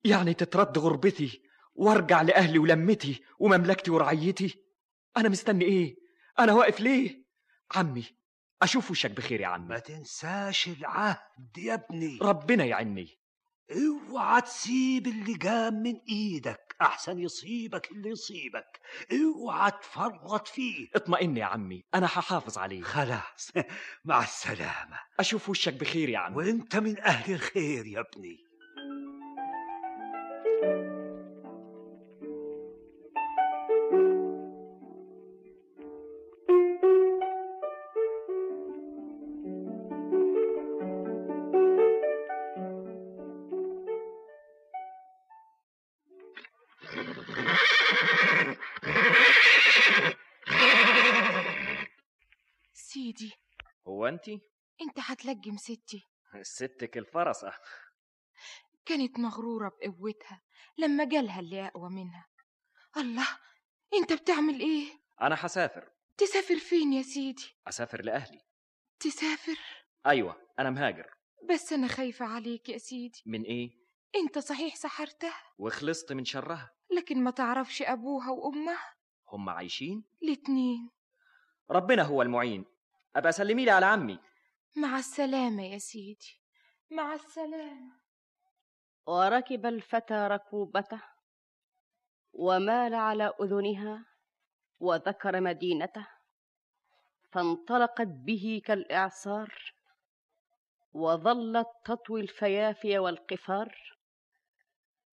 يعني 0.03 0.33
تترد 0.33 0.77
غربتي 0.77 1.41
وارجع 1.75 2.21
لأهلي 2.21 2.59
ولمتي 2.59 3.21
ومملكتي 3.39 3.91
ورعيتي؟ 3.91 4.63
أنا 5.17 5.29
مستني 5.29 5.65
إيه؟ 5.65 5.98
أنا 6.39 6.53
واقف 6.53 6.79
ليه؟ 6.79 7.23
عمي 7.75 8.05
أشوف 8.61 8.91
وشك 8.91 9.11
بخير 9.11 9.41
يا 9.41 9.47
عمي. 9.47 9.67
ما 9.67 9.79
تنساش 9.79 10.67
العهد 10.67 11.57
يا 11.57 11.73
ابني. 11.73 12.19
ربنا 12.21 12.65
يعني 12.65 13.19
اوعى 13.71 14.41
تسيب 14.41 15.07
اللي 15.07 15.33
جام 15.33 15.73
من 15.73 15.95
إيدك 16.09 16.75
احسن 16.81 17.19
يصيبك 17.19 17.91
اللي 17.91 18.09
يصيبك. 18.09 18.79
اوعى 19.11 19.71
تفرط 19.71 20.47
فيه. 20.47 20.87
اطمئن 20.95 21.37
يا 21.37 21.45
عمي 21.45 21.83
أنا 21.93 22.05
هحافظ 22.05 22.57
عليه. 22.57 22.81
خلاص 22.81 23.51
مع 24.05 24.23
السلامة. 24.23 24.99
أشوف 25.19 25.49
وشك 25.49 25.73
بخير 25.73 26.09
يا 26.09 26.17
عمي. 26.17 26.35
وانت 26.35 26.75
من 26.75 26.99
أهل 26.99 27.33
الخير 27.33 27.85
يا 27.85 27.99
ابني. 27.99 28.49
أنت 54.27 54.41
انت 54.81 54.99
هتلجم 54.99 55.57
ستي. 55.57 56.07
ستك 56.41 56.97
الفرسة. 56.97 57.53
كانت 58.85 59.19
مغرورة 59.19 59.69
بقوتها 59.81 60.41
لما 60.77 61.05
جالها 61.05 61.39
اللي 61.39 61.67
أقوى 61.67 61.89
منها. 61.89 62.27
الله 62.97 63.27
انت 63.93 64.13
بتعمل 64.13 64.59
إيه؟ 64.59 64.85
أنا 65.21 65.35
هسافر. 65.39 65.91
تسافر 66.17 66.55
فين 66.55 66.93
يا 66.93 67.01
سيدي؟ 67.01 67.55
أسافر 67.67 68.01
لأهلي. 68.01 68.41
تسافر؟ 68.99 69.57
أيوة 70.05 70.41
أنا 70.59 70.69
مهاجر. 70.69 71.13
بس 71.49 71.73
أنا 71.73 71.87
خايفة 71.87 72.25
عليك 72.25 72.69
يا 72.69 72.77
سيدي. 72.77 73.23
من 73.25 73.43
إيه؟ 73.43 73.71
انت 74.15 74.39
صحيح 74.39 74.75
سحرتها. 74.75 75.41
وخلصت 75.57 76.13
من 76.13 76.25
شرها. 76.25 76.71
لكن 76.97 77.23
ما 77.23 77.31
تعرفش 77.31 77.81
أبوها 77.81 78.29
وأمها؟ 78.31 78.93
هم 79.27 79.49
عايشين؟ 79.49 80.03
الاتنين. 80.23 80.89
ربنا 81.71 82.03
هو 82.03 82.21
المعين. 82.21 82.65
أبقى 83.15 83.31
سلمي 83.31 83.65
لي 83.65 83.71
على 83.71 83.85
عمي. 83.85 84.19
مع 84.75 84.97
السلامة 84.97 85.63
يا 85.63 85.77
سيدي. 85.77 86.41
مع 86.91 87.13
السلامة. 87.13 87.99
وركب 89.05 89.65
الفتى 89.65 90.27
ركوبته 90.31 91.01
ومال 92.33 92.93
على 92.93 93.33
أذنها 93.41 94.05
وذكر 94.79 95.41
مدينته 95.41 96.07
فانطلقت 97.31 98.07
به 98.07 98.61
كالإعصار 98.65 99.73
وظلت 100.93 101.67
تطوي 101.85 102.21
الفيافي 102.21 102.99
والقفار 102.99 103.97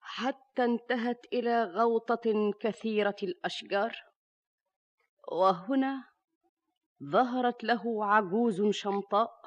حتى 0.01 0.65
انتهت 0.65 1.27
إلى 1.33 1.65
غوطة 1.65 2.53
كثيرة 2.61 3.17
الأشجار 3.23 3.97
وهنا 5.33 6.05
ظهرت 7.03 7.65
له 7.65 8.05
عجوز 8.05 8.71
شمطاء 8.71 9.41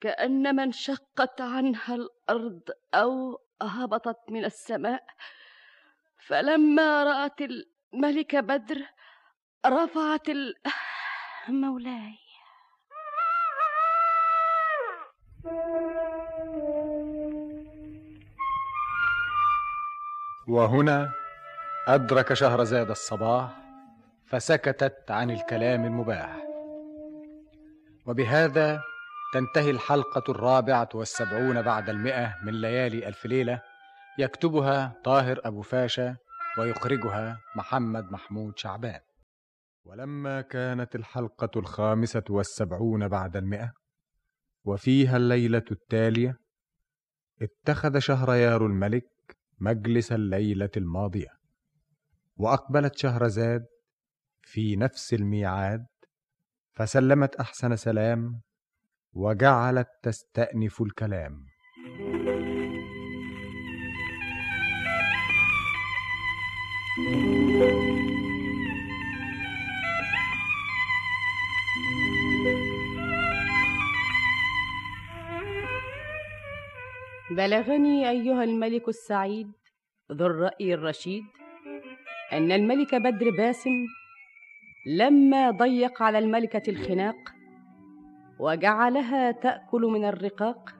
كانما 0.00 0.62
انشقت 0.62 1.40
عنها 1.40 1.94
الأرض 1.94 2.62
أو 2.94 3.40
هبطت 3.62 4.30
من 4.30 4.44
السماء. 4.44 5.04
فلما 6.26 7.04
رأت 7.04 7.40
الملك 7.40 8.36
بدر 8.36 8.86
رفعت 9.66 10.28
ال... 10.28 10.54
مولاي 11.48 12.18
وهنا 20.48 21.12
أدرك 21.88 22.34
شهرزاد 22.34 22.90
الصباح 22.90 23.57
فسكتت 24.30 25.10
عن 25.10 25.30
الكلام 25.30 25.84
المباح. 25.84 26.36
وبهذا 28.06 28.82
تنتهي 29.34 29.70
الحلقة 29.70 30.30
الرابعة 30.30 30.88
والسبعون 30.94 31.62
بعد 31.62 31.88
المئة 31.88 32.34
من 32.44 32.60
ليالي 32.60 33.08
ألف 33.08 33.26
ليلة 33.26 33.62
يكتبها 34.18 35.00
طاهر 35.04 35.40
أبو 35.44 35.62
فاشا 35.62 36.16
ويخرجها 36.58 37.40
محمد 37.56 38.12
محمود 38.12 38.58
شعبان. 38.58 39.00
ولما 39.84 40.40
كانت 40.40 40.94
الحلقة 40.94 41.50
الخامسة 41.56 42.24
والسبعون 42.30 43.08
بعد 43.08 43.36
المئة 43.36 43.72
وفيها 44.64 45.16
الليلة 45.16 45.64
التالية 45.70 46.36
اتخذ 47.42 47.98
شهريار 47.98 48.66
الملك 48.66 49.36
مجلس 49.58 50.12
الليلة 50.12 50.70
الماضية 50.76 51.38
وأقبلت 52.36 52.96
شهرزاد 52.96 53.66
في 54.50 54.76
نفس 54.76 55.14
الميعاد 55.14 55.86
فسلمت 56.74 57.36
أحسن 57.36 57.76
سلام 57.76 58.40
وجعلت 59.12 59.88
تستأنف 60.02 60.82
الكلام. 60.82 61.44
بلغني 77.30 78.10
أيها 78.10 78.44
الملك 78.44 78.88
السعيد 78.88 79.52
ذو 80.12 80.26
الرأي 80.26 80.74
الرشيد 80.74 81.24
أن 82.32 82.52
الملك 82.52 82.94
بدر 82.94 83.30
باسم 83.30 83.97
لما 84.88 85.50
ضيق 85.50 86.02
على 86.02 86.18
الملكة 86.18 86.70
الخناق 86.70 87.16
وجعلها 88.38 89.30
تأكل 89.30 89.82
من 89.82 90.04
الرقاق 90.04 90.74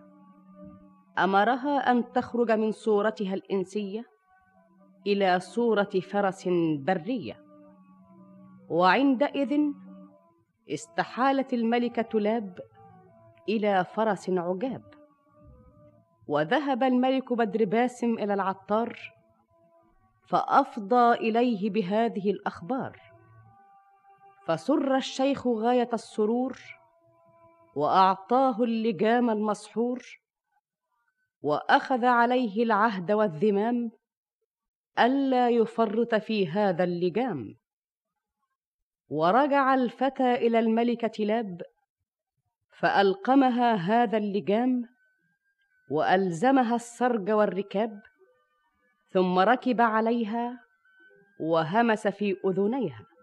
أمرها 1.19 1.91
أن 1.91 2.13
تخرج 2.13 2.51
من 2.51 2.73
صورتها 2.73 3.35
الإنسية 3.35 4.05
إلى 5.07 5.41
صورة 5.41 5.91
فرس 6.11 6.49
برية. 6.79 7.45
وعندئذ 8.69 9.61
استحالت 10.71 11.53
الملكة 11.53 12.03
تلاب 12.03 12.59
إلى 13.49 13.85
فرس 13.85 14.31
عجاب. 14.31 14.83
وذهب 16.29 16.83
الملك 16.83 17.33
بدر 17.33 17.65
باسم 17.65 18.15
إلى 18.15 18.35
العطار 18.35 18.99
فأفضى 20.29 21.13
إليه 21.13 21.71
بهذه 21.71 22.31
الأخبار. 22.31 23.08
فسر 24.49 24.97
الشيخ 24.97 25.47
غاية 25.47 25.89
السرور 25.93 26.59
وأعطاه 27.75 28.63
اللجام 28.63 29.31
المسحور 29.31 30.03
وأخذ 31.43 32.05
عليه 32.05 32.63
العهد 32.63 33.13
والذمام 33.13 33.91
ألا 34.99 35.49
يفرط 35.51 36.15
في 36.15 36.49
هذا 36.49 36.85
اللجام. 36.85 37.55
ورجع 39.09 39.75
الفتى 39.75 40.35
إلى 40.35 40.59
الملكة 40.59 41.25
لاب 41.25 41.63
فألقمها 42.79 43.75
هذا 43.75 44.19
اللجام 44.19 44.89
وألزمها 45.91 46.75
السرج 46.75 47.31
والركاب 47.31 48.03
ثم 49.11 49.39
ركب 49.39 49.81
عليها 49.81 50.61
وهمس 51.41 52.09
في 52.09 52.37
أذنيها. 52.45 53.18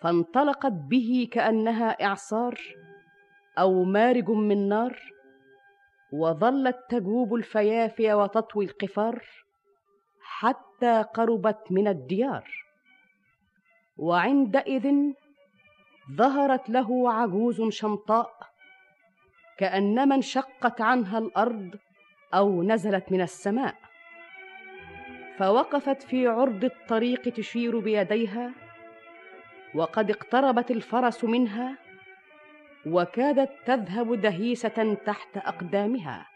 فانطلقت 0.00 0.72
به 0.72 1.28
كأنها 1.32 2.04
إعصار 2.04 2.60
أو 3.58 3.84
مارج 3.84 4.30
من 4.30 4.68
نار 4.68 5.00
وظلت 6.12 6.78
تجوب 6.88 7.34
الفيافي 7.34 8.12
وتطوي 8.14 8.64
القفار 8.64 9.24
حتى 10.20 11.02
قربت 11.14 11.62
من 11.70 11.88
الديار. 11.88 12.50
وعندئذ 13.96 15.12
ظهرت 16.16 16.70
له 16.70 17.12
عجوز 17.12 17.62
شمطاء 17.62 18.30
كأنما 19.58 20.14
انشقت 20.14 20.80
عنها 20.80 21.18
الأرض 21.18 21.78
أو 22.34 22.62
نزلت 22.62 23.12
من 23.12 23.20
السماء. 23.20 23.74
فوقفت 25.38 26.02
في 26.02 26.26
عرض 26.26 26.64
الطريق 26.64 27.28
تشير 27.28 27.78
بيديها 27.78 28.69
وقد 29.74 30.10
اقتربت 30.10 30.70
الفرس 30.70 31.24
منها 31.24 31.78
وكادت 32.86 33.50
تذهب 33.66 34.20
دهيسة 34.20 34.94
تحت 35.06 35.36
أقدامها. 35.36 36.26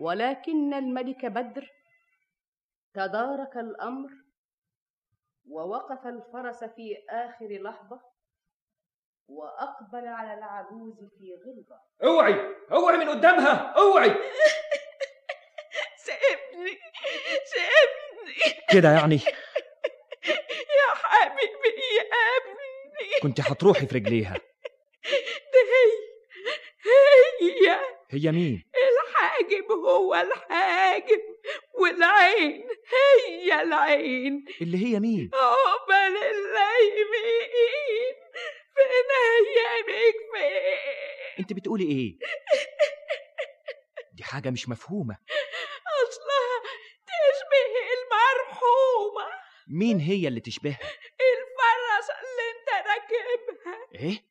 ولكن 0.00 0.74
الملك 0.74 1.26
بدر 1.26 1.70
تدارك 2.94 3.56
الأمر 3.56 4.08
ووقف 5.48 6.06
الفرس 6.06 6.64
في 6.64 6.96
آخر 7.10 7.48
لحظة 7.62 8.00
وأقبل 9.28 10.06
على 10.06 10.34
العجوز 10.34 10.94
في 10.94 11.34
غلظة. 11.46 11.80
أوعي! 12.02 12.34
أوعي 12.72 12.96
من 12.96 13.08
قدامها! 13.08 13.72
أوعي! 13.76 14.08
سيبني! 16.06 16.78
سيبني! 17.44 18.62
كده 18.72 18.92
يعني؟ 18.92 19.20
يا 20.90 20.94
حبيبي 20.94 21.80
يا 21.96 22.02
ابني 22.36 23.20
كنت 23.22 23.40
هتروحي 23.40 23.86
في 23.86 23.94
رجليها. 23.94 24.34
ده 25.52 25.60
هي 25.72 26.00
هي. 27.40 27.80
هي 28.10 28.32
مين؟ 28.32 28.64
الحاجب 28.74 29.70
هو 29.72 30.14
الحاجب 30.14 31.20
والعين 31.80 32.68
هي 33.28 33.62
العين. 33.62 34.44
اللي 34.60 34.86
هي 34.86 35.00
مين؟ 35.00 35.30
عقبال 35.34 36.16
اللايمين 36.16 38.14
فين 38.74 39.10
ايامك 39.20 40.14
فين؟ 40.34 41.36
انت 41.38 41.52
بتقولي 41.52 41.84
إيه؟ 41.84 42.18
دي 44.12 44.22
حاجة 44.24 44.50
مش 44.50 44.68
مفهومة. 44.68 45.16
أصلها 46.08 46.62
تشبه 47.06 47.74
المرحومة. 47.96 49.30
مين 49.70 50.00
هي 50.00 50.28
اللي 50.28 50.40
تشبهها؟ 50.40 50.78
الفرس 51.20 52.10
اللي 52.10 52.44
انت 52.52 52.86
راكبها. 52.88 53.88
إيه؟ 53.94 54.24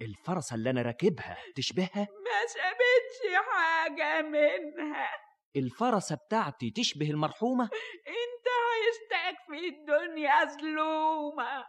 الفرسه 0.00 0.54
اللي 0.54 0.70
أنا 0.70 0.82
راكبها 0.82 1.38
تشبهها؟ 1.56 2.08
ما 2.24 2.46
سابتش 2.46 3.46
حاجة 3.48 4.22
منها. 4.22 5.10
الفرسه 5.56 6.16
بتاعتي 6.16 6.70
تشبه 6.70 7.10
المرحومة؟ 7.10 7.64
انت 8.06 8.46
عايزتك 8.68 9.38
في 9.46 9.68
الدنيا 9.68 10.44
ظلومه 10.44 11.64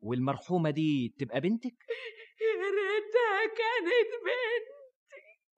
والمرحومة 0.00 0.70
دي 0.70 1.14
تبقى 1.18 1.40
بنتك؟ 1.40 1.76
يا 2.40 2.54
ريتها 2.56 3.54
كانت 3.56 4.10
بنت 4.24 4.80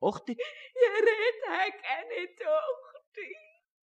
أختك؟ 0.03 0.37
يا 0.83 0.91
ريتها 1.01 1.69
كانت 1.69 2.41
أختي. 2.43 3.33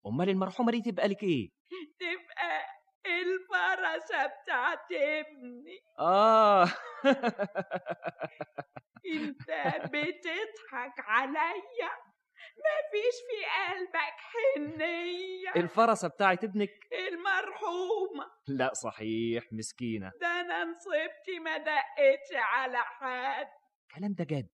أمال 0.06 0.28
المرحومة 0.28 0.72
دي 0.72 0.82
تبقى 0.92 1.08
لك 1.08 1.22
إيه؟ 1.22 1.50
تبقى 1.98 2.64
الفرسه 3.06 4.26
بتاعت 4.26 4.92
ابني 4.92 5.78
آه. 5.98 6.64
انت 9.14 9.50
بتضحك 9.92 10.94
عليا. 10.98 11.90
مفيش 12.64 13.14
في 13.30 13.44
قلبك 13.74 14.16
حنية. 14.18 15.52
الفرسه 15.64 16.08
بتاعت 16.08 16.44
ابنك؟ 16.44 16.70
المرحومة. 16.92 18.30
لا 18.48 18.74
صحيح 18.74 19.44
مسكينة. 19.52 20.12
ده 20.20 20.26
أنا 20.40 20.64
نصيبتي 20.64 21.38
ما 21.44 21.56
دقتش 21.58 22.32
على 22.34 22.78
حد. 22.78 23.46
الكلام 23.90 24.12
ده 24.14 24.24
جد؟ 24.24 24.48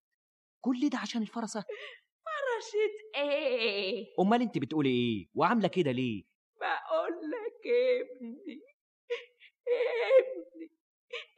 كل 0.64 0.88
ده 0.92 0.98
عشان 0.98 1.22
الفرسه 1.22 1.64
فرشة 2.24 3.22
إيه؟ 3.22 4.06
أمال 4.20 4.42
أنت 4.42 4.58
بتقولي 4.58 4.90
إيه؟ 4.90 5.26
وعاملة 5.34 5.68
كده 5.68 5.90
ليه؟ 5.90 6.22
بقول 6.60 7.12
لك 7.60 7.66
ابني 7.66 8.60
ابني. 10.18 10.70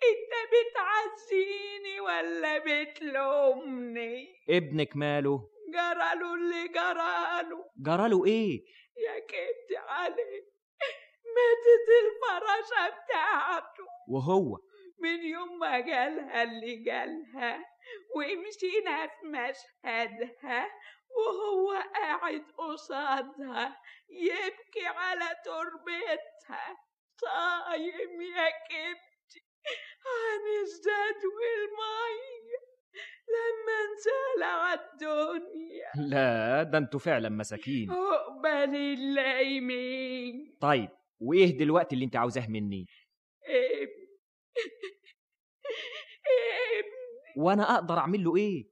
انت 0.02 0.32
بتعزيني 0.52 2.00
ولا 2.00 2.58
بتلومني؟ 2.58 4.28
ابنك 4.48 4.96
ماله؟ 4.96 5.48
جراله 5.72 6.34
اللي 6.34 6.68
جراله 6.68 7.64
جراله 7.76 8.26
إيه؟ 8.26 8.64
يا 8.96 9.18
كبت 9.18 9.76
عليه. 9.78 10.52
ماتت 11.34 11.88
الفراشة 12.04 12.96
بتاعته. 13.04 13.84
وهو؟ 14.08 14.58
من 14.98 15.22
يوم 15.24 15.58
ما 15.58 15.80
جالها 15.80 16.42
اللي 16.42 16.76
جالها 16.76 17.64
ومشينا 18.16 19.06
في 19.06 19.26
مشهدها 19.26 20.68
وهو 21.16 21.72
قاعد 21.94 22.42
قصادها 22.58 23.80
يبكي 24.10 24.86
على 24.86 25.36
تربتها. 25.44 26.76
صايم 27.20 28.22
يا 28.22 28.50
كبتي 28.50 29.40
عن 30.06 30.62
الزاد 30.62 31.20
والمية 31.36 32.60
لما 33.34 33.76
انسلع 33.84 34.74
الدنيا. 34.74 35.90
لا 36.08 36.62
ده 36.62 36.78
أنتوا 36.78 37.00
فعلا 37.00 37.28
مساكين. 37.28 37.90
اقبل 37.90 38.76
اللايمين 38.76 40.58
طيب 40.60 40.88
وايه 41.20 41.58
دلوقتي 41.58 41.94
اللي 41.94 42.04
انت 42.04 42.16
عاوزاه 42.16 42.46
مني؟ 42.46 42.86
ابني. 43.44 44.18
ابني. 46.78 47.44
وأنا 47.44 47.74
أقدر 47.74 47.98
اعمل 47.98 48.24
له 48.24 48.36
إيه؟ 48.36 48.71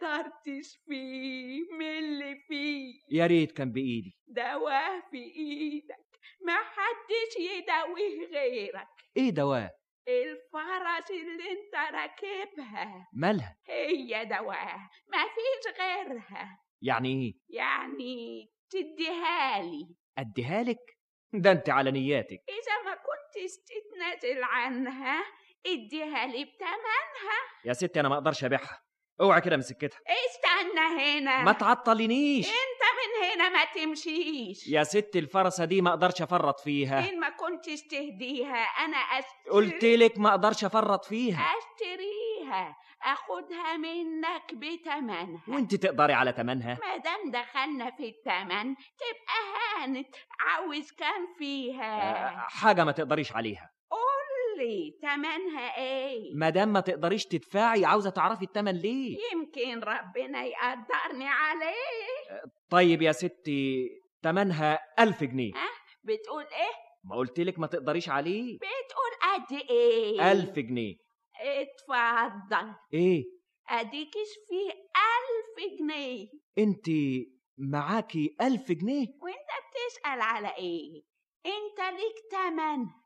تقدر 0.00 0.30
تشفيه 0.44 1.60
من 1.78 1.98
اللي 1.98 2.36
فيه. 2.48 2.94
يا 3.10 3.26
ريت 3.26 3.52
كان 3.52 3.72
بإيدي. 3.72 4.18
دواه 4.28 5.00
في 5.10 5.16
إيدك 5.16 6.18
ما 6.46 6.56
حدش 6.56 7.36
يداويه 7.38 8.26
غيرك. 8.26 8.88
إيه 9.16 9.30
دواه 9.30 9.70
الفرس 10.08 11.10
اللي 11.10 11.50
أنت 11.50 11.94
راكبها. 11.94 13.08
مالها؟ 13.12 13.56
هي 13.66 14.24
دواه 14.24 14.76
ما 15.08 15.22
فيش 15.24 15.80
غيرها. 15.80 16.58
يعني 16.82 17.08
إيه؟ 17.08 17.32
يعني 17.58 18.46
تديها 18.70 19.62
لي. 19.62 19.96
أديها 20.18 20.62
لك؟ 20.62 20.98
ده 21.32 21.52
أنت 21.52 21.70
على 21.70 21.90
نياتك. 21.90 22.40
إذا 22.48 22.82
ما 22.84 22.94
كنتش 22.94 23.52
تتنازل 23.66 24.42
عنها 24.44 25.24
اديها 25.66 26.26
لي 26.26 26.44
بتمنها. 26.44 27.38
يا 27.64 27.72
ستي 27.72 28.00
أنا 28.00 28.08
ما 28.08 28.14
أقدرش 28.14 28.44
أبيعها. 28.44 28.80
اوعى 29.20 29.40
كده 29.40 29.56
من 29.56 29.62
سكتها. 29.62 29.98
استنى 30.26 30.80
هنا. 31.20 31.42
ما 31.42 31.52
تعطلينيش 31.52 32.46
انت 32.46 32.82
من 33.00 33.30
هنا 33.30 33.48
ما 33.48 33.64
تمشيش. 33.64 34.68
يا 34.68 34.82
ستي 34.84 35.18
الفرسة 35.18 35.64
دي 35.64 35.82
ما 35.82 35.90
أقدرش 35.90 36.22
افرط 36.22 36.60
فيها. 36.60 37.08
إن 37.08 37.20
ما 37.20 37.28
كنتش 37.30 37.82
تهديها 37.82 38.56
أنا 38.56 38.96
أشتري. 38.96 39.50
قلت 39.50 39.84
لك 39.84 40.18
ما 40.18 40.30
أقدرش 40.30 40.64
افرط 40.64 41.04
فيها. 41.04 41.38
أشتريها. 41.58 42.76
أخدها 43.02 43.76
منك 43.76 44.54
بتمنها. 44.54 45.40
وانت 45.48 45.74
تقدري 45.74 46.12
على 46.12 46.32
تمنها. 46.32 46.78
ما 46.80 46.96
دام 46.96 47.30
دخلنا 47.30 47.90
في 47.90 48.08
التمن 48.08 48.74
تبقى 48.74 49.40
هانت. 49.78 50.08
عاوز 50.40 50.90
كام 50.90 51.34
فيها؟ 51.38 52.28
آه، 52.28 52.46
حاجة 52.48 52.84
ما 52.84 52.92
تقدريش 52.92 53.32
عليها. 53.32 53.70
قولي 54.60 54.98
تمنها 55.02 55.76
إيه؟ 55.78 56.34
مادام 56.34 56.72
ما 56.72 56.80
تقدريش 56.80 57.26
تدفعي 57.26 57.84
عاوزة 57.84 58.10
تعرفي 58.10 58.44
التمن 58.44 58.72
ليه؟ 58.72 59.18
يمكن 59.32 59.80
ربنا 59.80 60.44
يقدرني 60.44 61.28
عليه. 61.28 62.42
طيب 62.70 63.02
يا 63.02 63.12
ستي 63.12 63.88
تمنها 64.22 64.78
ألف 64.98 65.24
جنيه. 65.24 65.52
بتقول 66.04 66.44
إيه؟ 66.44 66.74
ما 67.04 67.16
قلتلك 67.16 67.58
ما 67.58 67.66
تقدريش 67.66 68.08
عليه. 68.08 68.56
بتقول 68.56 69.12
قد 69.22 69.70
إيه؟ 69.70 70.32
ألف 70.32 70.58
جنيه. 70.58 70.94
اتفضل. 71.40 72.74
إيه؟ 72.94 73.24
اديكش 73.68 74.30
فيه 74.48 74.70
ألف 75.16 75.78
جنيه. 75.78 76.28
أنت 76.58 76.86
معاكي 77.58 78.36
ألف 78.40 78.72
جنيه؟ 78.72 79.06
وأنت 79.22 79.50
بتسأل 79.70 80.20
على 80.20 80.48
إيه؟ 80.58 81.02
أنت 81.46 81.80
ليك 81.80 82.16
تمن. 82.30 82.99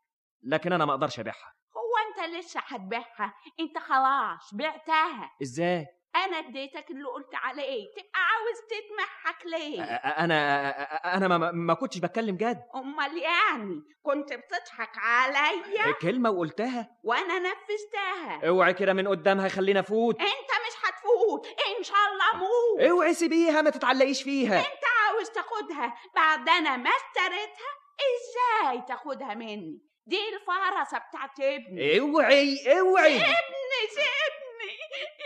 لكن 0.47 0.73
أنا 0.73 0.85
ما 0.85 0.93
أقدرش 0.93 1.21
أبيعها. 1.21 1.55
هو 1.77 2.23
أنت 2.25 2.35
لسه 2.37 2.61
هتبيعها؟ 2.67 3.35
أنت 3.61 3.79
خلاص 3.79 4.55
بعتها. 4.55 5.31
إزاي؟ 5.43 5.87
أنا 6.17 6.39
اديتك 6.39 6.91
اللي 6.91 7.05
قلت 7.05 7.35
عليه. 7.35 7.87
تبقى 7.93 8.21
عاوز 8.21 8.57
تتمحك 8.71 9.47
ليه؟ 9.47 9.83
أنا 9.85 10.71
أنا 11.17 11.29
ما, 11.29 11.51
ما 11.53 11.75
كنتش 11.75 11.99
بتكلم 11.99 12.37
جد 12.37 12.63
امال 12.75 13.19
يعني 13.19 13.83
كنت 14.03 14.33
بتضحك 14.33 14.99
عليا 14.99 15.93
كلمه 16.03 16.31
وقلتها 16.31 16.89
وأنا 17.05 17.39
نفذتها 17.39 18.49
اوعي 18.49 18.75
كده 18.75 18.93
من 18.93 19.09
قدامها 19.09 19.49
خلينا 19.49 19.83
فوت 19.83 20.21
انت 20.21 20.31
مش 20.67 20.89
هتفوت 20.89 21.47
ان 21.47 21.83
شاء 21.83 21.97
الله 21.97 22.41
موت 22.47 22.91
اوعي 22.91 23.15
سيبيها 23.15 23.63
ما 23.63 23.71
تتعلقيش 23.71 24.23
فيها 24.23 24.59
انت 24.59 24.85
عاوز 25.01 25.31
تاخدها 25.31 25.95
بعد 26.15 26.49
أنا 26.49 26.77
ما 26.77 26.91
اشتريتها 26.91 27.71
إزاي 28.15 28.83
تاخدها 28.89 29.35
مني 29.35 29.81
دي 30.07 30.17
الفرسة 30.35 30.99
بتاعت 30.99 31.41
ابني. 31.41 31.99
اوعي 32.01 32.79
اوعي. 32.81 33.17
ابني 33.17 33.81
سيبني. 33.89 34.75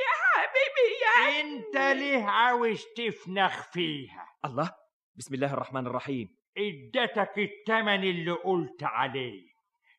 يا 0.05 0.15
حبيبي 0.25 0.89
يا 1.05 1.41
انت 1.41 1.99
ليه 1.99 2.25
عاوز 2.25 2.85
تفنخ 2.97 3.71
فيها؟ 3.73 4.27
الله 4.45 4.75
بسم 5.17 5.35
الله 5.35 5.53
الرحمن 5.53 5.87
الرحيم. 5.87 6.37
ادتك 6.59 7.39
التمن 7.39 8.05
اللي 8.05 8.31
قلت 8.33 8.83
عليه. 8.83 9.49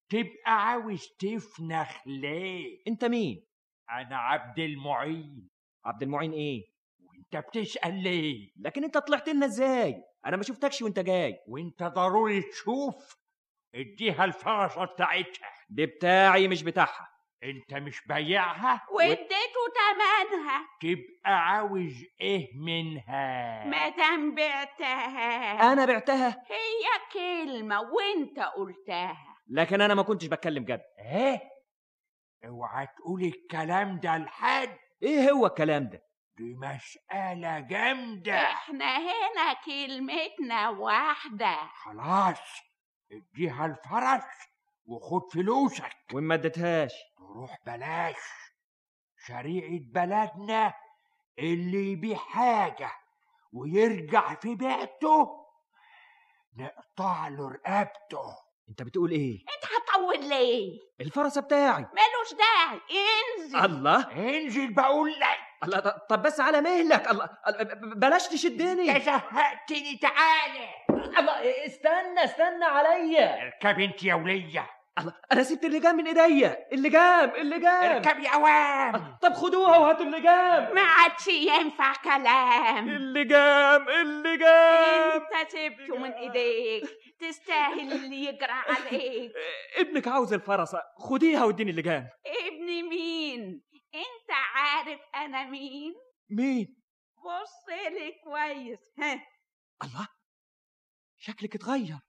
تبقى 0.10 0.68
عاوز 0.68 1.08
تفنخ 1.20 1.98
ليه؟ 2.08 2.82
انت 2.88 3.06
مين؟ 3.06 3.46
أنا 3.92 4.18
عبد 4.18 4.60
المعين. 4.60 5.50
عبد 5.86 6.04
المعين 6.04 6.32
إيه؟ 6.34 6.62
وانت 7.04 7.48
بتسأل 7.48 8.04
ليه؟ 8.04 8.52
لكن 8.60 8.84
انت 8.84 8.98
طلعت 8.98 9.30
لنا 9.30 9.46
إزاي؟ 9.46 10.04
أنا 10.26 10.38
ما 10.38 10.44
شفتكش 10.44 10.82
وانت 10.82 11.00
جاي. 11.00 11.40
وانت 11.48 11.84
ضروري 11.84 12.42
تشوف 12.42 13.20
اديها 13.76 14.26
الفرصة 14.26 14.86
بتاعتها. 14.86 15.50
دي 15.70 15.86
بتاعي 15.86 16.48
مش 16.48 16.64
بتاعها. 16.64 17.10
انت 17.44 17.74
مش 17.74 18.08
بايعها؟ 18.08 18.82
واديته 18.92 19.62
تمنها 19.76 20.68
تبقى 20.82 21.40
عاوز 21.50 21.94
إيه 22.22 22.48
منها؟ 22.56 23.66
ما 23.66 23.90
دام 23.90 24.36
بعتها. 24.36 25.72
أنا 25.74 25.86
بعتها؟ 25.86 26.30
هي 26.50 26.86
كلمة 27.14 27.82
وانت 27.82 28.40
قلتها. 28.40 29.18
لكن 29.48 29.82
أنا 29.82 29.96
ما 29.96 30.04
كنتش 30.04 30.28
بتكلم 30.28 30.64
جد. 30.66 30.82
إيه؟ 31.00 31.42
اوعى 32.46 32.88
تقول 32.88 33.22
الكلام 33.24 34.00
ده 34.00 34.18
لحد. 34.18 34.78
إيه 35.04 35.32
هو 35.32 35.46
الكلام 35.46 35.90
ده؟ 35.90 36.02
دي 36.38 36.56
مسألة 36.56 37.60
جامدة. 37.60 38.42
إحنا 38.42 38.98
هنا 38.98 39.54
كلمتنا 39.66 40.70
واحدة. 40.70 41.58
خلاص. 41.76 42.69
اديها 43.12 43.66
الفرس 43.66 44.24
وخد 44.86 45.32
فلوسك. 45.34 45.96
وان 46.14 46.24
ما 46.24 46.36
اديتهاش. 46.36 46.94
تروح 47.18 47.58
بلاش. 47.66 48.16
شريعة 49.28 49.80
بلدنا 49.94 50.74
اللي 51.40 51.92
يبيع 51.92 52.18
حاجة 52.18 52.92
ويرجع 53.54 54.36
في 54.36 54.56
بيئته 54.56 55.28
نقطع 56.58 57.28
له 57.28 57.50
رقبته. 57.50 58.24
انت 58.70 58.82
بتقول 58.84 59.12
إيه؟ 59.12 59.40
انت 59.56 59.66
هتطول 59.74 60.30
ليه؟ 60.30 60.80
الفرسه 61.02 61.42
بتاعي. 61.42 61.82
ملوش 61.82 62.34
داعي. 62.38 62.80
انزل. 63.40 63.60
الله. 63.66 64.12
انزل 64.12 64.74
بقول 64.74 65.12
لك. 65.12 65.38
الله 65.64 65.80
ط- 65.80 66.06
طب 66.10 66.22
بس 66.22 66.40
على 66.40 66.62
مهلك. 66.62 67.08
الله 67.12 67.30
بلاش 67.96 68.28
تشدني. 68.28 68.92
انت 68.96 69.06
زهقتني 69.06 69.98
تعالى. 69.98 70.70
استنى 71.66 72.24
استنى 72.24 72.66
عليا 72.66 73.42
اركب 73.44 73.80
انت 73.80 74.04
يا 74.04 74.14
ولية. 74.14 74.70
الله 75.00 75.14
أنا 75.32 75.44
سبت 75.44 75.66
اللجام 75.66 75.96
من 75.96 76.08
ايديا 76.08 76.68
اللجام 76.72 77.30
اللجام. 77.36 77.92
اركب 77.92 78.20
يا 78.20 78.30
عوام 78.30 79.18
طب 79.22 79.34
خدوها 79.34 79.78
وهاتوا 79.78 80.06
اللجام. 80.06 80.76
ما 80.76 80.82
عادش 80.82 81.28
ينفع 81.28 81.94
كلام. 82.04 82.90
اللجام 82.90 83.90
اللجام. 83.90 85.22
إنت 85.42 85.50
سبته 85.52 85.98
من 85.98 86.12
إيديك. 86.12 86.90
تستاهل 87.20 87.92
اللي 87.94 88.26
يجرى 88.26 88.52
عليك. 88.52 89.32
ابنك 89.80 90.08
عاوز 90.08 90.34
الفرسه 90.34 90.82
خديها 90.98 91.44
واديني 91.46 91.72
اللجام. 91.72 92.08
ابني 92.48 92.84
مين؟ 92.84 93.62
أنت 93.96 94.32
عارف 94.56 95.00
أنا 95.16 95.44
مين؟ 95.46 95.94
مين؟ 96.30 96.76
بص 97.18 97.70
لي 97.70 98.12
كويس. 98.24 98.80
ها. 99.00 99.14
الله. 99.84 100.08
شكلك 101.30 101.56
اتغير. 101.56 102.00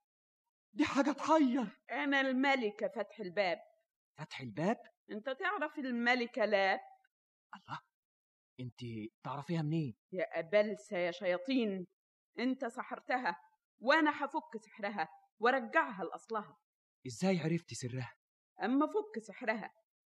دي 0.73 0.85
حاجة 0.85 1.13
تحير. 1.13 1.79
أنا 1.91 2.21
الملكة 2.21 2.89
فتح 2.89 3.21
الباب. 3.21 3.59
فتح 4.19 4.41
الباب؟ 4.41 4.77
أنت 5.11 5.31
تعرف 5.31 5.79
الملكة 5.79 6.45
لا. 6.45 6.81
الله 7.55 7.81
أنت 8.61 8.81
تعرفيها 9.25 9.63
منين؟ 9.63 9.97
يا 10.13 10.39
أبلسة 10.39 10.97
يا 10.97 11.11
شياطين. 11.11 11.87
أنت 12.39 12.67
سحرتها 12.67 13.37
وأنا 13.81 14.25
هفك 14.25 14.57
سحرها 14.65 15.09
وأرجعها 15.41 16.05
لأصلها. 16.05 16.59
إزاي 17.07 17.39
عرفتي 17.41 17.75
سرها؟ 17.75 18.15
أما 18.63 18.87
فك 18.87 19.23
سحرها 19.23 19.75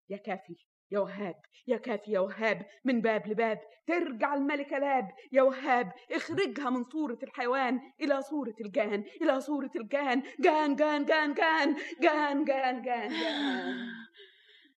يا 0.10 0.18
كافي. 0.18 0.56
يا 0.92 1.00
وهاب 1.00 1.42
يا 1.68 1.78
كافي 1.78 2.12
يا 2.12 2.20
وهاب 2.20 2.66
من 2.86 3.02
باب 3.02 3.28
لباب 3.28 3.60
ترجع 3.88 4.34
الملكة 4.34 4.78
لاب 4.78 5.12
يا 5.32 5.42
وهاب 5.42 5.92
اخرجها 6.12 6.70
من 6.70 6.84
صورة 6.84 7.20
الحيوان 7.24 7.80
إلى 8.02 8.22
صورة 8.22 8.56
الجان 8.62 9.04
إلى 9.22 9.42
صورة 9.42 9.72
الجان. 9.76 10.24
جان 10.40 10.76
جان 10.76 11.06
جان 11.06 11.34
جان 11.34 11.76
جان 12.02 12.46
جان 12.46 12.82
جان, 12.82 13.12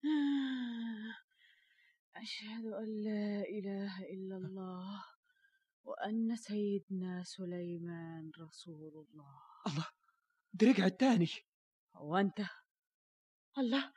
أشهد 2.16 2.66
أن 2.66 3.04
لا 3.04 3.42
إله 3.50 4.00
إلا 4.04 4.38
الله 4.38 5.04
وأن 5.84 6.36
سيدنا 6.36 7.24
سليمان 7.24 8.32
رسول 8.40 9.06
الله. 9.10 9.40
الله 9.68 9.88
دي 10.54 10.66
رجعت 10.72 11.00
تاني؟ 11.00 11.30
هو 11.96 12.16
أنت؟ 12.16 12.42
الله 13.58 13.94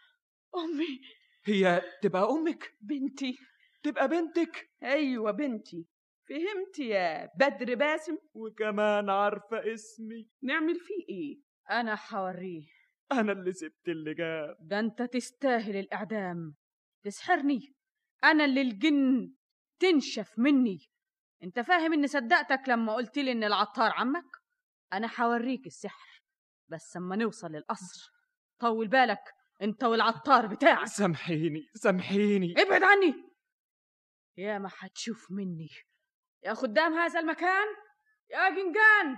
أمي. 0.54 1.00
هي 1.48 1.82
تبقى 2.02 2.22
أمك؟ 2.30 2.74
بنتي. 2.80 3.38
تبقى 3.82 4.08
بنتك؟ 4.08 4.70
أيوة 4.82 5.30
بنتي. 5.30 5.86
فهمت 6.28 6.78
يا 6.78 7.30
بدر 7.36 7.74
باسم؟ 7.74 8.16
وكمان 8.34 9.10
عارفة 9.10 9.74
اسمي. 9.74 10.28
نعمل 10.42 10.74
فيه 10.80 11.14
إيه؟ 11.14 11.40
أنا 11.70 11.96
حوريه. 11.96 12.66
أنا 13.12 13.32
اللي 13.32 13.52
سبت 13.52 13.88
اللجام 13.88 14.54
ده 14.60 14.78
أنت 14.78 15.02
تستاهل 15.02 15.76
الإعدام. 15.76 16.54
تسحرني. 17.04 17.74
أنا 18.24 18.44
اللي 18.44 18.60
الجن 18.60 19.34
تنشف 19.80 20.38
مني. 20.38 20.78
أنت 21.42 21.60
فاهم 21.60 21.92
إني 21.92 22.06
صدقتك 22.06 22.68
لما 22.68 22.94
قلت 22.94 23.18
لي 23.18 23.32
إن 23.32 23.44
العطار 23.44 23.90
عمك؟ 23.90 24.30
أنا 24.92 25.08
حوريك 25.08 25.66
السحر. 25.66 26.22
بس 26.68 26.96
أما 26.96 27.16
نوصل 27.16 27.48
للقصر 27.52 28.10
طول 28.60 28.88
بالك. 28.88 29.37
أنت 29.62 29.84
والعطار 29.84 30.46
بتاعك. 30.46 30.86
سامحيني 30.86 31.66
سامحيني. 31.74 32.54
ابعد 32.58 32.82
عني. 32.82 33.14
يا 34.36 34.58
ما 34.58 34.68
حتشوف 34.68 35.26
مني. 35.30 35.68
يا 36.44 36.54
خدام 36.54 36.94
هذا 36.94 37.20
المكان. 37.20 37.66
يا 38.30 38.48
جنجان. 38.50 39.08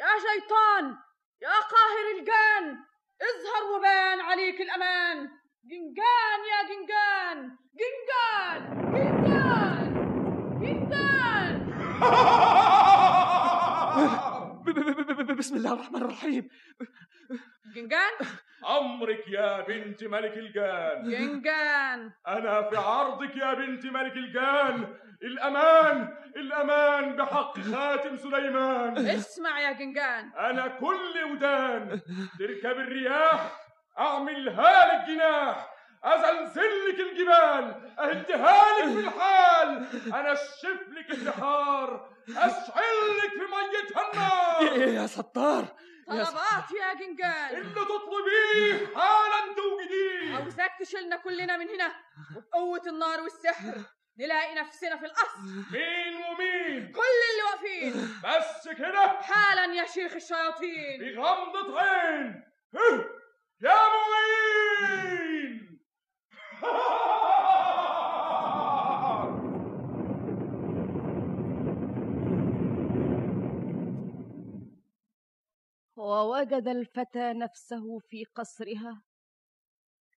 يا 0.00 0.12
شيطان. 0.26 0.96
يا 1.42 1.48
قاهر 1.48 2.18
الجان. 2.18 2.78
اظهر 3.22 3.62
وبان 3.78 4.20
عليك 4.20 4.60
الأمان. 4.60 5.28
جنجان 5.64 6.40
يا 6.52 6.62
جنجان. 6.68 7.56
جنجان. 7.80 8.60
جنجان. 8.92 9.94
جنجان. 10.60 11.56
ب- 14.66 14.70
ب- 14.70 14.80
ب- 14.80 15.26
ب- 15.32 15.36
بسم 15.36 15.56
الله 15.56 15.72
الرحمن 15.72 16.02
الرحيم. 16.02 16.48
جنجان؟ 17.76 18.12
أمرك 18.68 19.28
يا 19.28 19.60
بنت 19.60 20.04
ملك 20.04 20.36
الجان. 20.36 21.10
جنجان. 21.10 22.12
أنا 22.28 22.62
في 22.62 22.76
عرضك 22.76 23.36
يا 23.36 23.54
بنت 23.54 23.86
ملك 23.86 24.16
الجان. 24.16 24.94
الأمان 25.22 26.16
الأمان 26.36 27.16
بحق 27.16 27.60
خاتم 27.60 28.16
سليمان. 28.16 29.06
اسمع 29.06 29.60
يا 29.60 29.72
جنجان. 29.72 30.32
أنا 30.38 30.66
كل 30.66 31.24
ودان. 31.32 32.00
تركب 32.38 32.78
الرياح 32.78 33.60
اعملها 33.98 34.86
لك 34.86 35.08
جناح. 35.08 35.72
ازلزل 36.04 36.88
لك 36.88 37.00
الجبال 37.00 37.64
اهدها 37.98 38.62
لك 38.78 38.92
في 38.92 39.00
الحال. 39.00 39.86
انشف 40.14 40.80
لك 40.96 41.10
البحار 41.10 42.10
أشعل 42.28 42.96
لك 43.18 43.30
في 43.30 43.46
ميتها 43.54 44.02
النار. 44.12 44.88
يا 44.88 45.06
ستار؟ 45.06 45.64
طلبات 46.06 46.70
يا 46.80 46.94
جنجان. 46.94 47.56
اللي 47.56 47.74
تطلبيه 47.74 48.96
حالا 48.96 49.54
توجديه 49.56 50.34
عاوزاك 50.34 50.70
تشيلنا 50.80 51.16
كلنا 51.16 51.56
من 51.56 51.68
هنا 51.68 51.94
وبقوة 52.36 52.82
النار 52.86 53.20
والسحر 53.20 53.74
نلاقي 54.18 54.54
نفسنا 54.54 54.96
في 54.96 55.06
القصر. 55.06 55.38
مين 55.72 56.16
ومين؟ 56.16 56.92
كل 56.92 57.00
اللي 57.30 57.42
واقفين. 57.50 57.92
بس 58.24 58.68
كده. 58.68 59.06
حالا 59.08 59.74
يا 59.74 59.86
شيخ 59.86 60.14
الشياطين. 60.14 61.14
بغمضة 61.14 61.80
عين. 61.80 62.42
يا 63.60 63.74
معين 63.88 65.80
ووجد 75.96 76.68
الفتى 76.68 77.32
نفسه 77.32 77.98
في 77.98 78.24
قصرها 78.24 79.02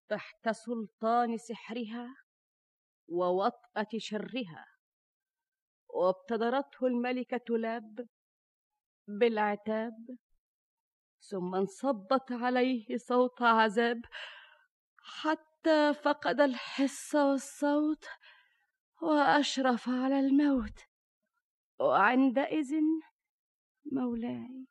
تحت 0.09 0.49
سلطان 0.49 1.37
سحرها 1.39 2.15
ووطأة 3.09 3.89
شرها 3.97 4.67
وابتدرته 5.89 6.87
الملكة 6.87 7.59
لاب 7.59 8.09
بالعتاب 9.09 10.17
ثم 11.21 11.55
انصبت 11.55 12.33
عليه 12.33 12.97
صوت 12.97 13.43
عذاب 13.43 14.05
حتى 15.03 15.95
فقد 15.95 16.41
الحس 16.41 17.15
والصوت 17.15 18.05
وأشرف 19.03 19.89
على 19.89 20.21
الموت 20.21 20.81
وعندئذ 21.81 22.75
مولاي. 23.93 24.67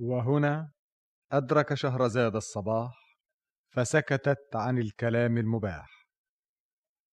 وهنا 0.00 0.70
أدرك 1.32 1.74
شهرزاد 1.74 2.36
الصباح 2.36 3.18
فسكتت 3.74 4.56
عن 4.56 4.78
الكلام 4.78 5.38
المباح. 5.38 6.06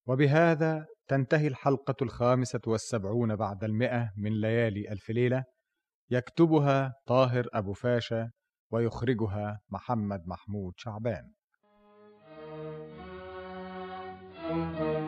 وبهذا 0.08 0.86
تنتهي 1.08 1.48
الحلقة 1.48 1.96
الخامسة 2.02 2.62
والسبعون 2.68 3.36
بعد 3.36 3.64
المئة 3.64 4.12
من 4.18 4.42
ليالي 4.42 4.92
ألف 4.92 5.10
ليلة 5.10 5.44
يكتبها 6.10 6.94
طاهر 7.08 7.48
أبو 7.54 7.74
فاشا 7.74 8.32
ويخرجها 8.72 9.60
محمد 9.70 10.28
محمود 10.28 10.74
شعبان. 10.78 11.32
ولما 14.52 15.01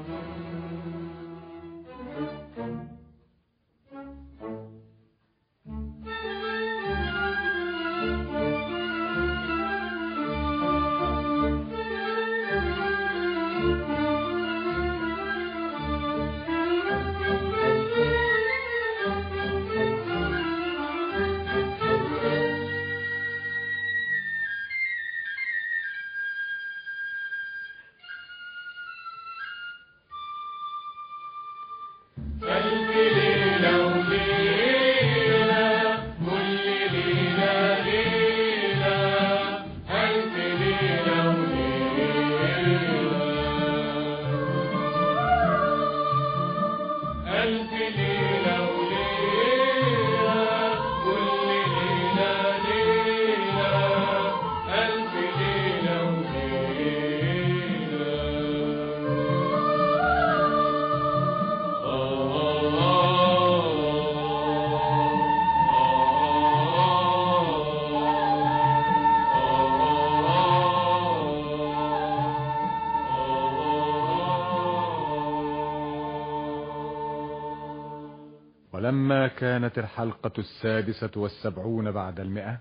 كانت 79.63 79.77
الحلقة 79.79 80.31
السادسة 80.37 81.11
والسبعون 81.15 81.91
بعد 81.91 82.19
المئة 82.19 82.57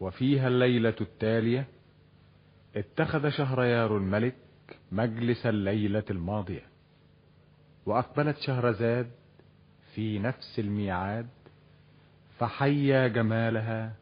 وفيها 0.00 0.48
الليلة 0.48 0.94
التالية 1.00 1.66
اتخذ 2.76 3.28
شهريار 3.28 3.96
الملك 3.96 4.34
مجلس 4.92 5.46
الليلة 5.46 6.04
الماضية 6.10 6.62
وأقبلت 7.86 8.38
شهرزاد 8.38 9.10
في 9.94 10.18
نفس 10.18 10.58
الميعاد 10.58 11.26
فحيا 12.38 13.08
جمالها 13.08 13.92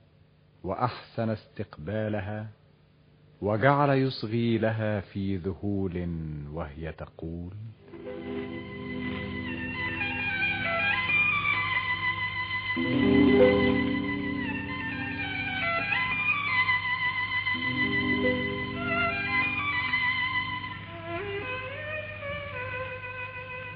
وأحسن 0.65 1.31
استقبالها 1.31 2.49
وجعل 3.41 3.91
يصغي 3.91 4.59
لها 4.59 5.01
في 5.01 5.37
ذهول 5.37 6.09
وهي 6.53 6.93
تقول 6.93 7.53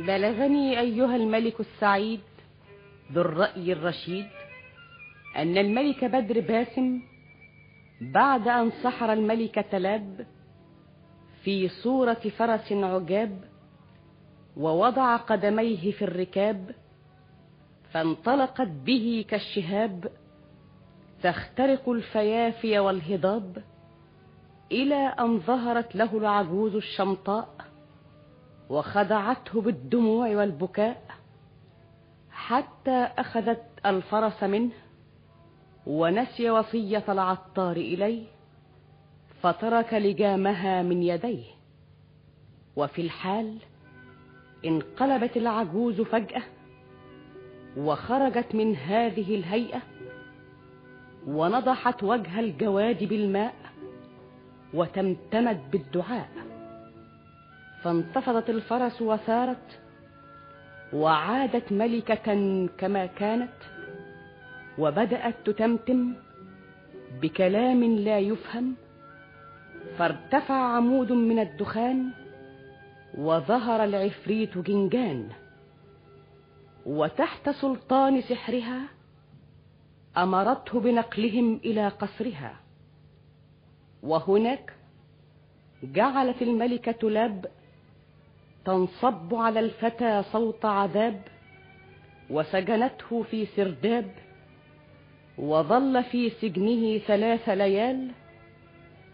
بلغني 0.01 0.80
أيها 0.80 1.16
الملك 1.16 1.61
السعيد 1.61 2.20
ذو 3.12 3.20
الرأي 3.20 3.72
الرشيد 3.72 4.26
أن 5.36 5.59
الملك 5.59 6.05
بدر 6.05 6.40
باسم 6.40 7.01
بعد 8.01 8.49
أن 8.49 8.70
سحر 8.82 9.12
الملكة 9.12 9.78
لاب 9.78 10.26
في 11.44 11.68
صورة 11.68 12.22
فرس 12.38 12.72
عجاب 12.72 13.44
ووضع 14.57 15.16
قدميه 15.16 15.92
في 15.92 16.03
الركاب 16.03 16.70
فانطلقت 17.97 18.68
به 18.68 19.24
كالشهاب 19.28 20.09
تخترق 21.22 21.88
الفيافي 21.88 22.78
والهضاب 22.78 23.64
إلى 24.72 24.94
أن 24.94 25.40
ظهرت 25.40 25.97
له 25.97 26.18
العجوز 26.18 26.74
الشمطاء 26.74 27.49
وخدعته 28.68 29.61
بالدموع 29.61 30.28
والبكاء 30.28 31.03
حتى 32.30 33.09
أخذت 33.18 33.62
الفرس 33.86 34.42
منه 34.42 34.72
ونسي 35.86 36.51
وصية 36.51 37.05
العطار 37.09 37.76
إليه 37.76 38.24
فترك 39.42 39.94
لجامها 39.94 40.82
من 40.82 41.03
يديه 41.03 41.44
وفي 42.76 43.03
الحال 43.03 43.59
انقلبت 44.64 45.36
العجوز 45.36 46.01
فجأة 46.01 46.42
وخرجت 47.76 48.54
من 48.54 48.76
هذه 48.76 49.34
الهيئة 49.34 49.82
ونضحت 51.26 52.02
وجه 52.02 52.40
الجواد 52.40 53.04
بالماء 53.04 53.54
وتمتمت 54.74 55.60
بالدعاء. 55.72 56.28
فانتفضت 57.82 58.50
الفرس 58.50 59.02
وثارت 59.02 59.80
وعادت 60.92 61.72
ملكة 61.72 62.66
كما 62.78 63.06
كانت 63.06 63.58
وبدأت 64.78 65.34
تتمتم 65.44 66.14
بكلام 67.22 67.84
لا 67.84 68.18
يفهم. 68.18 68.74
فارتفع 69.98 70.54
عمود 70.54 71.12
من 71.12 71.38
الدخان 71.38 72.10
وظهر 73.18 73.84
العفريت 73.84 74.58
جنجان. 74.58 75.28
وتحت 76.87 77.51
سلطان 77.51 78.20
سحرها 78.20 78.80
أمرته 80.16 80.80
بنقلهم 80.80 81.61
إلى 81.64 81.89
قصرها. 81.89 82.61
وهناك 84.03 84.72
جعلت 85.82 86.43
الملكة 86.43 87.11
لاب 87.11 87.47
تنصب 88.64 89.34
على 89.34 89.61
الفتى 89.61 90.22
صوت 90.22 90.64
عذاب 90.64 91.22
وسجنته 92.30 93.22
في 93.22 93.47
سرداب 93.47 94.11
وظل 95.39 96.05
في 96.05 96.30
سجنه 96.30 96.99
ثلاث 96.99 97.49
ليال 97.49 98.11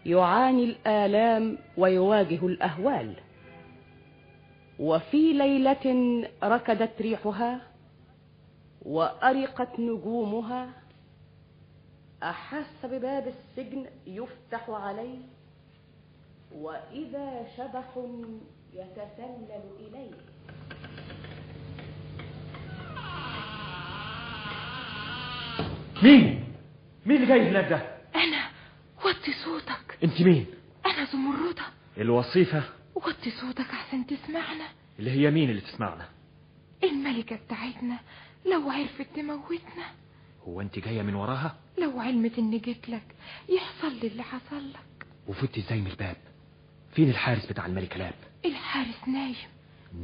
يعاني 0.07 0.64
الآلام 0.64 1.59
ويواجه 1.77 2.47
الأهوال. 2.47 3.14
وفي 4.83 5.33
ليلة 5.33 6.24
ركدت 6.45 7.03
ريحها 7.03 7.61
وأرقت 8.83 9.80
نجومها. 9.80 10.70
أحس 12.22 12.87
بباب 12.87 13.26
السجن 13.28 13.87
يفتح 14.07 14.70
عليه 14.70 15.18
وإذا 16.55 17.47
شبح 17.57 17.85
يتسلل 18.74 19.62
إليه. 19.80 20.11
مين؟ 26.03 26.45
مين 27.07 27.16
اللي 27.16 27.26
جاي 27.26 27.49
هناك 27.49 27.70
ده؟ 27.70 27.76
أنا 28.14 28.51
وطي 29.05 29.33
صوتك. 29.45 29.99
أنت 30.05 30.22
مين؟ 30.22 30.47
أنا 30.87 31.05
زمردة. 31.05 31.62
الوصيفة. 31.99 32.62
وطي 32.95 33.30
صوتك 33.30 33.74
عشان 33.74 34.07
تسمعنا. 34.07 34.68
اللي 34.99 35.11
هي 35.11 35.30
مين 35.30 35.51
اللي 35.51 35.61
تسمعنا؟ 35.61 36.09
الملكة 36.84 37.36
بتاعتنا 37.36 37.99
لو 38.47 38.70
عرفت 38.70 39.07
تموتنا. 39.16 39.86
هو 40.49 40.61
أنت 40.61 40.78
جاية 40.78 41.03
من 41.03 41.14
وراها؟ 41.14 41.57
لو 41.78 42.01
علمت 42.01 42.38
إني 42.38 42.59
جيت 42.59 42.88
لك 42.88 43.14
يحصل 43.49 43.95
لي 44.03 44.07
اللي 44.09 44.22
حصل 44.22 44.70
لك. 44.70 45.07
وفتي 45.28 45.61
إزاي 45.61 45.80
من 45.80 45.86
الباب؟ 45.86 46.16
فين 46.95 47.11
الحارس 47.11 47.47
بتاع 47.47 47.66
الملك 47.66 47.97
لاب 47.97 48.14
الحارس 48.45 49.09
نايم. 49.09 49.34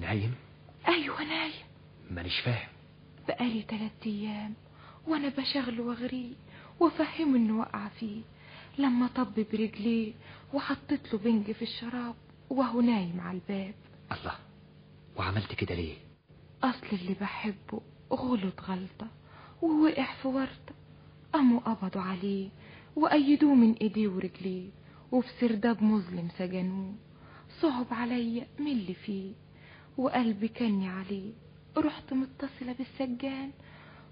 نايم؟ 0.01 0.35
أيوة 0.89 1.25
نايم. 1.25 1.53
مانيش 2.11 2.41
فاهم. 2.41 2.69
بقالي 3.29 3.63
تلات 3.63 4.07
أيام 4.07 4.55
وأنا 5.07 5.29
بشغله 5.29 5.83
وأغريه 5.83 6.33
وأفهمه 6.81 7.37
إنه 7.37 7.59
وقع 7.59 7.89
فيه. 7.89 8.21
لما 8.79 9.07
طب 9.07 9.35
برجليه 9.53 10.13
وحطيت 10.55 11.13
له 11.13 11.19
بنج 11.19 11.53
في 11.53 11.63
الشراب 11.63 12.15
وهو 12.51 12.81
نايم 12.81 13.21
على 13.21 13.39
الباب. 13.39 13.75
الله 14.13 14.35
وعملت 15.17 15.53
كده 15.55 15.75
ليه؟ 15.75 15.95
أصل 16.63 16.87
اللي 16.93 17.15
بحبه 17.21 17.81
غلط 18.13 18.61
غلطة 18.61 19.07
ووقع 19.63 20.15
في 20.23 20.29
ورطة؟ 20.29 20.75
قاموا 21.33 21.61
قبضوا 21.61 22.03
عليه 22.03 22.49
وأيدوه 22.97 23.55
من 23.55 23.73
إيديه 23.73 24.09
ورجليه 24.09 24.71
وفي 25.13 25.29
سرداب 25.41 25.83
مظلم 25.83 26.29
سجنوه. 26.39 26.95
صعب 27.61 27.87
عليا 27.91 28.47
من 28.59 28.67
اللي 28.67 28.95
فيه 28.95 29.33
وقلبي 29.97 30.49
كني 30.49 30.89
عليه. 30.89 31.33
رحت 31.77 32.13
متصلة 32.13 32.73
بالسجان 32.79 33.51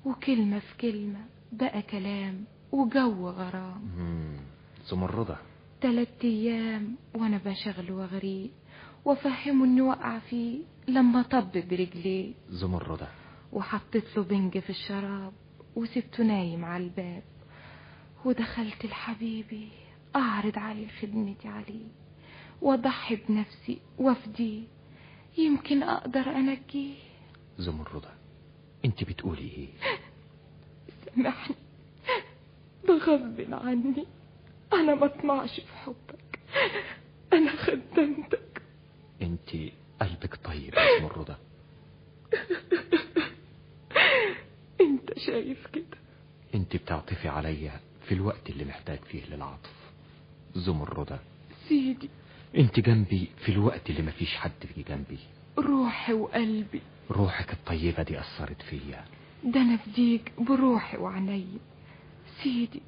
وكلمة 0.04 0.58
في 0.58 0.76
كلمة 0.76 1.20
بقى 1.52 1.82
كلام 1.82 2.44
وجو 2.72 3.28
غرام. 3.28 4.36
زمردة 4.86 5.36
تلات 5.80 6.24
أيام 6.24 6.96
وأنا 7.14 7.40
بشغل 7.44 7.92
وأغريه 7.92 8.48
وأفهمه 9.04 9.64
إني 9.64 9.80
وقع 9.80 10.18
فيه 10.18 10.58
لما 10.88 11.22
طب 11.22 11.52
برجليه 11.52 12.34
زمردة 12.50 13.08
وحطيت 13.52 14.16
له 14.16 14.22
بنج 14.22 14.58
في 14.58 14.70
الشراب 14.70 15.32
وسبته 15.76 16.24
نايم 16.24 16.64
على 16.64 16.84
الباب. 16.84 17.22
ودخلت 18.24 18.86
لحبيبي 18.86 19.68
أعرض 20.16 20.58
عليه 20.58 20.88
خدمتي 20.88 21.48
عليه 21.48 21.88
وأضحي 22.62 23.16
بنفسي 23.28 23.80
وأفديه. 23.98 24.62
يمكن 25.38 25.82
أقدر 25.82 26.30
أنجيه 26.30 26.94
زمردة 27.58 28.10
أنت 28.84 29.04
بتقولي 29.04 29.40
إيه؟ 29.42 29.68
سامحني. 31.04 31.56
ده 32.88 32.94
غصب 32.94 33.54
عني. 33.54 34.06
أنا 34.72 34.94
ما 34.94 35.04
أطمعش 35.06 35.60
في 35.60 35.76
حبك. 35.76 36.38
أنا 37.32 37.56
خدمتك. 37.56 38.62
أنت 39.22 39.50
قلبك 40.00 40.38
طيب 40.44 40.74
يا 40.74 41.00
زمردة 41.00 41.36
أنت 44.80 45.18
شايف 45.18 45.66
كده. 45.66 45.98
أنت 46.54 46.76
بتعطفي 46.76 47.28
عليا 47.28 47.80
في 48.08 48.14
الوقت 48.14 48.50
اللي 48.50 48.64
محتاج 48.64 48.98
فيه 48.98 49.26
للعطف. 49.26 49.72
زمردة 50.54 51.18
سيدي. 51.68 52.08
أنت 52.56 52.80
جنبي 52.80 53.28
في 53.44 53.52
الوقت 53.52 53.90
اللي 53.90 54.02
مفيش 54.02 54.34
حد 54.36 54.66
في 54.74 54.82
جنبي. 54.82 55.18
روحي 55.58 56.12
وقلبي. 56.12 56.80
روحك 57.10 57.52
الطيبة 57.52 58.02
دي 58.02 58.20
أثرت 58.20 58.62
فيا. 58.62 59.04
ده 59.44 59.60
أنا 59.60 59.76
فديك 59.76 60.32
بروحي 60.38 60.96
وعيني. 60.96 61.46
سيدي. 62.42 62.82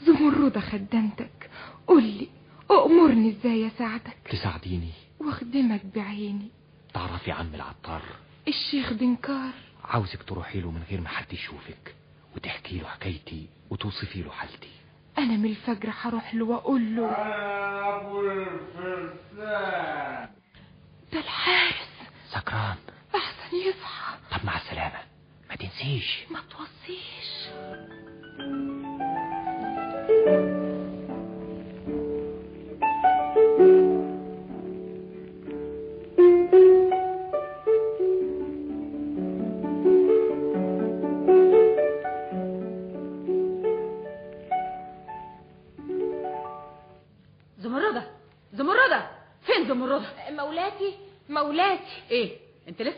زمردة 0.00 0.60
خدمتك. 0.60 1.50
قولي 1.86 2.28
أأمرني 2.70 3.30
إزاي 3.30 3.66
أساعدك؟ 3.66 4.16
تساعديني. 4.30 4.90
واخدمك 5.20 5.82
بعيني. 5.94 6.48
تعرفي 6.94 7.32
عم 7.32 7.54
العطار. 7.54 8.02
الشيخ 8.48 8.92
دنكار 8.92 9.52
عاوزك 9.84 10.22
تروحي 10.22 10.60
له 10.60 10.70
من 10.70 10.82
غير 10.90 11.00
ما 11.00 11.08
حد 11.08 11.32
يشوفك 11.32 11.94
وتحكي 12.36 12.78
له 12.78 12.88
حكايتي 12.88 13.46
وتوصفي 13.70 14.22
له 14.22 14.30
حالتي. 14.30 14.68
أنا 15.18 15.36
من 15.36 15.44
الفجر 15.50 15.92
هروح 16.00 16.34
له 16.34 16.44
وأقول 16.44 16.96
له. 16.96 17.10
أبو 17.10 18.20
الفرسان. 18.30 20.28
ده 21.12 21.18
الحارس. 21.20 21.88
سكران. 22.30 22.76
أحسن 23.14 23.56
يصحى. 23.56 24.16
طب 24.30 24.44
مع 24.46 24.56
السلامة. 24.56 24.98
ما 25.50 25.56
تنسيش. 25.56 26.18
ما 26.30 26.40
توصيش. 26.50 27.48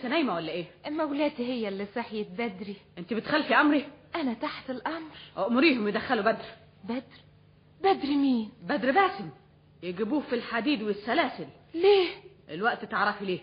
نايمة 0.08 0.34
ولا 0.34 0.52
إيه؟ 0.52 0.64
مولاتي 0.90 1.46
هي 1.46 1.68
اللي 1.68 1.86
صحيت 1.94 2.28
بدري. 2.30 2.76
أنت 2.98 3.14
بتخالفي 3.14 3.54
أمري؟ 3.54 3.88
أنا 4.14 4.34
تحت 4.34 4.70
الأمر. 4.70 5.10
أمريهم 5.38 5.88
يدخلوا 5.88 6.22
بدر. 6.22 6.44
بدر؟ 6.84 7.02
بدر 7.80 8.06
مين؟ 8.06 8.52
بدر 8.62 8.90
باسم. 8.92 9.30
يجيبوه 9.82 10.20
في 10.20 10.34
الحديد 10.34 10.82
والسلاسل. 10.82 11.46
ليه؟ 11.74 12.08
الوقت 12.48 12.84
تعرفي 12.84 13.24
ليه. 13.24 13.40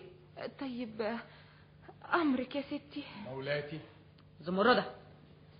طيب 0.60 1.18
أمرك 2.14 2.56
يا 2.56 2.62
ستي. 2.62 3.04
مولاتي. 3.26 3.78
زمردة. 4.40 4.84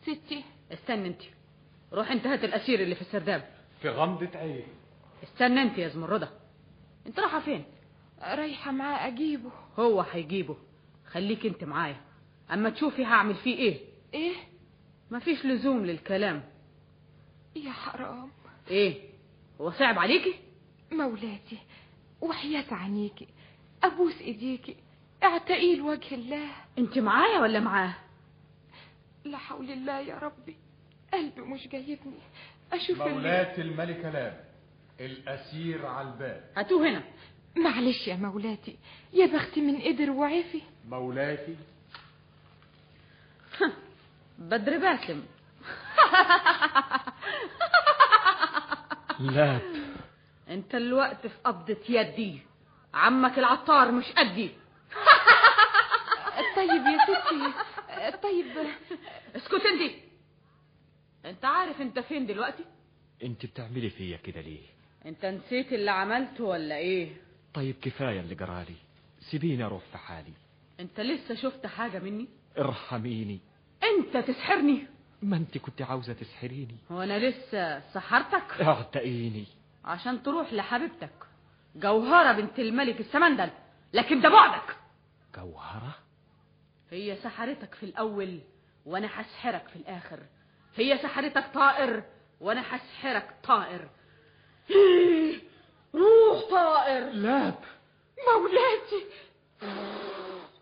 ستي. 0.02 0.44
استنى 0.72 1.08
انت. 1.08 1.22
روح 1.92 2.10
انت 2.10 2.26
هات 2.26 2.44
الأسير 2.44 2.80
اللي 2.80 2.94
في 2.94 3.00
السرداب. 3.00 3.48
في 3.82 3.88
غمضة 3.88 4.38
عين. 4.38 4.66
استنى 5.22 5.62
انت 5.62 5.78
يا 5.78 5.88
زمردة. 5.88 6.30
انت 7.06 7.20
رايحة 7.20 7.40
فين؟ 7.40 7.64
رايحة 8.22 8.72
معاه 8.72 9.06
أجيبه. 9.08 9.50
هو 9.78 10.00
هيجيبه. 10.00 10.56
خليك 11.06 11.46
انت 11.46 11.64
معايا. 11.64 12.00
أما 12.52 12.70
تشوفي 12.70 13.04
هعمل 13.04 13.34
فيه 13.34 13.58
إيه؟ 13.58 13.80
إيه؟ 14.14 14.34
مفيش 15.10 15.44
لزوم 15.44 15.86
للكلام. 15.86 16.42
يا 17.64 17.72
حرام. 17.72 18.30
إيه؟ 18.70 19.00
هو 19.60 19.70
صعب 19.70 19.98
عليكي؟ 19.98 20.34
مولاتي 20.92 21.58
وحياة 22.20 22.64
عينيكي 22.74 23.26
أبوس 23.84 24.20
إيديكي 24.20 24.76
اعتقي 25.22 25.80
وجه 25.80 26.14
الله. 26.14 26.48
أنت 26.78 26.98
معايا 26.98 27.40
ولا 27.40 27.60
معاه؟ 27.60 27.94
لا 29.24 29.38
حول 29.38 29.70
الله 29.70 30.00
يا 30.00 30.18
ربي 30.18 30.56
قلبي 31.12 31.40
مش 31.40 31.68
جايبني. 31.68 32.18
أشوف 32.72 33.02
اللي- 33.02 33.12
مولاتي 33.14 33.60
الملكة 33.62 34.10
لاب 34.10 34.44
الأسير 35.00 35.86
على 35.86 36.08
الباب. 36.08 36.50
هاتوه 36.56 36.88
هنا. 36.90 37.02
معلش 37.56 38.08
يا 38.08 38.16
مولاتي 38.16 38.76
يا 39.12 39.26
بختي 39.26 39.60
من 39.60 39.80
قدر 39.80 40.10
وعفي. 40.10 40.62
مولاتي. 40.88 41.56
بدر 44.38 44.78
باسم. 44.78 45.22
لا. 49.20 49.60
انت 50.48 50.74
الوقت 50.74 51.26
في 51.26 51.34
قبضة 51.44 51.76
يدي. 51.88 52.38
عمك 52.94 53.38
العطار 53.38 53.90
مش 53.92 54.12
قدي. 54.12 54.50
طيب 56.56 56.82
يا 56.86 56.98
ستي 57.04 57.52
طيب. 58.22 58.46
اسكت 59.36 59.66
انت. 59.66 59.92
انت 61.24 61.44
عارف 61.44 61.80
انت 61.80 61.98
فين 61.98 62.26
دلوقتي؟ 62.26 62.64
انت 63.22 63.46
بتعملي 63.46 63.90
فيا 63.90 64.16
كده 64.16 64.40
ليه؟ 64.40 64.60
انت 65.06 65.26
نسيت 65.26 65.72
اللي 65.72 65.90
عملته 65.90 66.44
ولا 66.44 66.76
إيه؟ 66.76 67.08
طيب 67.54 67.74
كفاية 67.82 68.20
اللي 68.20 68.34
جرالي 68.34 68.74
سيبيني 69.20 69.64
أروح 69.64 69.82
في 69.92 69.98
حالي. 69.98 70.32
انت 70.80 71.00
لسه 71.00 71.34
شفت 71.34 71.66
حاجة 71.66 71.98
مني؟ 71.98 72.28
ارحميني. 72.58 73.40
انت 73.82 74.16
تسحرني. 74.16 74.86
ما 75.22 75.36
انت 75.36 75.58
كنت 75.58 75.82
عاوزة 75.82 76.12
تسحريني؟ 76.12 76.76
هو 76.92 77.02
أنا 77.02 77.18
لسه 77.18 77.80
سحرتك؟ 77.94 78.60
اعتقيني 78.60 79.44
عشان 79.84 80.22
تروح 80.22 80.52
لحبيبتك. 80.52 81.10
جوهرة 81.76 82.32
بنت 82.32 82.58
الملك 82.58 83.00
السمندل. 83.00 83.50
لكن 83.92 84.20
ده 84.20 84.28
بعدك. 84.28 84.76
جوهرة؟ 85.36 85.94
هي 86.90 87.16
سحرتك 87.16 87.74
في 87.74 87.82
الأول 87.86 88.40
وأنا 88.86 89.08
هسحرك 89.14 89.68
في 89.68 89.76
الآخر. 89.76 90.18
هي 90.76 90.98
سحرتك 90.98 91.44
طائر 91.54 92.02
وأنا 92.40 92.62
هسحرك 92.70 93.34
طائر. 93.44 93.88
روح 95.94 96.50
طائر. 96.50 97.10
لا 97.10 97.52
مولاتي. 98.38 99.06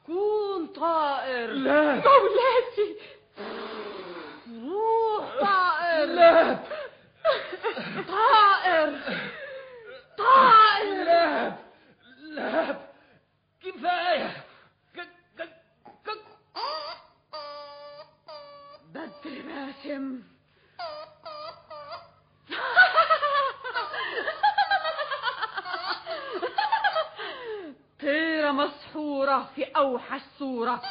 كون 0.06 0.66
طائر. 0.66 1.50
لا 1.52 1.94
مولاتي. 1.94 2.96
روح 5.14 5.40
طائر. 5.40 6.04
لا. 6.06 6.58
طائر. 8.08 9.00
طائر. 10.18 11.04
لا. 11.04 11.52
لا. 12.20 12.76
كفاية. 13.62 14.44
بدر 18.94 19.42
باسم. 19.42 20.22
طيرة 28.00 28.50
مسحورة 28.50 29.48
في 29.54 29.64
أوحش 29.64 30.20
صورة 30.38 30.82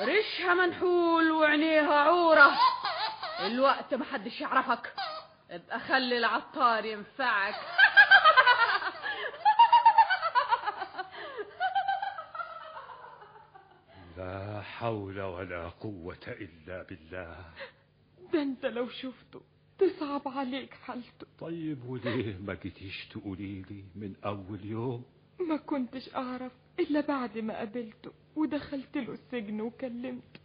ريشها 0.00 0.54
منحول 0.54 1.30
وعينيها 1.30 1.94
عورة. 1.94 2.52
الوقت 3.46 3.94
محدش 3.94 4.40
يعرفك. 4.40 4.94
ابقى 5.50 5.80
خلي 5.80 6.18
العطار 6.18 6.84
ينفعك. 6.84 7.54
لا 14.16 14.60
حول 14.62 15.20
ولا 15.20 15.68
قوة 15.68 16.26
إلا 16.28 16.82
بالله. 16.82 17.44
ده 18.32 18.42
انت 18.42 18.66
لو 18.66 18.88
شفته 18.88 19.40
تصعب 19.78 20.28
عليك 20.28 20.74
حالته. 20.74 21.26
طيب 21.40 21.84
وليه 21.84 22.36
ما 22.38 22.54
جيتيش 22.54 23.08
تقولي 23.08 23.62
لي 23.70 23.84
من 23.94 24.14
أول 24.24 24.64
يوم؟ 24.64 25.04
ما 25.40 25.56
كنتش 25.56 26.14
أعرف 26.14 26.52
إلا 26.80 27.00
بعد 27.00 27.38
ما 27.38 27.56
قابلته 27.58 28.12
ودخلت 28.36 28.96
له 28.96 29.12
السجن 29.12 29.60
وكلمته. 29.60 30.40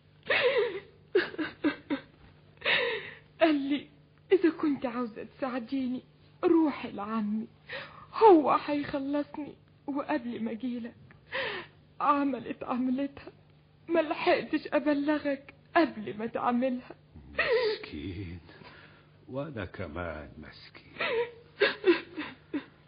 قال 3.46 3.56
لي 3.56 3.88
إذا 4.32 4.50
كنت 4.50 4.86
عاوزة 4.86 5.24
تساعديني 5.38 6.02
روحي 6.44 6.92
لعمي. 6.92 7.48
هو 8.14 8.52
هيخلصني. 8.52 9.54
وقبل 9.88 10.44
ما 10.44 10.52
اجيلك 10.52 10.96
عملت 12.02 12.64
عملتها. 12.64 13.32
ما 13.88 14.00
لحقتش 14.00 14.68
أبلغك 14.74 15.54
قبل 15.76 16.18
ما 16.18 16.26
تعملها. 16.26 16.96
مسكين. 17.34 18.40
وأنا 19.30 19.66
كمان 19.66 20.30
مسكين. 20.38 21.08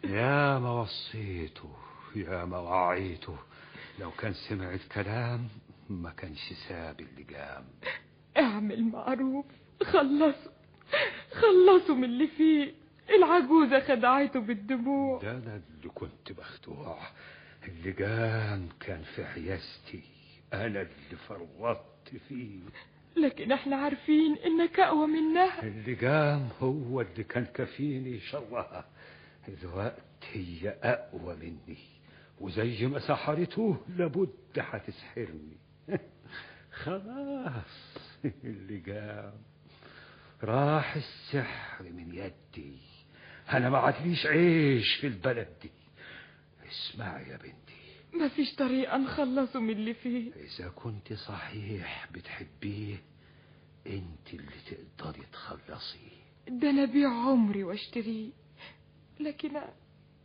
يا 0.04 0.58
ما 0.58 0.70
وصيته 0.70 1.76
يا 2.16 2.44
ما 2.44 2.58
وعيته. 2.58 3.36
لو 3.98 4.10
كان 4.10 4.32
سمع 4.32 4.74
الكلام 4.74 5.48
ما 5.90 6.10
كانش 6.10 6.52
ساب 6.68 7.00
اللجام. 7.00 7.64
اعمل 8.36 8.84
معروف. 8.84 9.46
خلصوا 9.84 10.52
خلصوا 11.32 11.94
من 11.94 12.04
اللي 12.04 12.26
فيه. 12.26 12.72
العجوزة 13.10 13.80
خدعته 13.80 14.40
بالدموع. 14.40 15.20
ده 15.22 15.30
أنا 15.30 15.60
اللي 15.78 15.88
كنت 15.94 16.32
مخدوع 16.38 16.98
اللجام 17.68 18.68
كان 18.80 19.02
في 19.02 19.24
حيازتي 19.24 20.02
أنا 20.52 20.80
اللي 20.80 21.16
فرطت 21.28 22.16
فيه. 22.28 22.60
لكن 23.16 23.52
إحنا 23.52 23.76
عارفين 23.76 24.36
إنك 24.36 24.80
أقوى 24.80 25.06
منها 25.06 25.62
اللجام 25.62 26.48
هو 26.60 27.00
اللي 27.00 27.24
كان 27.24 27.44
كفيني 27.44 28.20
شرها. 28.20 28.84
الوقت 29.48 30.24
هي 30.32 30.68
أقوى 30.82 31.36
مني. 31.36 31.78
وزي 32.40 32.86
ما 32.86 32.98
سحرته 32.98 33.76
لابد 33.96 34.30
هتسحرني. 34.58 35.56
خلاص 36.84 37.98
اللجام 38.44 39.32
راح 40.42 40.96
السحر 40.96 41.84
من 41.84 42.14
يدي. 42.14 42.76
أنا 43.52 43.70
ما 43.70 43.78
عادليش 43.78 44.26
عيش 44.26 44.94
في 45.00 45.06
البلد 45.06 45.48
دي. 45.62 45.70
اسمعي 46.68 47.28
يا 47.28 47.36
بنتي. 47.36 47.78
مفيش 48.14 48.54
طريقة 48.54 48.96
نخلصه 48.96 49.60
من 49.60 49.70
اللي 49.70 49.94
فيه. 49.94 50.32
إذا 50.32 50.68
كنت 50.68 51.12
صحيح 51.12 52.08
بتحبيه 52.12 52.96
أنت 53.86 54.34
اللي 54.34 54.86
تقدري 54.98 55.22
تخلصيه 55.32 56.18
ده 56.48 56.70
أنا 56.70 56.84
بيع 56.84 57.08
عمري 57.10 57.64
وأشتريه. 57.64 58.30
لكن 59.20 59.56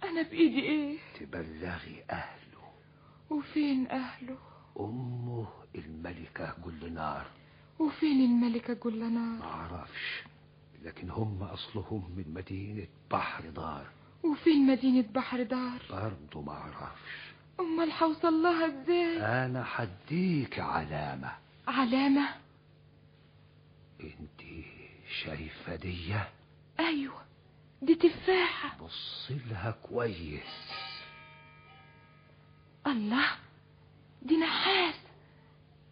أنا 0.03 0.21
بإيدي 0.21 0.59
إيه؟ 0.61 0.97
تبلغي 1.19 2.03
أهله. 2.11 2.73
وفين 3.29 3.87
أهله؟ 3.87 4.37
أمه 4.79 5.47
الملكة 5.75 6.55
جلنار 6.65 7.25
وفين 7.79 8.25
الملكة 8.25 8.73
جلنار 8.73 9.39
معرفش 9.39 10.23
لكن 10.83 11.09
هم 11.09 11.43
أصلهم 11.43 12.11
من 12.17 12.33
مدينة 12.33 12.87
بحر 13.11 13.49
دار. 13.49 13.87
وفين 14.23 14.67
مدينة 14.67 15.05
بحر 15.13 15.43
دار؟ 15.43 15.81
برضه 15.89 16.41
معرفش 16.41 17.33
أمال 17.59 17.91
هوصل 17.91 18.33
لها 18.43 18.65
إزاي؟ 18.83 19.17
أنا 19.45 19.63
حديك 19.63 20.59
علامة. 20.59 21.31
علامة؟ 21.67 22.29
أنت 24.03 24.41
شايفة 25.23 25.75
دي 25.75 26.15
أيوه 26.79 27.21
دي 27.81 27.95
تفاحة. 27.95 28.77
بص 28.77 29.31
لها 29.49 29.71
كويس. 29.71 30.71
الله 32.87 33.25
دي 34.21 34.37
نحاس. 34.37 34.95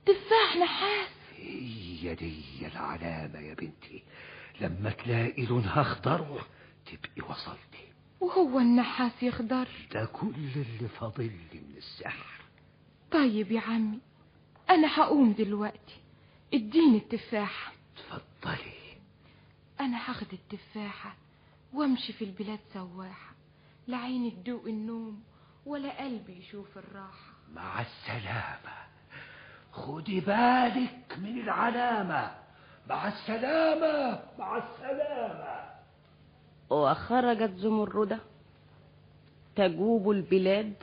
تفاح 0.05 0.55
نحاس. 0.61 1.09
هي 1.41 2.15
دي 2.15 2.67
العلامة 2.67 3.39
يا 3.39 3.53
بنتي. 3.53 4.03
لما 4.61 4.89
تلاقي 4.89 5.45
لونها 5.45 5.81
أخضر 5.81 6.45
تبقي 6.85 7.29
وصلتي. 7.29 7.91
وهو 8.19 8.59
النحاس 8.59 9.23
يخضر. 9.23 9.67
ده 9.91 10.05
كل 10.05 10.35
اللي 10.55 10.87
فاضل 10.99 11.31
لي 11.53 11.59
من 11.59 11.77
السحر. 11.77 12.41
طيب 13.11 13.51
يا 13.51 13.61
عمي 13.61 13.99
أنا 14.69 14.99
هقوم 14.99 15.33
دلوقتي. 15.33 16.01
اديني 16.53 16.97
التفاحة. 16.97 17.73
اتفضلي. 17.97 18.97
أنا 19.79 20.09
هاخد 20.09 20.27
التفاحة 20.33 21.15
وامشي 21.73 22.13
في 22.13 22.25
البلاد 22.25 22.59
سواحة. 22.73 23.35
لا 23.87 23.97
عيني 23.97 24.31
تدوق 24.31 24.65
النوم 24.65 25.23
ولا 25.65 26.03
قلبي 26.03 26.33
يشوف 26.33 26.77
الراحة. 26.77 27.33
مع 27.53 27.81
السلامة. 27.81 28.90
خدي 29.71 30.19
بالك 30.19 31.17
من 31.21 31.41
العلامة. 31.41 32.31
مع 32.89 33.07
السلامة 33.07 34.19
مع 34.39 34.57
السلامة. 34.57 35.61
وخرجت 36.69 37.51
زمردة 37.57 38.19
تجوب 39.55 40.11
البلاد 40.11 40.73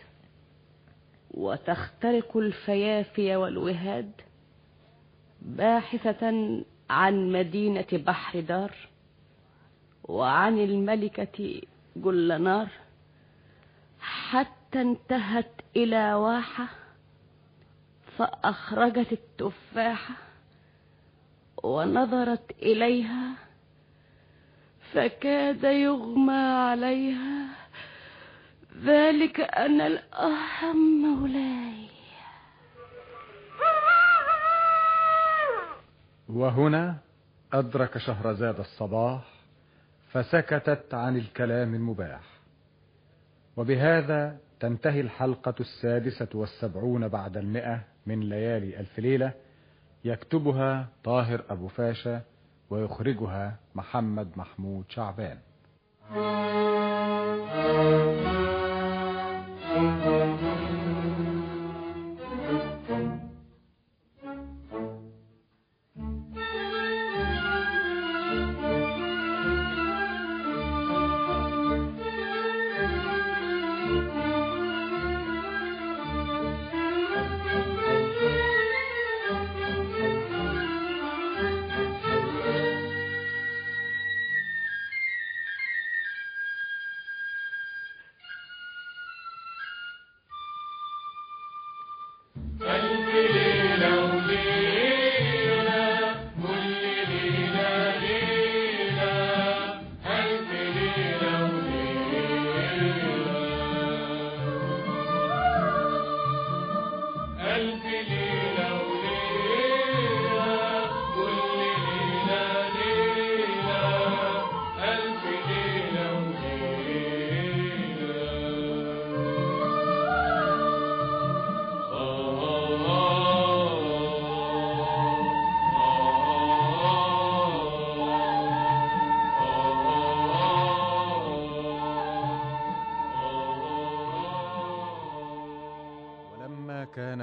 وتخترق 1.30 2.36
الفيافي 2.36 3.36
والوهاد 3.36 4.12
باحثة 5.42 6.26
عن 6.90 7.32
مدينة 7.32 7.86
بحر 7.92 8.40
دار 8.40 8.74
وعن 10.04 10.58
الملكة 10.58 11.62
جلنار 11.96 12.68
حتى 14.00 14.80
انتهت 14.80 15.52
إلى 15.76 16.14
واحة 16.14 16.66
فأخرجت 18.18 19.12
التفاحة 19.12 20.14
ونظرت 21.62 22.50
إليها 22.62 23.34
فكاد 24.92 25.64
يغمى 25.64 26.32
عليها. 26.32 27.48
ذلك 28.82 29.40
أنا 29.40 29.86
الأهم 29.86 31.02
مولاي. 31.02 31.88
وهنا 36.28 36.96
أدرك 37.52 37.98
شهرزاد 37.98 38.60
الصباح 38.60 39.24
فسكتت 40.12 40.94
عن 40.94 41.16
الكلام 41.16 41.74
المباح. 41.74 42.20
وبهذا 43.56 44.38
تنتهي 44.60 45.00
الحلقة 45.00 45.54
السادسة 45.60 46.28
والسبعون 46.34 47.08
بعد 47.08 47.36
المئة. 47.36 47.80
من 48.08 48.20
ليالي 48.20 48.80
ألف 48.80 48.98
ليلة 48.98 49.32
يكتبها 50.04 50.88
طاهر 51.04 51.44
أبو 51.50 51.68
فاشا 51.68 52.22
ويخرجها 52.70 53.56
محمد 53.74 54.28
محمود 54.36 54.84
شعبان. 54.88 55.38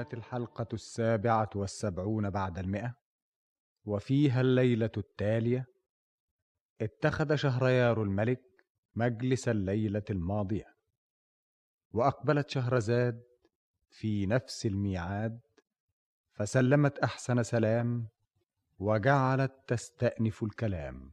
كانت 0.06 0.14
الحلقة 0.14 0.66
السابعة 0.72 1.50
والسبعون 1.54 2.30
بعد 2.30 2.58
المئة 2.58 2.94
وفيها 3.84 4.40
الليلة 4.40 4.90
التالية 4.96 5.66
اتخذ 6.80 7.34
شهريار 7.34 8.02
الملك 8.02 8.42
مجلس 8.94 9.48
الليلة 9.48 10.02
الماضية 10.10 10.74
وأقبلت 11.92 12.50
شهرزاد 12.50 13.22
في 13.90 14.26
نفس 14.26 14.66
الميعاد 14.66 15.40
فسلمت 16.32 16.98
أحسن 16.98 17.42
سلام 17.42 18.08
وجعلت 18.78 19.52
تستأنف 19.66 20.42
الكلام. 20.42 21.12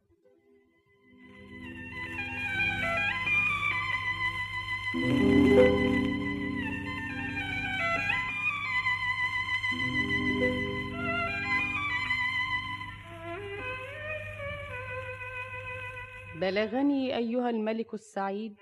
بلغني 16.44 17.18
أيها 17.18 17.50
الملك 17.50 17.94
السعيد 17.94 18.56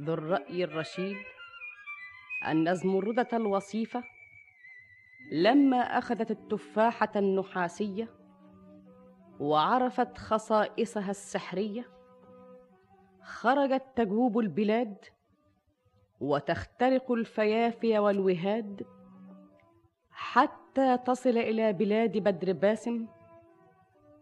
ذو 0.00 0.14
الرأي 0.14 0.64
الرشيد 0.64 1.16
أن 2.48 2.74
زمردة 2.74 3.28
الوصيفة 3.32 4.04
لما 5.32 5.76
أخذت 5.76 6.30
التفاحة 6.30 7.12
النحاسية 7.16 8.08
وعرفت 9.40 10.18
خصائصها 10.18 11.10
السحرية 11.10 11.84
خرجت 13.22 13.82
تجوب 13.96 14.38
البلاد 14.38 15.04
وتخترق 16.20 17.12
الفيافي 17.12 17.98
والوهاد 17.98 18.86
حتى 20.10 20.98
تصل 20.98 21.38
إلى 21.38 21.72
بلاد 21.72 22.18
بدر 22.18 22.52
باسم 22.52 23.06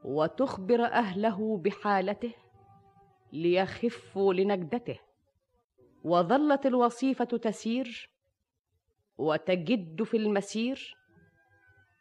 وتخبر 0.05 0.85
أهله 0.85 1.57
بحالته. 1.57 2.33
ليخفوا 3.33 4.35
لنجدته. 4.35 5.01
وظلت 6.05 6.67
الوصيفة 6.67 7.25
تسير 7.25 8.11
وتجد 9.19 10.03
في 10.03 10.17
المسير. 10.17 10.97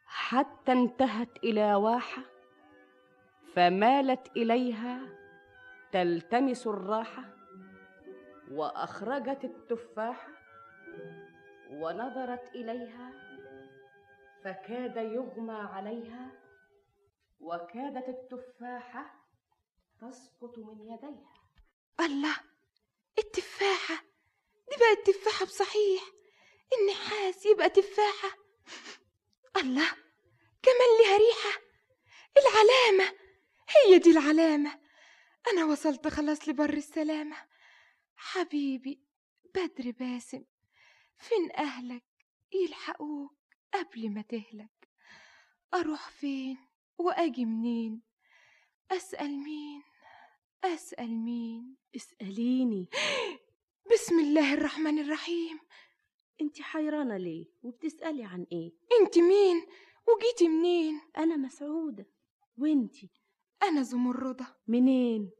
حتى 0.06 0.72
انتهت 0.72 1.36
إلى 1.44 1.74
واحة 1.74 2.22
فمالت 3.54 4.36
إليها 4.36 5.00
تلتمس 5.92 6.66
الراحة 6.66 7.24
وأخرجت 8.50 9.44
التفاحة 9.44 10.28
ونظرت 11.70 12.54
إليها 12.54 13.12
فكاد 14.44 14.96
يغمى 14.96 15.54
عليها 15.54 16.30
وكادت 17.40 18.08
التفاحة 18.08 19.19
تسقط 20.00 20.58
من 20.58 20.80
يديها. 20.80 21.34
الله 22.00 22.36
التفاحة 23.18 23.94
دي 24.70 24.76
بقت 24.80 25.10
تفاحة 25.10 25.44
بصحيح 25.46 26.02
النحاس 26.80 27.46
يبقى 27.46 27.70
تفاحة. 27.70 28.36
الله 29.56 29.90
كمان 30.62 30.90
ليها 31.00 31.16
ريحة. 31.18 31.60
العلامة 32.36 33.16
هي 33.68 33.98
دي 33.98 34.10
العلامة. 34.10 34.80
أنا 35.52 35.64
وصلت 35.64 36.08
خلاص 36.08 36.48
لبر 36.48 36.72
السلامة. 36.72 37.36
حبيبي 38.16 39.02
بدر 39.54 39.90
باسم 39.90 40.44
فين 41.18 41.52
أهلك؟ 41.56 42.04
يلحقوك 42.52 43.38
قبل 43.74 44.10
ما 44.10 44.22
تهلك. 44.22 44.88
أروح 45.74 46.08
فين 46.10 46.58
وأجي 46.98 47.44
منين؟ 47.44 48.02
أسأل 48.90 49.30
مين؟ 49.30 49.89
أسأل 50.64 51.10
مين؟ 51.10 51.76
اسأليني. 51.96 52.88
بسم 53.92 54.20
الله 54.20 54.54
الرحمن 54.54 54.98
الرحيم. 54.98 55.58
أنت 56.40 56.60
حيرانة 56.62 57.16
ليه؟ 57.16 57.46
وبتسألي 57.62 58.24
عن 58.24 58.46
إيه؟ 58.52 58.72
أنت 59.00 59.18
مين؟ 59.18 59.66
وجيتي 60.08 60.48
منين؟ 60.48 61.00
أنا 61.18 61.36
مسعودة. 61.36 62.06
وانتي 62.58 63.10
أنا 63.62 63.82
زمردة. 63.82 64.56
منين؟ 64.66 65.30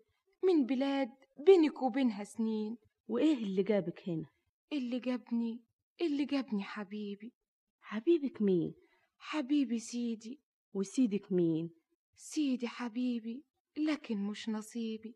من 0.45 0.67
بلاد 0.67 1.11
بينك 1.39 1.83
وبينها 1.83 2.25
سنين. 2.25 2.77
وإيه 3.09 3.35
اللي 3.35 3.63
جابك 3.63 4.09
هنا؟ 4.09 4.27
اللي 4.73 4.99
جابني 4.99 5.61
اللي 6.01 6.25
جابني 6.25 6.63
حبيبي. 6.63 7.33
حبيبك 7.81 8.43
مين؟ 8.43 8.75
حبيبي 9.19 9.79
سيدي. 9.79 10.41
وسيدك 10.75 11.33
مين؟ 11.33 11.71
سيدي 12.17 12.69
حبيبي. 12.69 13.50
لكن 13.77 14.17
مش 14.19 14.49
نصيبي. 14.49 15.15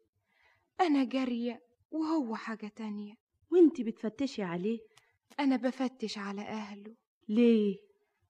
أنا 0.81 1.05
جارية 1.05 1.63
وهو 1.91 2.35
حاجة 2.37 2.67
تانية. 2.67 3.15
وانتي 3.51 3.83
بتفتشي 3.85 4.43
عليه؟ 4.43 4.79
أنا 5.41 5.57
بفتش 5.57 6.19
على 6.19 6.43
أهله. 6.43 6.95
ليه؟ 7.29 7.79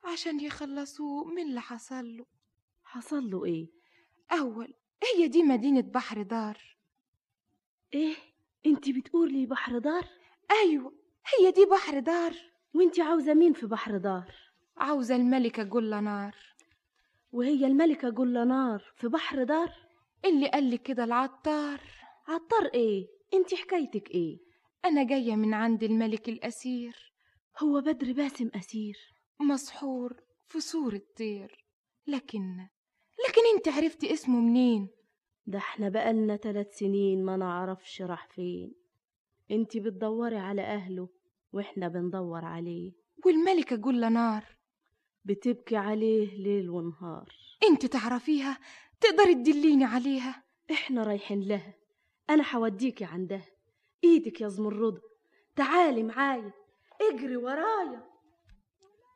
عشان 0.04 0.40
يخلصوه 0.40 1.24
من 1.24 1.42
اللي 1.42 1.60
حصل 1.60 2.16
له. 2.16 2.26
حصل 2.84 3.30
له 3.30 3.44
إيه؟ 3.44 3.70
أول 4.32 4.74
هي 5.16 5.28
دي 5.28 5.42
مدينة 5.42 5.80
بحر 5.80 6.22
دار. 6.22 6.76
إيه؟ 7.94 8.14
انتي 8.66 8.92
بتقولي 8.92 9.46
بحر 9.46 9.78
دار؟ 9.78 10.08
أيوة 10.50 10.92
هي 11.38 11.50
دي 11.50 11.64
بحر 11.66 11.98
دار. 12.00 12.34
وانتي 12.74 13.02
عاوزة 13.02 13.34
مين 13.34 13.52
في 13.52 13.66
بحر 13.66 13.96
دار؟ 13.96 14.34
عاوزة 14.76 15.16
الملكة 15.16 15.62
جلة 15.62 16.00
نار 16.00 16.36
وهي 17.32 17.66
الملكة 17.66 18.10
جلة 18.10 18.44
نار 18.44 18.92
في 18.96 19.08
بحر 19.08 19.44
دار؟ 19.44 19.83
اللي 20.24 20.48
قال 20.48 20.64
لي 20.64 20.78
كده 20.78 21.04
العطار. 21.04 21.80
عطار 22.28 22.66
إيه؟ 22.74 23.06
انتي 23.34 23.56
حكايتك 23.56 24.10
إيه؟ 24.10 24.38
أنا 24.84 25.04
جاية 25.04 25.36
من 25.36 25.54
عند 25.54 25.82
الملك 25.82 26.28
الأسير. 26.28 27.12
هو 27.62 27.80
بدر 27.80 28.12
باسم 28.12 28.50
أسير؟ 28.54 28.96
مسحور 29.40 30.16
في 30.48 30.60
صورة 30.60 31.02
طير 31.18 31.64
لكن 32.06 32.56
لكن 33.28 33.40
أنت 33.56 33.68
عرفتي 33.68 34.12
اسمه 34.12 34.40
منين؟ 34.40 34.88
ده 35.46 35.58
إحنا 35.58 35.88
بقالنا 35.88 36.36
ثلاث 36.36 36.74
سنين 36.78 37.24
ما 37.24 37.36
نعرفش 37.36 38.02
راح 38.02 38.28
فين. 38.28 38.74
انتي 39.50 39.80
بتدوري 39.80 40.36
على 40.36 40.62
أهله 40.62 41.08
وإحنا 41.52 41.88
بندور 41.88 42.44
عليه. 42.44 42.92
والملكة 43.26 43.76
جل 43.76 44.12
نار. 44.12 44.44
بتبكي 45.24 45.76
عليه 45.76 46.36
ليل 46.36 46.70
ونهار. 46.70 47.28
أنت 47.70 47.86
تعرفيها؟ 47.86 48.58
تقدري 49.04 49.34
تدليني 49.34 49.84
عليها؟ 49.84 50.42
إحنا 50.70 51.02
رايحين 51.02 51.40
لها. 51.40 51.74
أنا 52.30 52.42
حوديكي 52.42 53.04
عندها. 53.04 53.46
إيدك 54.04 54.40
يا 54.40 54.48
زمردة 54.48 55.00
تعالي 55.56 56.02
معايا 56.02 56.52
اجري 57.00 57.36
ورايا. 57.36 58.06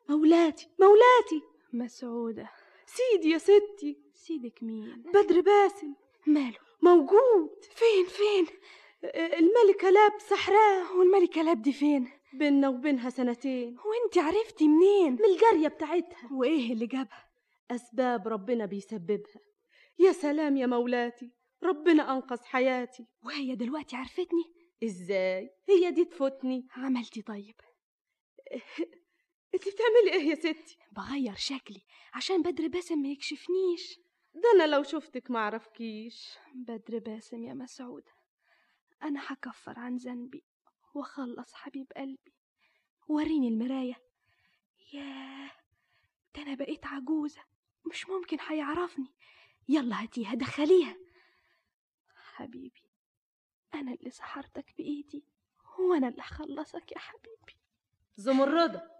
مولاتي 0.08 0.68
مولاتي. 0.80 1.42
مسعودة. 1.72 2.50
سيدي 2.86 3.30
يا 3.30 3.38
ستي. 3.38 3.98
سيدك 4.14 4.62
مين؟ 4.62 5.02
بدر 5.14 5.40
باسم. 5.40 5.94
ماله؟ 6.26 6.58
موجود. 6.82 7.64
فين 7.70 8.06
فين؟ 8.06 8.46
الملكة 9.14 9.90
لاب 9.90 10.12
سحراه 10.18 10.98
والملكة 10.98 11.42
لاب 11.42 11.62
دي 11.62 11.72
فين؟ 11.72 12.08
بينا 12.32 12.68
وبينها 12.68 13.10
سنتين. 13.10 13.76
وانت 13.84 14.18
عرفتي 14.18 14.68
منين؟ 14.68 15.12
من 15.12 15.24
الجارية 15.24 15.68
بتاعتها. 15.68 16.32
وإيه 16.32 16.72
اللي 16.72 16.86
جابها؟ 16.86 17.28
أسباب 17.70 18.28
ربنا 18.28 18.66
بيسببها. 18.66 19.40
يا 19.98 20.12
سلام 20.12 20.56
يا 20.56 20.66
مولاتي 20.66 21.32
ربنا 21.62 22.12
أنقذ 22.12 22.44
حياتي. 22.44 23.06
وهي 23.24 23.54
دلوقتي 23.54 23.96
عرفتني؟ 23.96 24.54
إزاي؟ 24.84 25.50
هي 25.68 25.90
دي 25.90 26.04
تفوتني. 26.04 26.66
عملتي 26.76 27.22
طيب. 27.22 27.54
انت 29.54 29.62
بتعملي 29.68 30.12
إيه 30.12 30.28
يا 30.30 30.34
ستي؟ 30.34 30.76
بغير 30.92 31.34
شكلي 31.34 31.82
عشان 32.14 32.42
بدر 32.42 32.68
باسم 32.68 32.98
ما 32.98 33.08
يكشفنيش. 33.08 34.00
ده 34.34 34.50
أنا 34.54 34.66
لو 34.66 34.82
شفتك 34.82 35.30
ما 35.30 35.38
اعرفكيش 35.38 36.38
بدر 36.54 36.98
باسم 36.98 37.44
يا 37.44 37.54
مسعود 37.54 38.04
أنا 39.02 39.20
هكفر 39.26 39.78
عن 39.78 39.96
ذنبي 39.96 40.44
وأخلص 40.94 41.54
حبيب 41.54 41.92
قلبي. 41.96 42.34
وريني 43.08 43.48
المراية. 43.48 43.94
ياه 44.92 45.50
ده 46.36 46.42
أنا 46.42 46.54
بقيت 46.54 46.86
عجوزة 46.86 47.42
مش 47.90 48.08
ممكن 48.08 48.38
هيعرفني. 48.48 49.14
يلا 49.68 50.02
هاتيها 50.02 50.34
دخليها. 50.34 50.96
حبيبي 52.34 52.82
أنا 53.74 53.92
اللي 53.92 54.10
سحرتك 54.10 54.74
بإيدي 54.78 55.24
وأنا 55.78 56.08
اللي 56.08 56.22
هخلصك 56.22 56.92
يا 56.92 56.98
حبيبي. 56.98 57.56
زمردة. 58.16 58.90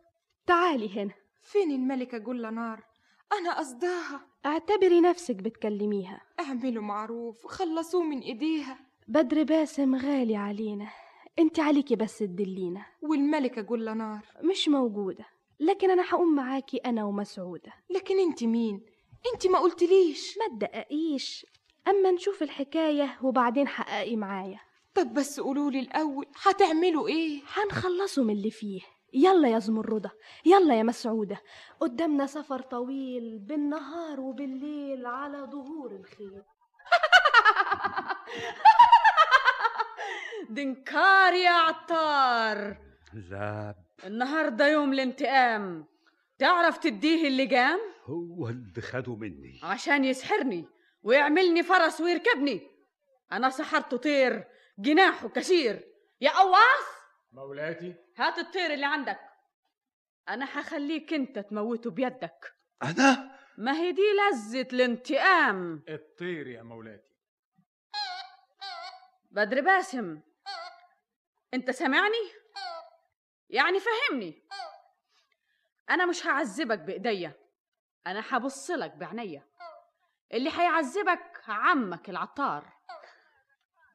تعالي 0.47 1.03
هنا. 1.03 1.15
فين 1.43 1.71
الملكة 1.71 2.19
جل 2.19 2.55
نار؟ 2.55 2.85
أنا 3.33 3.59
قصداها 3.59 4.27
اعتبري 4.47 5.01
نفسك 5.01 5.37
بتكلميها. 5.37 6.21
اعملوا 6.41 6.83
معروف 6.83 7.47
خلصوه 7.47 8.03
من 8.03 8.21
إيديها. 8.21 8.79
بدر 9.09 9.43
باسم 9.43 9.95
غالي 9.95 10.37
علينا. 10.37 10.91
انت 11.39 11.61
عليكي 11.61 11.97
بس 11.97 12.19
تدلينا 12.19 12.87
والملكة 13.03 13.63
جل 13.63 13.97
نار. 13.97 14.27
مش 14.43 14.69
موجودة 14.69 15.27
لكن 15.61 15.91
أنا 15.91 16.03
هقوم 16.09 16.35
معاكي 16.35 16.77
أنا 16.77 17.05
ومسعودة. 17.05 17.73
لكن 17.91 18.19
أنت 18.21 18.45
مين؟ 18.45 18.87
انت 19.35 19.47
ما 19.47 19.59
قلتليش. 19.59 20.39
ما 20.39 20.57
تدققيش. 20.57 21.47
أما 21.89 22.11
نشوف 22.11 22.43
الحكاية 22.43 23.19
وبعدين 23.23 23.69
حققي 23.69 24.17
معايا. 24.17 24.61
طب 24.95 25.15
بس 25.15 25.41
قولولي 25.41 25.81
الأول 25.81 26.27
هتعملوا 26.43 27.09
إيه؟ 27.09 27.43
هنخلصه 27.53 28.25
من 28.25 28.35
اللي 28.35 28.51
فيه. 28.51 28.81
يلا 29.13 29.49
يا 29.49 29.59
زمردة 29.59 30.11
يلا 30.45 30.79
يا 30.79 30.83
مسعودة. 30.83 31.43
قدامنا 31.81 32.27
سفر 32.27 32.63
طويل 32.63 33.39
بالنهار 33.39 34.21
وبالليل 34.21 35.07
على 35.07 35.39
ظهور 35.39 35.93
الخيل 35.93 36.43
دنكار 40.51 41.33
يا 41.33 41.51
عطار. 41.51 42.77
لا 43.31 43.75
النهارده 44.05 44.69
يوم 44.69 44.93
الانتقام. 44.93 45.87
تعرف 46.39 46.79
تديه 46.79 47.29
اللجام 47.29 47.81
هو 48.05 48.49
اللي 48.49 48.83
خده 48.83 49.17
مني. 49.17 49.61
عشان 49.63 50.05
يسحرني 50.05 50.69
ويعملني 51.03 51.63
فرس 51.63 52.01
ويركبني. 52.01 52.71
أنا 53.33 53.51
سحرته 53.51 53.97
طير 53.97 54.45
جناحه 54.79 55.29
كثير 55.29 55.95
يا 56.21 56.31
قواص 56.31 56.87
مولاتي 57.33 57.95
هات 58.17 58.39
الطير 58.39 58.75
اللي 58.75 58.87
عندك. 58.87 59.21
أنا 60.29 60.61
هخليك 60.61 61.13
أنت 61.13 61.39
تموته 61.39 61.91
بيدك. 61.91 62.55
أنا؟ 62.83 63.39
ما 63.59 63.73
هي 63.73 63.93
دي 63.93 64.03
لذة 64.03 64.69
الانتقام. 64.73 65.85
الطير 65.89 66.47
يا 66.47 66.63
مولاتي 66.63 67.09
بدر 69.31 69.61
باسم 69.61 70.21
أنت 71.55 71.71
سامعني 71.71 72.33
يعني 73.51 73.79
فهمني. 73.81 74.49
أنا 75.91 76.07
مش 76.07 76.27
هعذبك 76.27 76.79
بإيديا 76.79 77.33
أنا 78.07 78.25
هبصلك 78.31 78.93
بعينيا 78.97 79.43
اللي 80.33 80.51
هيعذبك 80.51 81.43
عمك 81.49 82.11
العطار. 82.11 82.65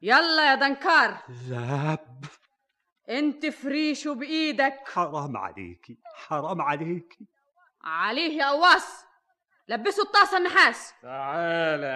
يلا 0.02 0.50
يا 0.50 0.54
دنكار. 0.54 1.18
لا 1.48 1.98
أنت 3.08 3.46
فريشه 3.46 4.14
بإيدك. 4.14 4.88
حرام 4.88 5.36
عليكي 5.36 5.98
حرام 6.14 6.62
عليكي. 6.62 7.26
عليه 7.82 8.38
يا 8.38 8.50
قواص 8.50 9.04
لبسوا 9.68 10.04
الطاسه 10.04 10.36
النحاس. 10.36 10.94
تعالى. 11.02 11.86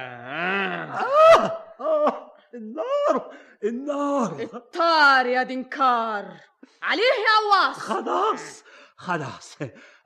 آه 1.00 1.74
آه 1.80 2.32
النار 2.54 3.36
النار. 3.64 4.48
الطار 4.54 5.26
يا 5.26 5.42
دنكار. 5.42 6.40
عليه 6.82 7.02
يا 7.02 7.50
قواص 7.50 7.78
خلاص. 7.78 8.64
خلاص. 8.98 9.56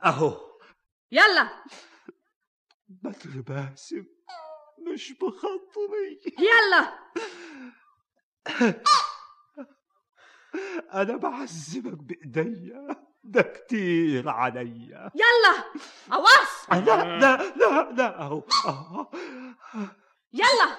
أهو. 0.05 0.59
يلا. 1.13 1.65
بدر 2.89 3.41
باسم. 3.41 4.05
مش 4.79 5.13
بخاطري 5.13 6.21
يلا. 6.39 6.99
أنا 10.95 11.17
بعذبك 11.17 12.03
بإيديا. 12.03 13.07
ده 13.25 13.43
كتير 13.43 14.29
عليا. 14.29 15.11
يلا. 15.15 15.65
قواص 16.11 16.71
لا 16.71 17.19
لا 17.19 17.53
لا 17.57 17.93
لا 17.93 18.21
أهو. 18.21 18.43
أهو. 18.67 19.11
يلا. 20.33 20.79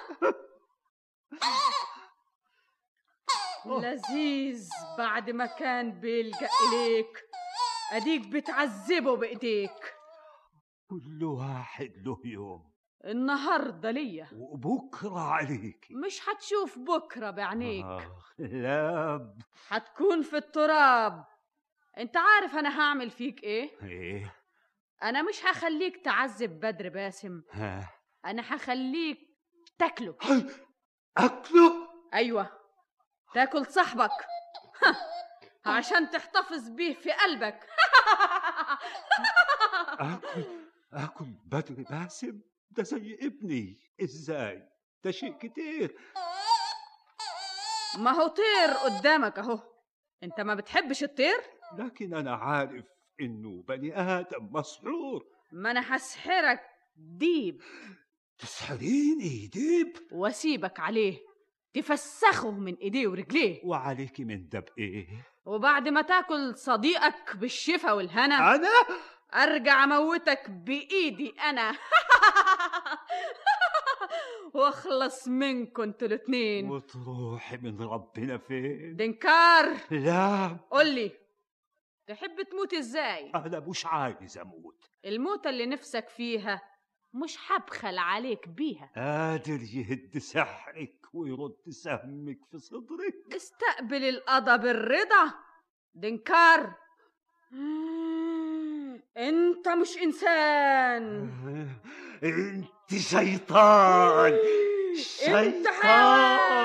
لذيذ. 3.66 4.70
بعد 4.98 5.30
ما 5.30 5.46
كان 5.46 6.00
بيلجأ 6.00 6.50
إليك. 6.68 7.24
أديك 7.94 8.28
بتعذبه 8.28 9.16
بإيديك. 9.16 9.94
كل 10.90 11.24
واحد 11.24 11.92
له 12.06 12.22
يوم. 12.26 12.74
النهاردة 13.06 13.92
ليا. 13.92 14.28
وبكرة 14.34 15.20
عليكي 15.20 15.96
مش 15.96 16.30
هتشوف 16.30 16.80
بكرة 16.80 17.32
بعينيك. 17.32 17.86
آه 17.86 18.18
لا 18.38 19.36
هتكون 19.68 20.22
في 20.22 20.38
التراب. 20.38 21.26
أنت 21.98 22.18
عارف 22.18 22.56
أنا 22.56 22.80
هعمل 22.82 23.10
فيك 23.10 23.44
إيه؟ 23.44 23.70
إيه؟ 23.84 24.36
أنا 25.04 25.22
مش 25.22 25.46
هخليك 25.46 26.06
تعذب 26.06 26.60
بدر 26.60 26.90
باسم. 26.90 27.42
ها؟ 27.52 27.90
أنا 28.26 28.56
هخليك 28.56 29.20
تاكله. 29.80 30.16
أكله؟ 31.18 31.88
أيوه. 32.14 32.50
تاكل 33.34 33.66
صاحبك. 33.66 34.12
عشان 35.66 36.10
تحتفظ 36.10 36.70
بيه 36.70 36.94
في 36.94 37.12
قلبك. 37.12 37.68
أكل 40.04 40.44
أكل 40.94 41.26
بدر 41.46 41.84
باسم 41.90 42.40
ده 42.72 42.84
زي 42.84 43.18
ابني. 43.22 43.80
إزاي؟ 44.04 44.64
ده 45.04 45.12
شيء 45.12 45.34
كتير. 45.38 45.96
ما 47.98 48.12
هو 48.12 48.28
طير 48.28 48.74
قدامك 48.84 49.40
أهو. 49.40 49.60
أنت 50.24 50.40
ما 50.42 50.56
بتحبش 50.56 51.04
الطير؟ 51.04 51.38
لكن 51.78 52.14
أنا 52.14 52.36
عارف 52.36 52.86
إنه 53.22 53.64
بني 53.68 54.00
آدم 54.00 54.50
مسحور. 54.52 55.26
ما 55.52 55.72
أنا 55.72 55.96
هسحرك. 55.96 56.62
ديب. 56.96 57.62
تسحريني 58.38 59.48
ديب. 59.48 59.98
وأسيبك 60.12 60.80
عليه. 60.80 61.20
تفسخه 61.74 62.52
من 62.52 62.76
إيديه 62.76 63.08
ورجليه. 63.08 63.62
وعليكي 63.66 64.24
من 64.24 64.50
ده 64.50 64.60
بايه 64.60 65.08
وبعد 65.46 65.88
ما 65.88 66.02
تاكل 66.02 66.58
صديقك 66.58 67.36
بالشفا 67.36 67.92
والهنا. 67.92 68.56
أنا؟ 68.56 68.70
أرجع 69.34 69.84
أموتك 69.84 70.50
بإيدي 70.50 71.30
أنا. 71.30 71.72
واخلص 74.54 75.28
منكم 75.28 75.82
أنتوا 75.84 76.08
الاتنين. 76.08 76.70
وتروحي 76.72 77.58
من 77.58 77.82
ربنا 77.82 78.38
فين؟ 78.38 78.96
دنكار 78.96 79.78
لا. 79.92 80.58
قولي 80.72 81.12
تحب 82.08 82.42
تموت 82.52 82.74
إزاي؟ 82.74 83.32
أنا 83.36 83.60
مش 83.60 83.86
عايز 83.86 84.38
أموت. 84.38 84.86
الموتة 85.06 85.50
اللي 85.50 85.66
نفسك 85.66 86.10
فيها 86.10 86.62
مش 87.14 87.38
هبخل 87.52 87.98
عليك 87.98 88.48
بيها. 88.48 88.92
قادر 88.96 89.60
يهد 89.74 90.18
سحرك 90.18 91.00
ويرد 91.14 91.70
سهمك 91.70 92.40
في 92.52 92.60
صدرك؟ 92.60 93.36
استقبل 93.36 94.04
القضا 94.04 94.56
بالرضا. 94.56 95.34
دنكار 95.96 96.76
أنت 99.18 99.68
مش 99.68 99.98
إنسان. 99.98 101.30
أنت 102.24 102.94
شيطان. 102.98 104.38
شيطان. 105.26 106.64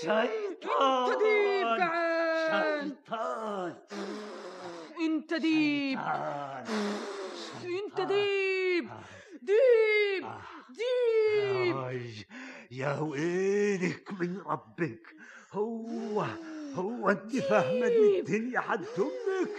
شيطان 0.00 1.10
أنت 1.10 1.18
ديب 1.22 1.66
جعان 1.78 2.88
شيطان. 2.88 3.74
أنت 5.00 5.34
ديب. 5.34 5.98
أنت 7.64 8.00
ديب. 8.00 8.90
ديب. 9.42 10.26
ديب. 10.70 11.76
آي 11.76 12.26
يا 12.70 12.98
ويلك 13.00 14.12
من 14.20 14.38
ربك. 14.46 15.06
هو 15.52 16.26
هو 16.74 17.10
أنت 17.10 17.36
فاهمة 17.36 17.86
إن 17.86 18.14
الدنيا 18.18 18.60
حد 18.60 18.84
أمك؟ 18.98 19.50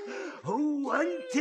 هو 0.43 0.91
أنت. 0.93 1.35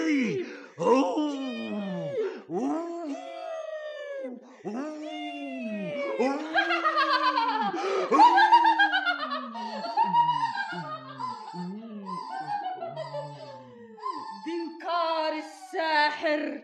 دنكار 14.46 15.32
الساحر 15.32 16.62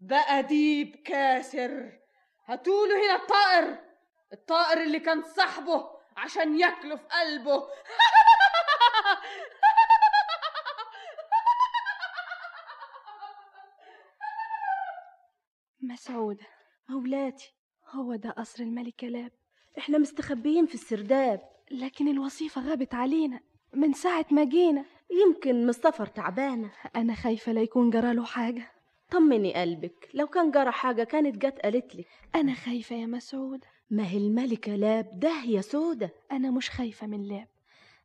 بقى 0.00 0.42
ديب 0.42 0.96
كاسر. 1.04 1.92
هاتوله 2.46 3.06
هنا 3.06 3.14
الطائر. 3.22 3.78
الطائر 4.32 4.82
اللي 4.82 5.00
كان 5.00 5.22
صاحبه 5.22 5.90
عشان 6.16 6.60
ياكله 6.60 6.96
في 6.96 7.04
قلبه. 7.06 7.66
مسعود 15.86 16.40
مولاتي 16.88 17.54
هو 17.90 18.14
ده 18.14 18.30
قصر 18.30 18.62
الملكة 18.62 19.08
لاب. 19.08 19.32
إحنا 19.78 19.98
مستخبيين 19.98 20.66
في 20.66 20.74
السرداب. 20.74 21.40
لكن 21.70 22.08
الوصيفة 22.08 22.60
غابت 22.60 22.94
علينا 22.94 23.40
من 23.74 23.92
ساعة 23.92 24.26
ما 24.30 24.44
جينا. 24.44 24.84
يمكن 25.10 25.66
مصطفر 25.66 26.06
تعبانة. 26.06 26.70
أنا 26.96 27.14
خايفة 27.14 27.52
لا 27.52 27.62
يكون 27.62 27.90
جراله 27.90 28.24
حاجة. 28.24 28.72
طمني 29.10 29.54
قلبك 29.54 30.08
لو 30.14 30.26
كان 30.26 30.50
جرى 30.50 30.70
حاجة 30.70 31.04
كانت 31.04 31.36
جت 31.46 31.58
قالتلك 31.58 32.06
أنا 32.34 32.54
خايفة 32.54 32.96
يا 32.96 33.06
مسعود. 33.06 33.64
ما 33.90 34.08
هي 34.08 34.16
الملكة 34.18 34.76
لاب؟ 34.76 35.20
داهية 35.20 35.60
سودة. 35.60 36.10
أنا 36.32 36.50
مش 36.50 36.70
خايفة 36.70 37.06
من 37.06 37.22
لاب. 37.22 37.48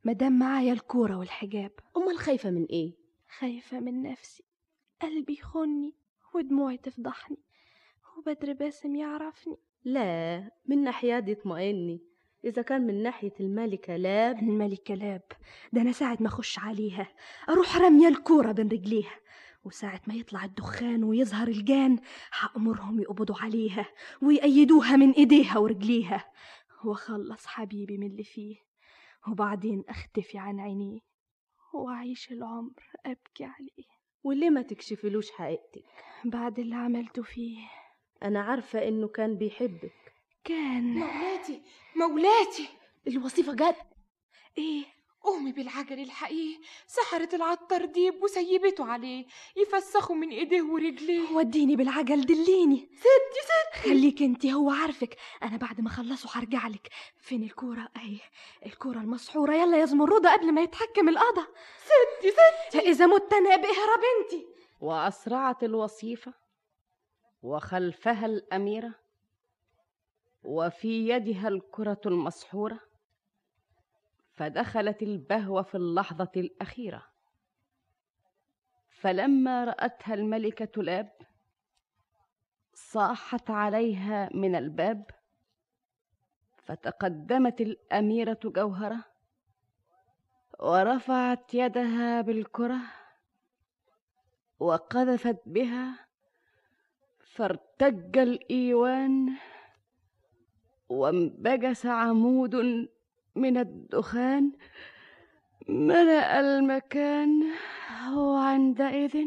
مادام 0.03 0.39
معايا 0.39 0.73
الكورة 0.73 1.17
والحجاب. 1.17 1.71
أمال 1.97 2.17
خايفة 2.17 2.49
من 2.49 2.65
إيه؟ 2.65 2.93
خايفة 3.39 3.79
من 3.79 4.01
نفسي. 4.01 4.43
قلبي 5.01 5.33
يخني 5.33 5.93
ودموعي 6.35 6.77
تفضحني. 6.77 7.37
وبدر 8.21 8.53
باسم 8.53 8.95
يعرفني. 8.95 9.57
لا 9.83 10.51
من 10.65 10.83
ناحية 10.83 11.19
دي 11.19 11.31
اطمئني. 11.31 12.01
إذا 12.45 12.61
كان 12.61 12.81
من 12.81 13.03
ناحية 13.03 13.33
الملكة 13.39 13.95
لاب. 13.95 14.39
الملكة 14.39 14.93
لاب 14.95 15.21
ده 15.73 15.81
أنا 15.81 15.91
ساعة 15.91 16.17
ما 16.19 16.27
أخش 16.27 16.59
عليها 16.59 17.07
أروح 17.49 17.77
رمية 17.77 18.07
الكورة 18.07 18.51
بين 18.51 18.67
رجليها 18.67 19.15
وساعة 19.63 20.01
ما 20.07 20.13
يطلع 20.13 20.45
الدخان 20.45 21.03
ويظهر 21.03 21.47
الجان 21.47 21.99
هأمرهم 22.39 22.99
يقبضوا 22.99 23.35
عليها 23.39 23.85
ويأيدوها 24.21 24.95
من 24.95 25.11
إيديها 25.11 25.57
ورجليها. 25.57 26.25
وأخلص 26.85 27.45
حبيبي 27.45 27.97
من 27.97 28.07
اللي 28.07 28.23
فيه 28.23 28.55
وبعدين 29.27 29.83
أختفي 29.89 30.37
عن 30.37 30.59
عينيه 30.59 30.99
وأعيش 31.73 32.31
العمر 32.31 32.73
أبكي 33.05 33.43
عليه. 33.43 33.91
وليه 34.23 34.49
ما 34.49 34.61
تكشفلوش 34.61 35.31
حقيقتك؟ 35.31 35.83
بعد 36.25 36.59
اللي 36.59 36.75
عملته 36.75 37.23
فيه. 37.23 37.57
أنا 38.23 38.41
عارفة 38.41 38.87
إنه 38.87 39.07
كان 39.07 39.35
بيحبك. 39.37 40.13
كان. 40.43 40.83
مولاتي 40.83 41.61
مولاتي! 41.95 42.69
الوصيفة 43.07 43.53
جت. 43.53 43.75
إيه 44.57 44.83
قومي 45.21 45.51
بالعجل 45.51 45.99
الحقيقي. 45.99 46.61
سحرت 46.87 47.33
العطار 47.33 47.85
ديب 47.85 48.23
وسيبته 48.23 48.85
عليه. 48.85 49.25
يفسخوا 49.57 50.15
من 50.15 50.29
ايديه 50.29 50.61
ورجليه. 50.61 51.31
وديني 51.31 51.75
بالعجل 51.75 52.25
دليني. 52.25 52.89
ستي 52.95 53.41
ستي 53.43 53.89
خليك 53.89 54.21
انت 54.21 54.45
هو 54.45 54.71
عارفك. 54.71 55.17
أنا 55.43 55.57
بعد 55.57 55.81
ما 55.81 55.87
اخلصه 55.87 56.29
هرجع 56.39 56.67
لك. 56.67 56.89
فين 57.19 57.43
الكورة؟ 57.43 57.89
اهي 57.97 58.19
الكورة 58.65 58.97
المسحورة. 58.97 59.53
يلا 59.53 59.77
يا 59.77 59.85
زمرده 59.85 60.33
قبل 60.33 60.51
ما 60.51 60.61
يتحكم 60.61 61.09
القضا. 61.09 61.47
ستي 61.77 62.31
ستي 62.31 62.79
اذا 62.79 63.05
مت 63.05 63.33
أنا 63.33 63.55
باهرب 63.55 64.01
انت 64.19 64.45
وأسرعت 64.81 65.63
الوصيفة. 65.63 66.33
وخلفها 67.41 68.25
الأميرة 68.25 68.93
وفي 70.43 71.09
يدها 71.09 71.47
الكرة 71.47 72.01
المسحورة 72.05 72.79
فدخلت 74.33 75.01
البهوة 75.01 75.61
في 75.61 75.75
اللحظة 75.75 76.31
الأخيرة. 76.37 77.07
فلما 78.89 79.63
رأتها 79.63 80.13
الملكة 80.13 80.83
لاب 80.83 81.11
صاحت 82.73 83.49
عليها 83.49 84.29
من 84.33 84.55
الباب 84.55 85.05
فتقدمت 86.57 87.61
الأميرة 87.61 88.39
جوهرة 88.45 89.05
ورفعت 90.59 91.53
يدها 91.53 92.21
بالكرة 92.21 92.79
وقذفت 94.59 95.41
بها 95.45 96.10
فارتج 97.35 98.17
الإيوان 98.17 99.29
وانبجس 100.89 101.85
عمود 101.85 102.55
من 103.35 103.57
الدخان 103.57 104.51
ملأ 105.69 106.39
المكان 106.39 107.43
وعندئذ 108.17 109.17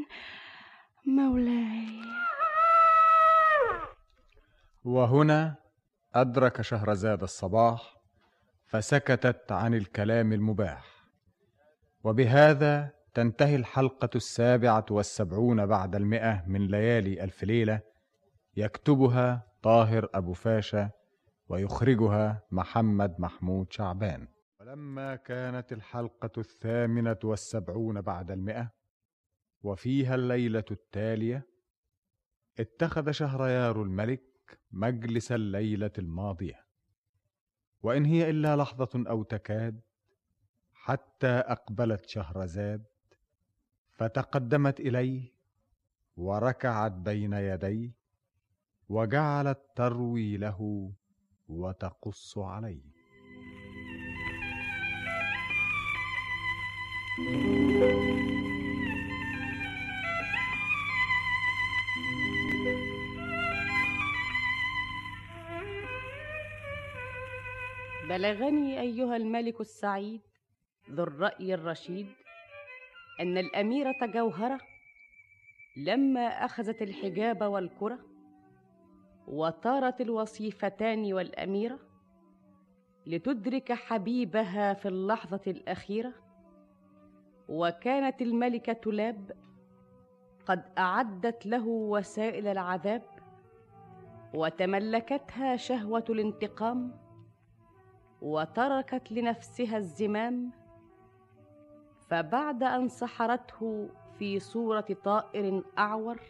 مولاي. 1.06 2.00
وهنا 4.84 5.54
أدرك 6.14 6.62
شهرزاد 6.62 7.22
الصباح 7.22 7.96
فسكتت 8.66 9.52
عن 9.52 9.74
الكلام 9.74 10.32
المباح. 10.32 10.84
وبهذا 12.04 12.90
تنتهي 13.14 13.56
الحلقة 13.56 14.10
السابعة 14.14 14.86
والسبعون 14.90 15.66
بعد 15.66 15.94
المئة 15.96 16.44
من 16.46 16.66
ليالي 16.66 17.24
ألف 17.24 17.44
ليلة 17.44 17.93
يكتبها 18.56 19.52
طاهر 19.62 20.08
أبو 20.14 20.32
فاشا 20.32 20.90
ويخرجها 21.48 22.42
محمد 22.50 23.20
محمود 23.20 23.72
شعبان. 23.72 24.28
ولما 24.60 25.16
كانت 25.16 25.72
الحلقة 25.72 26.30
الثامنة 26.38 27.18
والسبعون 27.24 28.00
بعد 28.00 28.30
المئة 28.30 28.70
وفيها 29.62 30.14
الليلة 30.14 30.64
التالية 30.70 31.46
اتخذ 32.58 33.10
شهريار 33.10 33.82
الملك 33.82 34.58
مجلس 34.70 35.32
الليلة 35.32 35.90
الماضية. 35.98 36.64
وإن 37.82 38.04
هي 38.04 38.30
إلا 38.30 38.56
لحظة 38.56 39.04
أو 39.08 39.22
تكاد 39.22 39.80
حتى 40.72 41.26
أقبلت 41.26 42.06
شهرزاد 42.06 42.84
فتقدمت 43.90 44.80
إليه 44.80 45.34
وركعت 46.16 46.92
بين 46.92 47.32
يديه 47.32 48.03
وجعلت 48.88 49.58
تروي 49.76 50.36
له 50.36 50.90
وتقص 51.48 52.38
عليه. 52.38 52.94
بلغني 68.08 68.80
أيها 68.80 69.16
الملك 69.16 69.60
السعيد 69.60 70.20
ذو 70.90 71.02
الرأي 71.02 71.54
الرشيد 71.54 72.06
أن 73.20 73.38
الأميرة 73.38 74.06
جوهرة 74.06 74.60
لما 75.76 76.20
أخذت 76.44 76.82
الحجاب 76.82 77.42
والكرة 77.42 78.13
وطارت 79.28 80.00
الوصيفتان 80.00 81.12
والأميرة 81.12 81.78
لتدرك 83.06 83.72
حبيبها 83.72 84.74
في 84.74 84.88
اللحظة 84.88 85.40
الأخيرة 85.46 86.12
وكانت 87.48 88.22
الملكة 88.22 88.92
لاب 88.92 89.32
قد 90.46 90.62
أعدت 90.78 91.46
له 91.46 91.66
وسائل 91.66 92.46
العذاب 92.46 93.02
وتملكتها 94.34 95.56
شهوة 95.56 96.04
الانتقام 96.10 96.92
وتركت 98.22 99.12
لنفسها 99.12 99.76
الزمام 99.76 100.50
فبعد 102.08 102.62
أن 102.62 102.88
سحرته 102.88 103.88
في 104.18 104.38
صورة 104.38 104.86
طائر 105.04 105.62
أعور 105.78 106.20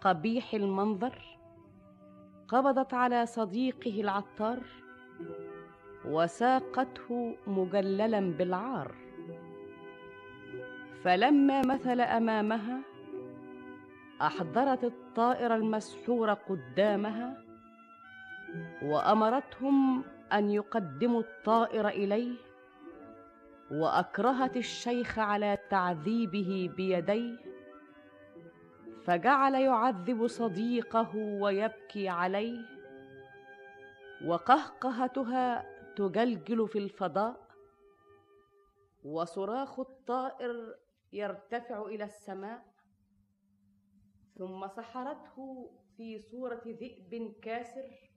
قبيح 0.00 0.54
المنظر 0.54 1.29
قبضت 2.50 2.94
على 2.94 3.26
صديقه 3.26 4.00
العطار 4.00 4.58
وساقته 6.04 7.36
مجللا 7.46 8.20
بالعار. 8.20 8.94
فلما 11.04 11.62
مثل 11.62 12.00
أمامها 12.00 12.80
أحضرت 14.22 14.84
الطائر 14.84 15.54
المسحور 15.54 16.32
قدامها 16.32 17.42
وأمرتهم 18.82 20.04
أن 20.32 20.50
يقدموا 20.50 21.20
الطائر 21.20 21.88
إليه 21.88 22.34
وأكرهت 23.70 24.56
الشيخ 24.56 25.18
على 25.18 25.58
تعذيبه 25.70 26.70
بيديه 26.76 27.49
فجعل 29.04 29.54
يعذب 29.54 30.26
صديقه 30.26 31.16
ويبكي 31.16 32.08
عليه 32.08 32.60
وقهقهتها 34.26 35.66
تجلجل 35.96 36.68
في 36.68 36.78
الفضاء 36.78 37.50
وصراخ 39.04 39.80
الطائر 39.80 40.76
يرتفع 41.12 41.82
إلى 41.82 42.04
السماء 42.04 42.64
ثم 44.38 44.68
سحرته 44.68 45.70
في 45.96 46.18
صورة 46.18 46.62
ذئب 46.66 47.34
كاسر 47.42 48.10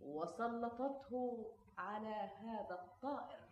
وسلطته 0.00 1.46
على 1.78 2.30
هذا 2.40 2.74
الطائر. 2.82 3.45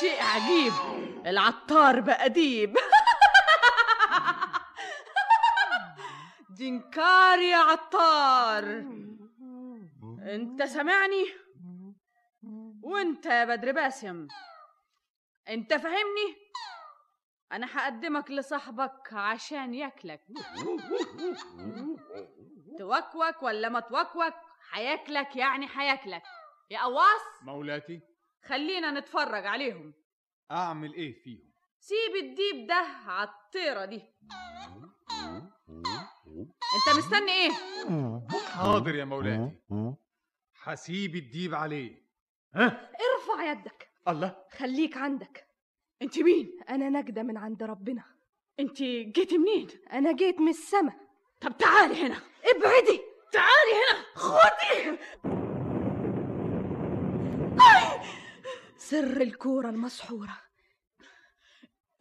شيء 0.00 0.22
عجيب. 0.22 0.72
العطار 1.26 2.00
بقى 2.00 2.28
ديب. 2.28 2.76
دينكار 6.50 7.38
يا 7.38 7.56
عطار. 7.56 8.64
انت 10.22 10.62
سامعني؟ 10.62 11.26
وانت 12.82 13.26
يا 13.26 13.44
بدر 13.44 13.72
باسم. 13.72 14.28
انت 15.48 15.74
فاهمني؟ 15.74 16.36
أنا 17.52 17.66
هقدمك 17.72 18.30
لصاحبك 18.30 19.12
عشان 19.12 19.74
ياكلك. 19.74 20.20
توكوك 22.78 23.42
ولا 23.42 23.68
ما 23.68 23.80
توكوك؟ 23.80 24.34
هياكلك 24.72 25.36
يعني 25.36 25.68
هياكلك 25.74 26.22
يا 26.70 26.82
قواص 26.82 27.42
مولاتي. 27.42 28.00
خلينا 28.44 28.90
نتفرج 28.90 29.46
عليهم. 29.46 29.94
أعمل 30.50 30.94
إيه 30.94 31.22
فيهم؟ 31.22 31.52
سيب 31.80 32.16
الديب 32.24 32.66
ده 32.66 32.86
عالطيرة 33.06 33.84
دي. 33.84 34.02
أنت 36.74 36.96
مستني 36.98 37.32
إيه؟ 37.32 37.50
حاضر 38.54 38.94
يا 38.94 39.04
مولاتي. 39.04 39.60
حسيب 40.54 41.16
الديب 41.16 41.54
عليه. 41.54 42.08
ها؟ 42.54 42.90
ارفع 42.94 43.50
يدك. 43.50 43.88
الله. 44.08 44.44
خليك 44.58 44.96
عندك. 44.96 45.48
أنت 46.02 46.18
مين؟ 46.18 46.60
أنا 46.68 46.88
نجدة 46.88 47.22
من 47.22 47.36
عند 47.36 47.62
ربنا. 47.62 48.04
أنت 48.60 48.82
جيتي 48.82 49.38
منين؟ 49.38 49.68
أنا 49.92 50.12
جيت 50.12 50.40
من 50.40 50.48
السما. 50.48 50.92
طب 51.40 51.56
تعالي 51.56 52.06
هنا. 52.06 52.20
ابعدي! 52.44 53.07
تعالي 53.32 53.72
هنا 53.74 54.04
خدي 54.14 54.98
سر 58.76 59.20
الكورة 59.20 59.68
المسحورة. 59.68 60.38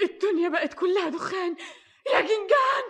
الدنيا 0.02 0.50
بقت 0.50 0.74
كلها 0.74 1.10
دخان. 1.10 1.58
يا 2.14 2.22
جنجان! 2.22 2.84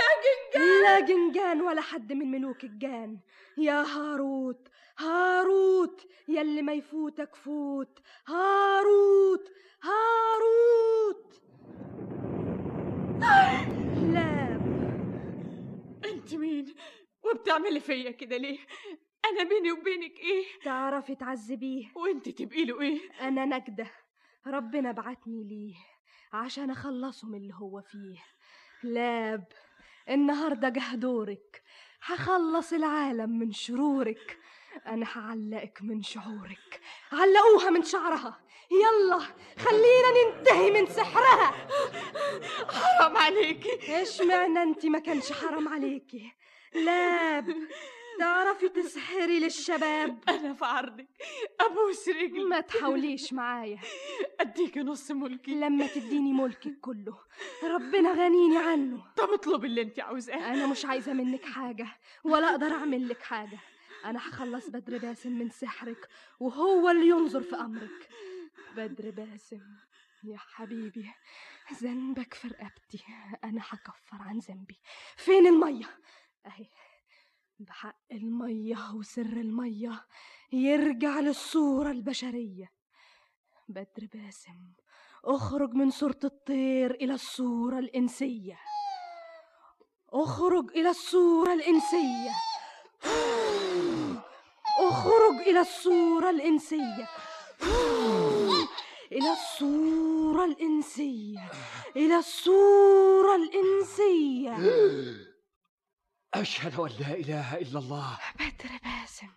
يا 0.00 0.10
جنجان! 0.24 0.82
لا 0.82 1.00
جنجان 1.00 1.60
ولا 1.60 1.80
حد 1.80 2.12
من 2.12 2.30
ملوك 2.30 2.64
الجان. 2.64 3.20
يا 3.58 3.82
هاروت 3.82 4.68
هاروت 4.98 6.06
يلي 6.28 6.62
ما 6.62 6.72
يفوتك 6.72 7.34
فوت. 7.34 7.98
هاروت 8.28 9.52
هاروت! 9.82 11.40
لا. 14.12 14.60
أنت 16.04 16.34
مين؟ 16.34 16.74
وبتعملي 17.24 17.80
فيا 17.80 18.10
كده 18.10 18.36
ليه؟ 18.36 18.58
أنا 19.24 19.48
بيني 19.48 19.72
وبينك 19.72 20.18
إيه؟ 20.18 20.44
تعرفي 20.64 21.14
تعذبيه. 21.14 21.86
وأنت 21.96 22.28
تبقي 22.28 22.64
له 22.64 22.80
إيه؟ 22.80 23.00
أنا 23.20 23.44
نجدة 23.44 23.90
ربنا 24.46 24.92
بعتني 24.92 25.44
ليه 25.44 25.74
عشان 26.32 26.70
أخلصه 26.70 27.28
من 27.28 27.38
اللي 27.38 27.54
هو 27.54 27.82
فيه. 27.82 28.18
لاب 28.82 29.44
النهارده 30.10 30.68
جه 30.68 30.94
دورك. 30.94 31.62
هخلص 32.02 32.72
العالم 32.72 33.38
من 33.38 33.52
شرورك. 33.52 34.38
أنا 34.86 35.06
هعلقك 35.12 35.78
من 35.82 36.02
شعورك. 36.02 36.80
علقوها 37.12 37.70
من 37.70 37.82
شعرها. 37.82 38.40
يلا 38.70 39.18
خلينا 39.58 40.36
ننتهي 40.36 40.70
من 40.70 40.86
سحرها. 40.86 41.68
حرام 42.70 43.16
عليكي. 43.16 43.96
إيش 43.98 44.20
معنى 44.20 44.62
أنت 44.62 44.86
ما 44.86 44.98
كانش 44.98 45.32
حرام 45.32 45.68
عليكي؟ 45.68 46.32
لاب. 46.74 47.56
تعرفي 48.18 48.68
تسحري 48.68 49.40
للشباب. 49.40 50.18
أنا 50.28 50.54
في 50.54 50.64
عرضك. 50.64 51.06
أبوس 51.60 52.08
رجلي. 52.08 52.44
ما 52.44 52.60
تحاوليش 52.60 53.32
معايا. 53.32 53.78
اديكي 54.40 54.80
نص 54.80 55.10
ملكي. 55.10 55.54
لما 55.54 55.86
تديني 55.86 56.32
ملكك 56.32 56.80
كله. 56.80 57.18
ربنا 57.64 58.12
غنيني 58.12 58.58
عنه. 58.58 59.04
طب 59.16 59.28
اطلبي 59.30 59.66
اللي 59.66 59.82
انت 59.82 60.00
عاوزاه. 60.00 60.52
أنا 60.52 60.66
مش 60.66 60.84
عايزة 60.84 61.12
منك 61.12 61.44
حاجة 61.44 61.86
ولا 62.24 62.50
أقدر 62.50 62.72
أعمل 62.72 63.08
لك 63.08 63.22
حاجة. 63.22 63.58
أنا 64.04 64.18
هخلص 64.18 64.68
بدر 64.68 64.98
باسم 64.98 65.32
من 65.38 65.50
سحرك 65.50 66.08
وهو 66.40 66.90
اللي 66.90 67.08
ينظر 67.08 67.40
في 67.40 67.56
أمرك. 67.56 68.08
بدر 68.76 69.10
باسم 69.10 69.60
يا 70.24 70.38
حبيبي 70.38 71.10
ذنبك 71.82 72.34
في 72.34 72.48
رقبتي. 72.48 73.04
أنا 73.44 73.60
هكفر 73.68 74.16
عن 74.22 74.38
ذنبي. 74.38 74.78
فين 75.16 75.46
المية؟ 75.46 75.86
أهي. 76.46 76.66
بحق 77.58 77.98
المية 78.12 78.94
وسر 78.94 79.22
المية 79.22 80.06
يرجع 80.52 81.20
للصورة 81.20 81.90
البشرية. 81.90 82.72
بدر 83.68 84.08
باسم 84.14 84.72
أخرج 85.24 85.74
من 85.74 85.90
صورة 85.90 86.18
الطير 86.24 86.90
إلى 86.90 87.14
الصورة 87.14 87.78
الإنسية. 87.78 88.58
أخرج 90.12 90.70
إلى 90.70 90.90
الصورة 90.90 91.52
الإنسية. 91.52 92.30
أخرج 94.78 95.34
إلى 95.46 95.60
الصورة 95.60 96.30
الإنسية. 96.30 97.08
إلى 99.12 99.32
الصورة 99.32 100.44
الإنسية. 100.44 101.50
إلى 101.96 102.16
الصورة 102.18 103.36
الإنسية. 103.36 104.56
أشهد 106.34 106.74
أن 106.80 106.90
لا 107.00 107.14
إله 107.14 107.56
إلا 107.56 107.78
الله. 107.78 108.18
بدر 108.34 108.78
باسم. 108.84 109.28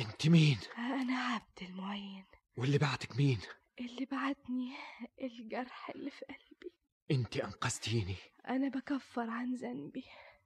أنت 0.00 0.26
مين؟ 0.26 0.58
أنا 0.78 1.18
عبد 1.18 1.62
المعين. 1.62 2.24
واللي 2.56 2.78
بعتك 2.78 3.16
مين؟ 3.16 3.40
اللي 3.80 4.04
بعتني 4.04 4.72
الجرح 5.22 5.90
اللي 5.90 6.10
في 6.10 6.24
قلبي. 6.24 6.72
أنت 7.10 7.36
أنقذتيني. 7.36 8.16
أنا 8.48 8.68
بكفر 8.68 9.30
عن 9.30 9.54
ذنبي. 9.54 10.04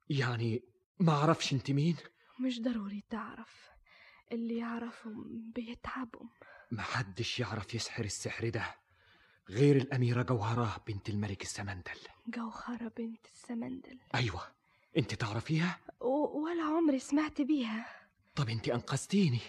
يعني 0.08 0.62
ما 1.00 1.12
أعرفش 1.12 1.52
أنت 1.52 1.70
مين؟ 1.70 1.96
مش 2.40 2.60
ضروري 2.60 3.04
تعرف. 3.10 3.70
اللي 4.32 4.56
يعرفهم 4.56 5.52
بيتعبهم. 5.54 6.30
محدش 6.70 7.40
يعرف 7.40 7.74
يسحر 7.74 8.04
السحر 8.04 8.48
ده 8.48 8.76
غير 9.48 9.76
الأميرة 9.76 10.22
جوهرة 10.22 10.84
بنت 10.86 11.08
الملك 11.08 11.42
السمندل. 11.42 11.98
جوهرة 12.26 12.88
بنت 12.96 13.26
السمندل. 13.26 13.98
أيوة. 14.14 14.59
أنت 14.96 15.14
تعرفيها؟ 15.14 15.78
ولا 16.34 16.62
عمري 16.62 16.98
سمعت 16.98 17.40
بيها. 17.40 17.86
طب 18.36 18.48
أنت 18.48 18.68
أنقذتيني. 18.68 19.40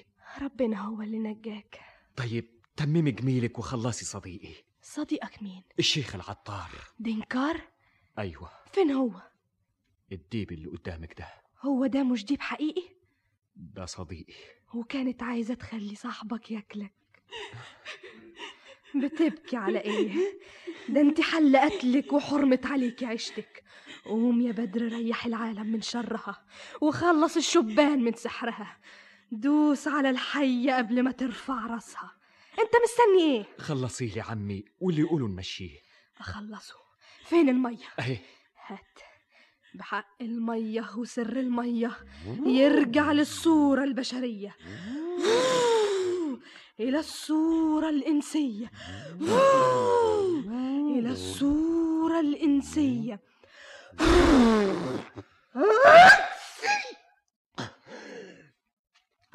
ربنا 0.41 0.81
هو 0.81 1.01
اللي 1.01 1.19
نجاك. 1.19 1.79
طيب 2.15 2.45
تممي 2.75 3.11
جميلك 3.11 3.59
وخلصي 3.59 4.05
صديقي. 4.05 4.53
صديقك 4.81 5.43
مين؟ 5.43 5.63
الشيخ 5.79 6.15
العطار. 6.15 6.69
دينكار؟ 6.99 7.61
أيوة. 8.19 8.49
فين 8.73 8.91
هو؟ 8.91 9.21
الديب 10.11 10.51
اللي 10.51 10.67
قدامك 10.67 11.19
ده. 11.19 11.27
هو 11.61 11.85
ده 11.85 12.03
مش 12.03 12.25
ديب 12.25 12.41
حقيقي؟ 12.41 12.83
ده 13.55 13.85
صديقي. 13.85 14.33
وكانت 14.73 15.23
عايزة 15.23 15.53
تخلي 15.53 15.95
صاحبك 15.95 16.51
ياكلك. 16.51 16.93
بتبكي 18.95 19.57
على 19.57 19.79
إيه؟ 19.79 20.11
ده 20.89 21.01
أنت 21.01 21.21
حل 21.21 21.57
قتلك 21.57 22.13
وحرمت 22.13 22.65
عليكي 22.65 23.05
عيشتك. 23.05 23.63
قوم 24.05 24.41
يا 24.41 24.51
بدر 24.51 24.81
ريح 24.81 25.25
العالم 25.25 25.67
من 25.67 25.81
شرها 25.81 26.45
وخلص 26.81 27.37
الشبان 27.37 28.03
من 28.03 28.13
سحرها. 28.13 28.77
دوس 29.31 29.87
على 29.87 30.09
الحية 30.09 30.77
قبل 30.77 31.03
ما 31.03 31.11
ترفع 31.11 31.65
راسها. 31.65 32.11
أنت 32.59 32.71
مستني 32.83 33.37
إيه؟ 33.37 33.45
خلصي 33.57 34.05
لي 34.05 34.21
عمي 34.21 34.63
واللي 34.79 35.01
يقولوا 35.01 35.27
نمشيه. 35.27 35.79
أخلصه. 36.19 36.75
فين 37.25 37.49
المية؟ 37.49 37.87
أهي. 37.99 38.17
هات. 38.65 38.99
بحق 39.73 40.21
المية 40.21 40.89
وسر 40.97 41.39
المية. 41.39 41.91
يرجع 42.45 43.11
للصورة 43.11 43.83
البشرية. 43.83 44.55
إلى 46.79 46.99
الصورة 46.99 47.89
الإنسية. 47.89 48.71
إلى 50.97 51.09
الصورة 51.11 52.19
الإنسية. 52.19 53.19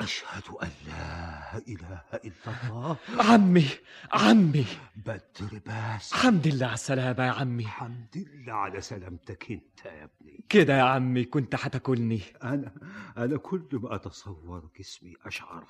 أشهد 0.01 0.43
أن 0.63 0.71
لا 0.87 1.59
إله 1.69 2.03
إلا 2.25 2.55
الله. 2.65 2.97
عمي 3.19 3.69
عمي. 4.13 4.67
بدر 4.97 5.61
باس. 5.67 6.13
حمد 6.15 6.49
لله 6.49 6.67
على 6.67 6.75
السلامة 6.75 7.25
يا 7.27 7.31
عمي. 7.31 7.65
الحمد 7.65 8.15
لله 8.17 8.53
على 8.53 8.81
سلامتك 8.81 9.51
أنت 9.51 9.85
يا 9.85 10.05
ابني. 10.05 10.45
كده 10.49 10.79
يا 10.79 10.83
عمي 10.83 11.25
كنت 11.25 11.55
هتاكلني 11.55 12.21
أنا 12.45 12.73
أنا 13.17 13.37
كل 13.37 13.69
ما 13.73 13.95
أتصور 13.95 14.71
جسمي 14.79 15.15
أشعر 15.27 15.65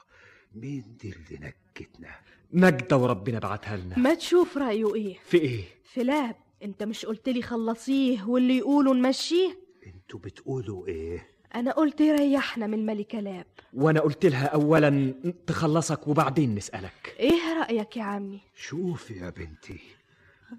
مين 0.57 0.97
دي 1.01 1.13
اللي 1.13 1.53
نكتنا؟ 1.75 2.09
نجدة 2.53 2.97
وربنا 2.97 3.39
بعتها 3.39 3.77
لنا. 3.77 3.99
ما 3.99 4.15
تشوف 4.15 4.59
رأيه 4.59 4.95
إيه؟ 4.95 5.17
في 5.25 5.39
إيه؟ 5.39 5.65
في 5.85 6.03
لاب. 6.05 6.37
أنت 6.63 6.83
مش 6.83 7.07
قلت 7.07 7.29
لي 7.29 7.43
خلصيه 7.43 8.23
واللي 8.25 8.59
يقولوا 8.59 8.95
نمشيه؟ 8.95 9.59
أنتوا 9.87 10.21
بتقولوا 10.21 10.87
إيه؟ 10.87 11.27
أنا 11.55 11.71
قلت 11.73 12.03
ريحنا 12.03 12.67
من 12.67 12.75
الملكة 12.75 13.21
لاب. 13.21 13.47
وأنا 13.75 14.01
قلت 14.01 14.27
لها 14.27 14.47
اولا 14.47 15.15
تخلصك 15.47 16.09
وبعدين 16.09 16.55
نسألك. 16.55 17.17
إيه 17.21 17.59
رأيك 17.61 17.97
يا 17.97 18.03
عمي؟ 18.03 18.41
شوف 18.55 19.11
يا 19.11 19.31
بنتي 19.31 19.81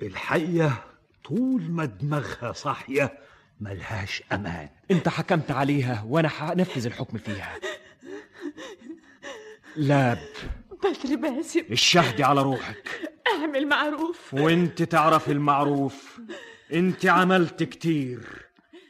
الحية 0.01 0.83
طول 1.23 1.61
ما 1.61 1.85
دماغها 1.85 2.51
صاحية 2.51 3.17
ملهاش 3.61 4.23
أمان. 4.31 4.69
أنت 4.91 5.09
حكمت 5.09 5.51
عليها 5.51 6.05
وأنا 6.07 6.29
هنفذ 6.37 6.85
الحكم 6.85 7.17
فيها. 7.17 7.55
لاب. 9.77 10.19
بدر 10.83 11.15
باسم. 11.15 11.59
الشهد 11.71 12.21
على 12.21 12.41
روحك. 12.41 13.11
اعمل 13.27 13.67
معروف. 13.67 14.33
وانت 14.33 14.83
تعرف 14.83 15.29
المعروف. 15.29 16.19
انت 16.73 17.05
عملت 17.05 17.63
كتير. 17.63 18.47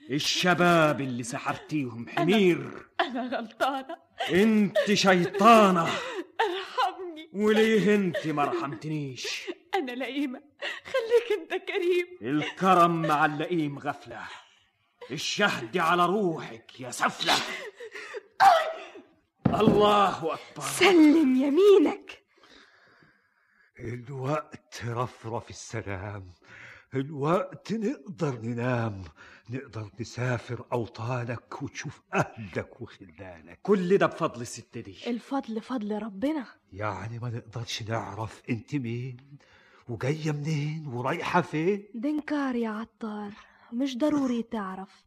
الشباب 0.10 1.02
اللي 1.02 1.24
سحرتيهم 1.24 2.10
حمير. 2.10 2.88
أنا 3.02 3.38
غلطانة. 3.38 3.98
انت 4.32 4.94
شيطانة. 4.94 5.82
ارحمني. 5.82 7.30
وليه 7.34 7.96
انت 7.96 8.28
ما 8.28 8.44
رحمتنيش؟ 8.46 9.52
أنا 9.76 9.92
لئيمة. 9.92 10.42
خليك 10.86 11.40
أنت 11.40 11.64
كريم. 11.64 12.08
الكرم 12.22 13.02
مع 13.02 13.26
اللئيم 13.26 13.80
غفلة. 13.80 14.22
الشهد 15.12 15.78
على 15.78 16.06
روحك 16.06 16.80
يا 16.80 16.92
سفلة. 16.92 17.34
الله 19.54 20.34
أكبر. 20.34 20.64
سلم 20.64 21.36
يمينك. 21.36 22.24
الوقت 23.80 24.82
رفرف 24.86 25.50
السلام. 25.50 26.34
الوقت 26.96 27.74
نقدر 27.74 28.42
ننام. 28.42 29.04
نقدر 29.50 29.90
نسافر 30.00 30.66
أوطانك 30.74 31.62
وتشوف 31.62 32.02
أهلك 32.14 32.82
وخلانك. 32.82 33.60
كل 33.64 33.98
ده 33.98 34.06
بفضل 34.06 34.42
الست 34.42 34.78
دي. 34.78 34.98
الفضل 35.08 35.62
فضل 35.62 36.02
ربنا. 36.04 36.46
يعني 36.74 37.20
ما 37.20 37.30
نقدرش 37.30 37.84
نعرف 37.84 38.42
أنت 38.50 38.76
مين 38.76 39.38
وجاية 39.90 40.32
منين 40.32 40.88
ورايحة 40.88 41.42
فين. 41.42 41.86
دنكار 41.96 42.56
يا 42.56 42.70
عطار. 42.70 43.32
مش 43.74 43.98
ضروري 43.98 44.44
تعرف. 44.44 45.04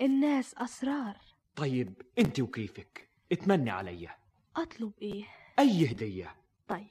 الناس 0.00 0.54
أسرار. 0.54 1.16
طيب 1.56 2.02
أنت 2.18 2.40
وكيفك؟ 2.40 3.07
اتمني 3.32 3.70
عليا 3.70 4.10
أطلب 4.56 4.92
إيه؟ 5.02 5.24
أي 5.58 5.90
هدية؟ 5.92 6.34
طيب 6.68 6.86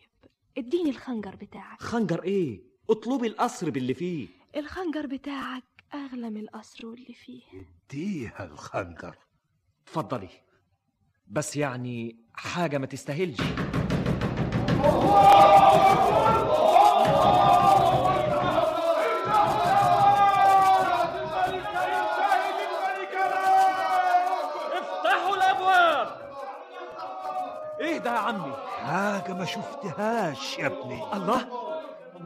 اديني 0.58 0.90
الخنجر 0.90 1.36
بتاعك. 1.36 1.82
خنجر 1.82 2.24
إيه؟ 2.24 2.62
اطلبي 2.90 3.28
القصر 3.28 3.70
باللي 3.70 3.94
فيه. 3.94 4.28
الخنجر 4.56 5.06
بتاعك 5.08 5.64
أغلى 5.94 6.30
من 6.30 6.38
القصر 6.42 6.86
واللي 6.88 7.14
فيه. 7.14 7.42
اديها 7.92 8.46
الخنجر. 8.46 9.16
اتفضلي 9.84 10.30
بس 11.28 11.56
يعني 11.58 12.16
حاجة 12.34 12.78
ما 12.78 12.86
تستاهلش. 12.86 13.42
إيه 27.98 28.04
ده 28.04 28.14
يا 28.14 28.20
عمي. 28.20 28.54
حاجة 28.86 29.34
ما 29.34 29.46
شفتهاش 29.46 30.58
يا 30.60 30.68
ابني. 30.68 31.04
الله 31.14 31.48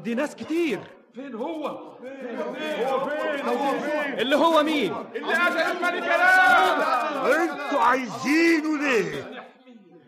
دي 0.04 0.16
ناس 0.16 0.36
كتير. 0.36 0.80
فين 1.16 1.36
هو؟ 1.36 1.68
هو؟ 1.68 1.96
فين؟ 2.04 3.46
هو 3.48 3.72
فين؟ 3.80 4.20
اللي 4.20 4.36
هو 4.36 4.64
مين؟ 4.64 4.96
اللي 5.16 5.34
قتل 5.34 5.58
الملك 5.58 6.04
أنتوا 7.36 7.80
عايزينه 7.82 8.78
ليه؟ 8.78 9.44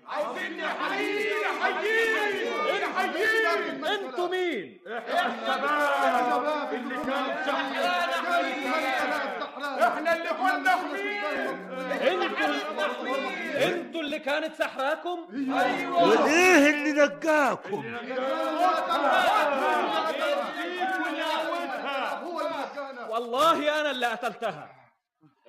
عايزين 0.07 0.57
نحييه 0.57 1.33
نحييه 1.59 2.85
نحييه 2.85 3.93
أنتوا 3.95 4.27
مين؟ 4.27 4.79
الشباب 4.87 6.73
اللي 6.73 6.95
كان 6.95 7.29
إحنا 9.83 10.15
اللي 10.15 10.29
كنا 10.29 10.71
حمير 10.71 11.72
أنتوا 11.91 13.67
أنتوا 13.67 14.01
اللي 14.01 14.19
كانت 14.19 14.55
سحراكم 14.55 15.19
أيوه 15.53 16.03
وايه 16.03 16.69
اللي 16.69 16.91
نجاكم؟ 16.91 17.95
والله 23.09 23.81
أنا 23.81 23.91
اللي 23.91 24.05
قتلتها. 24.05 24.69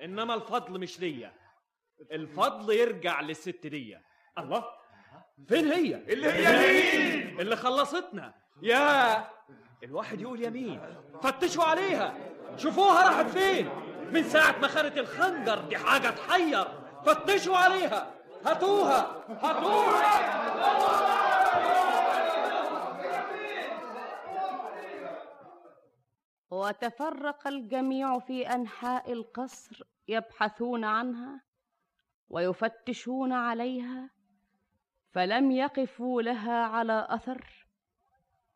إنما 0.03 0.33
الفضل 0.33 0.79
مش 0.79 0.99
ليا. 0.99 1.33
الفضل 2.11 2.73
يرجع 2.73 3.21
للست 3.21 3.67
دي. 3.67 3.97
الله. 4.37 4.65
فين 5.47 5.71
هي؟ 5.71 5.95
اللي 5.95 6.31
هي 6.31 6.57
مين؟ 6.57 7.39
اللي 7.39 7.55
خلصتنا. 7.55 8.33
يا 8.61 9.27
الواحد 9.83 10.21
يقول 10.21 10.43
يمين. 10.43 10.81
فتشوا 11.23 11.63
عليها. 11.63 12.13
شوفوها 12.57 13.09
راحت 13.09 13.25
فين. 13.25 13.69
من 14.11 14.23
ساعة 14.23 14.59
ما 14.59 14.67
خدت 14.67 14.97
الخنجر 14.97 15.59
دي 15.59 15.77
حاجة 15.77 16.09
تحير 16.09 16.67
فتشوا 17.05 17.57
عليها. 17.57 18.07
هاتوها. 18.45 19.25
هاتوها. 19.41 20.45
وتفرق 26.51 27.47
الجميع 27.47 28.19
في 28.19 28.47
أنحاء 28.53 29.11
القصر 29.13 29.83
يبحثون 30.07 30.83
عنها 30.83 31.41
ويفتشون 32.29 33.33
عليها 33.33 34.09
فلم 35.11 35.51
يقفوا 35.51 36.21
لها 36.21 36.63
على 36.63 37.07
أثر 37.09 37.67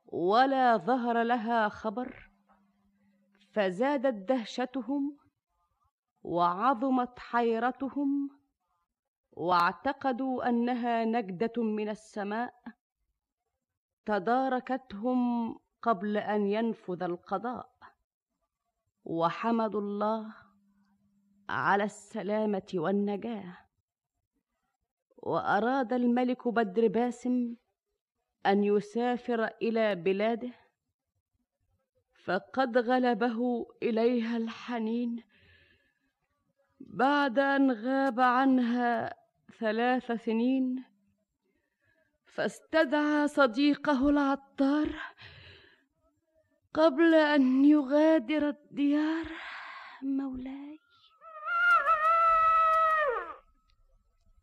ولا 0.05 0.77
ظهر 0.77 1.23
لها 1.23 1.69
خبر 1.69 2.29
فزادت 3.51 4.29
دهشتهم 4.29 5.17
وعظمت 6.23 7.19
حيرتهم 7.19 8.29
واعتقدوا 9.31 10.49
أنها 10.49 11.05
نجدة 11.05 11.63
من 11.63 11.89
السماء 11.89 12.53
تداركتهم 14.05 15.53
قبل 15.81 16.17
أن 16.17 16.47
ينفذ 16.47 17.03
القضاء. 17.03 17.69
وحمدوا 19.05 19.81
الله 19.81 20.33
على 21.49 21.83
السلامة 21.83 22.67
والنجاة. 22.73 23.57
وأراد 25.17 25.93
الملك 25.93 26.47
بدر 26.47 26.87
باسم 26.87 27.55
أن 28.45 28.63
يسافر 28.63 29.45
إلى 29.61 29.95
بلاده 29.95 30.51
فقد 32.23 32.77
غلبه 32.77 33.67
إليها 33.83 34.37
الحنين. 34.37 35.28
بعد 36.79 37.39
أن 37.39 37.71
غاب 37.71 38.19
عنها 38.19 39.15
ثلاث 39.59 40.11
سنين 40.11 40.83
فاستدعى 42.25 43.27
صديقه 43.27 44.09
العطار 44.09 44.95
قبل 46.73 47.13
أن 47.15 47.65
يغادر 47.65 48.49
الديار. 48.49 49.25
مولاي. 50.01 50.79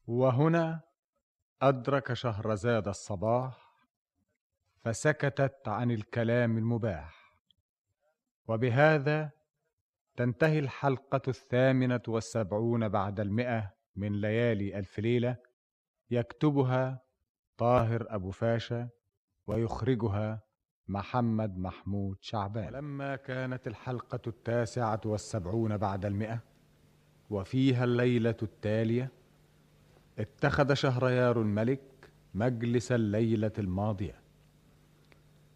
وهنا 0.07 0.81
أدرك 1.63 2.13
شهرزاد 2.13 2.89
الصباح 2.89 3.73
فسكتت 4.85 5.69
عن 5.69 5.91
الكلام 5.91 6.59
المباح. 6.59 7.15
وبهذا 8.49 9.36
تنتهي 10.17 10.59
الحلقة 10.59 11.23
الثامنة 11.29 12.01
والسبعون 12.09 12.89
بعد 12.89 13.21
المئة 13.21 13.73
من 13.97 14.21
ليالي 14.21 14.79
ألف 14.79 14.99
ليلة 14.99 15.37
يكتبها 16.11 17.03
طاهر 17.59 18.07
أبو 18.09 18.31
فاشا 18.31 18.89
ويخرجها 19.47 20.43
محمد 20.89 21.59
محمود 21.59 22.17
شعبان. 22.21 22.75
ولما 22.75 23.17
كانت 23.17 23.67
الحلقة 23.67 24.21
التاسعة 24.27 25.01
والسبعون 25.05 25.77
بعد 25.77 26.05
المئة 26.05 26.41
وفيها 27.31 27.85
الليلة 27.85 28.37
التالية 28.43 29.13
اتخذ 30.19 30.75
شهريار 30.75 31.41
الملك 31.43 31.83
مجلس 32.35 32.93
الليلة 32.93 33.53
الماضية 33.59 34.21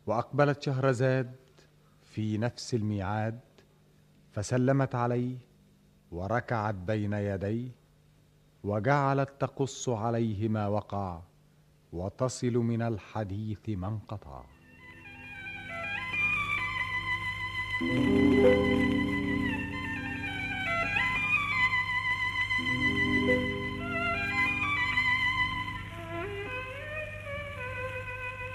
وأقبلت 0.06 0.62
شهرزاد 0.62 1.36
في 2.02 2.38
نفس 2.38 2.74
الميعاد 2.74 3.40
فسلمت 4.32 4.94
عليه 4.94 5.36
وركعت 6.12 6.74
بين 6.74 7.12
يديه 7.12 7.68
وجعلت 8.64 9.30
تقص 9.40 9.88
عليه 9.88 10.48
ما 10.48 10.66
وقع 10.68 11.20
وتصل 11.92 12.52
من 12.52 12.82
الحديث 12.82 13.68
ما 13.68 13.88
انقطع 13.88 14.44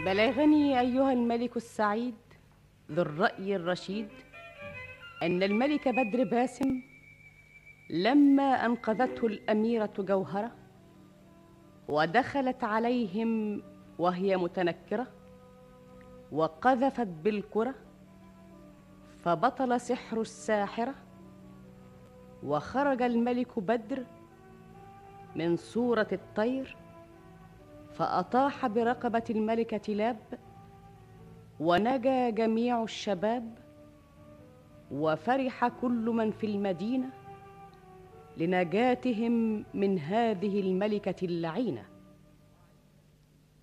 بلغني 0.06 0.80
أيها 0.80 1.14
الملك 1.14 1.58
السعيد 1.58 2.16
ذو 2.92 3.02
الرأي 3.02 3.56
الرشيد 3.56 4.10
أن 5.24 5.44
الملك 5.44 5.88
بدر 5.88 6.24
باسم 6.24 6.82
لما 7.90 8.44
أنقذته 8.66 9.28
الأميرة 9.28 9.94
جوهرة 10.00 10.52
ودخلت 11.88 12.64
عليهم 12.64 13.62
وهي 14.00 14.38
متنكرة 14.38 15.08
وقذفت 16.32 17.08
بالكرة 17.08 17.76
فبطل 19.24 19.82
سحر 19.82 20.22
الساحرة 20.22 20.96
وخرج 22.44 23.02
الملك 23.02 23.60
بدر 23.60 24.06
من 25.36 25.56
صورة 25.56 26.08
الطير 26.12 26.78
فأطاح 27.94 28.68
برقبة 28.68 29.24
الملكة 29.30 29.94
لاب 29.94 30.20
ونجا 31.60 32.30
جميع 32.30 32.84
الشباب 32.84 33.58
وفرح 34.92 35.68
كل 35.68 36.06
من 36.10 36.32
في 36.32 36.48
المدينة 36.48 37.10
لنجاتهم 38.38 39.66
من 39.74 40.00
هذه 40.00 40.60
الملكة 40.60 41.26
اللعينة. 41.26 41.86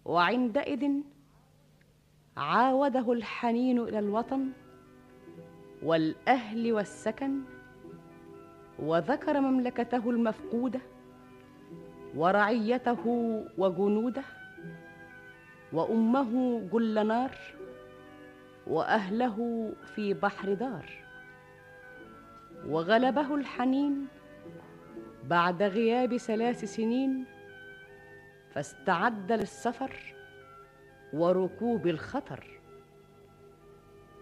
وعندئذ 0.04 0.90
عاوده 2.36 3.12
الحنين 3.12 3.78
إلى 3.80 3.98
الوطن 3.98 4.48
والأهل 5.82 6.72
والسكن 6.72 7.40
وذكر 8.78 9.40
مملكته 9.40 10.10
المفقودة 10.10 10.80
ورعيته 12.16 13.06
وجنوده 13.58 14.22
وأمه 15.72 16.60
جل 16.72 17.06
نار 17.06 17.38
وأهله 18.66 19.68
في 19.94 20.14
بحر 20.14 20.54
دار. 20.54 21.01
وغلبه 22.66 23.34
الحنين 23.34 24.08
بعد 25.24 25.62
غياب 25.62 26.16
ثلاث 26.16 26.64
سنين 26.64 27.24
فاستعد 28.54 29.32
للسفر 29.32 30.14
وركوب 31.12 31.86
الخطر. 31.86 32.60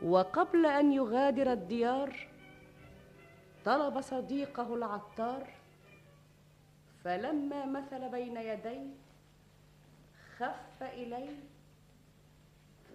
وقبل 0.02 0.66
أن 0.66 0.92
يغادر 0.92 1.52
الديار 1.52 2.28
طلب 3.64 4.00
صديقه 4.00 4.74
العطار 4.74 5.46
فلما 7.04 7.66
مثل 7.66 8.08
بين 8.08 8.36
يديه 8.36 8.86
خف 10.38 10.82
إليه 10.82 11.36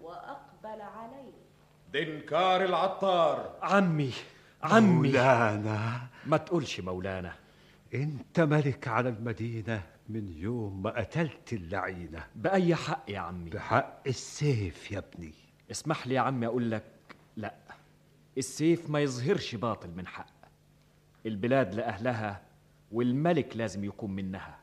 وأقبل 0.02 0.80
عليه. 0.80 1.32
دنكار 1.92 2.64
العطار. 2.64 3.58
عمي. 3.62 4.12
عمي. 4.74 5.08
مولانا. 5.08 6.00
ما 6.26 6.36
تقولش 6.36 6.80
مولانا. 6.80 7.32
انت 7.94 8.40
ملك 8.40 8.88
على 8.88 9.08
المدينة 9.08 9.82
من 10.08 10.28
يوم 10.28 10.82
ما 10.82 10.90
قتلت 10.90 11.52
اللعينة. 11.52 12.26
بأي 12.34 12.74
حق 12.74 13.04
يا 13.08 13.18
عمي؟ 13.18 13.50
بحق 13.50 14.02
السيف 14.06 14.92
يا 14.92 14.98
ابني. 14.98 15.32
اسمح 15.70 16.06
لي 16.06 16.14
يا 16.14 16.20
عمي 16.20 16.46
أقول 16.46 16.70
لك 16.70 16.84
لا. 17.36 17.54
السيف 18.38 18.90
ما 18.90 19.00
يظهرش 19.00 19.54
باطل 19.54 19.90
من 19.96 20.06
حق. 20.06 20.26
البلاد 21.26 21.74
لأهلها 21.74 22.42
والملك 22.92 23.56
لازم 23.56 23.84
يكون 23.84 24.10
منها. 24.10 24.58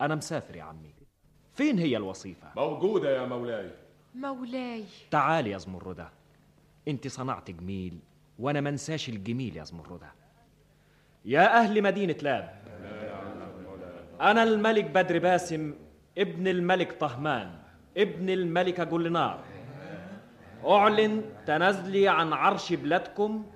أنا 0.00 0.14
مسافر 0.14 0.56
يا 0.56 0.62
عمي. 0.62 0.94
فين 1.54 1.78
هي 1.78 1.96
الوصيفة؟ 1.96 2.48
موجودة 2.56 3.16
يا 3.16 3.26
مولاي. 3.26 3.70
مولاي. 4.14 4.84
تعالي 5.10 5.50
يا 5.50 5.58
زمردة 5.58 6.10
انت 6.88 7.08
صنعت 7.08 7.50
جميل. 7.50 7.98
وأنا 8.40 8.60
منساش 8.60 9.08
الجميل 9.08 9.56
يا 9.56 9.64
زمردة 9.64 10.12
يا 11.24 11.60
أهل 11.60 11.82
مدينة 11.82 12.16
لاب 12.22 12.60
أنا 14.20 14.42
الملك 14.42 14.84
بدر 14.84 15.18
باسم 15.18 15.74
ابن 16.18 16.48
الملك 16.48 16.92
طهمان 16.92 17.50
ابن 17.96 18.30
الملكة 18.30 18.84
جلنار 18.84 19.38
أعلن 20.66 21.22
تنازلي 21.46 22.08
عن 22.08 22.32
عرش 22.32 22.72
بلادكم 22.72 23.46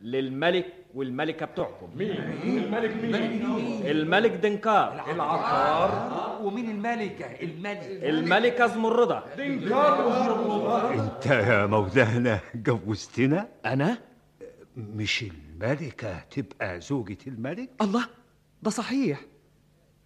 للملك 0.00 0.66
والملكة 0.94 1.46
بتوعكم. 1.46 1.90
مين؟ 1.96 2.10
الملك 2.10 2.96
مين؟ 2.96 3.86
الملك 3.86 4.30
دنكار. 4.30 5.04
العطار 5.14 6.38
ومين 6.42 6.70
الملكة 6.70 7.26
الملك. 7.26 7.82
الملكة 8.02 8.66
زمردة 8.66 9.22
دنكار. 9.38 10.94
انت 10.94 11.26
يا 11.26 11.66
مولانا 11.66 12.38
جوزتنا 12.54 13.48
أنا؟ 13.66 13.98
مش 14.76 15.22
الملكة 15.22 16.18
تبقى 16.18 16.80
زوجة 16.80 17.18
الملك؟ 17.26 17.70
الله 17.80 18.06
ده 18.62 18.70
صحيح. 18.70 19.20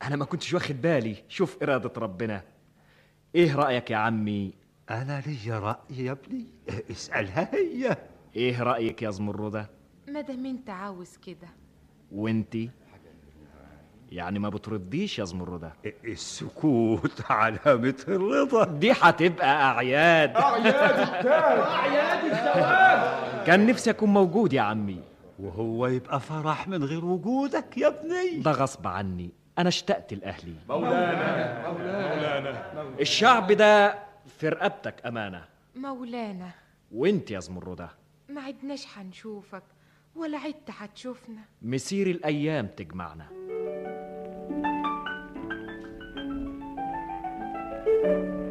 أنا 0.03 0.16
ما 0.16 0.24
كنتش 0.24 0.55
واخد 0.55 0.82
بالي. 0.82 1.16
شوف 1.28 1.62
إرادة 1.62 1.93
ربنا. 1.97 2.43
إيه 3.35 3.55
رأيك 3.57 3.91
يا 3.91 3.97
عمي؟ 3.97 4.55
أنا 4.91 5.23
لي 5.27 5.59
رأي 5.59 6.05
يا 6.05 6.12
ابني. 6.12 6.47
اسألها 6.91 7.55
هي. 7.55 7.97
إيه 8.36 8.62
رأيك 8.62 9.03
يا 9.03 9.11
زمردة 9.11 9.70
مادام 10.09 10.47
أنت 10.47 10.70
عاوز 10.70 11.16
كده. 11.16 11.49
وأنتي؟ 12.12 12.70
يعني 14.15 14.39
ما 14.39 14.49
بترديش 14.49 15.19
يا 15.19 15.24
زمردة 15.24 15.73
السكوت 16.05 17.23
علامة 17.31 18.05
الرضا. 18.09 18.65
دي 18.65 18.93
هتبقى 18.93 19.62
أعياد. 19.62 20.36
أعياد 20.36 20.99
التاج 21.01 21.59
أعياد 21.59 22.24
الزواج. 22.24 23.47
كان 23.47 23.66
نفسي 23.66 23.91
أكون 23.91 24.09
موجود 24.09 24.53
يا 24.53 24.61
عمي. 24.61 25.01
وهو 25.39 25.86
يبقى 25.86 26.20
فرح 26.20 26.69
من 26.69 26.85
غير 26.85 27.05
وجودك 27.05 27.78
يا 27.78 27.86
ابني. 27.89 28.36
ده 28.43 28.51
غصب 28.51 28.86
عني. 28.86 29.31
أنا 29.59 29.69
اشتقت 29.69 30.15
لأهلي. 30.15 30.55
مولانا. 30.69 31.70
مولانا. 31.73 32.65
الشعب 33.01 33.53
ده 33.53 33.99
في 34.39 34.49
رقبتك 34.49 35.07
أمانة. 35.07 35.45
مولانا. 35.77 36.51
وأنت 36.93 37.31
يا 37.31 37.41
زمردة 37.41 37.89
ما 38.28 38.41
عدناش 38.41 38.86
هنشوفك 38.97 39.62
ولا 40.16 40.39
عدت 40.39 40.70
هتشوفنا 40.78 41.41
مسير 41.62 42.07
الأيام 42.07 42.66
تجمعنا. 42.66 43.27
الله 48.05 48.44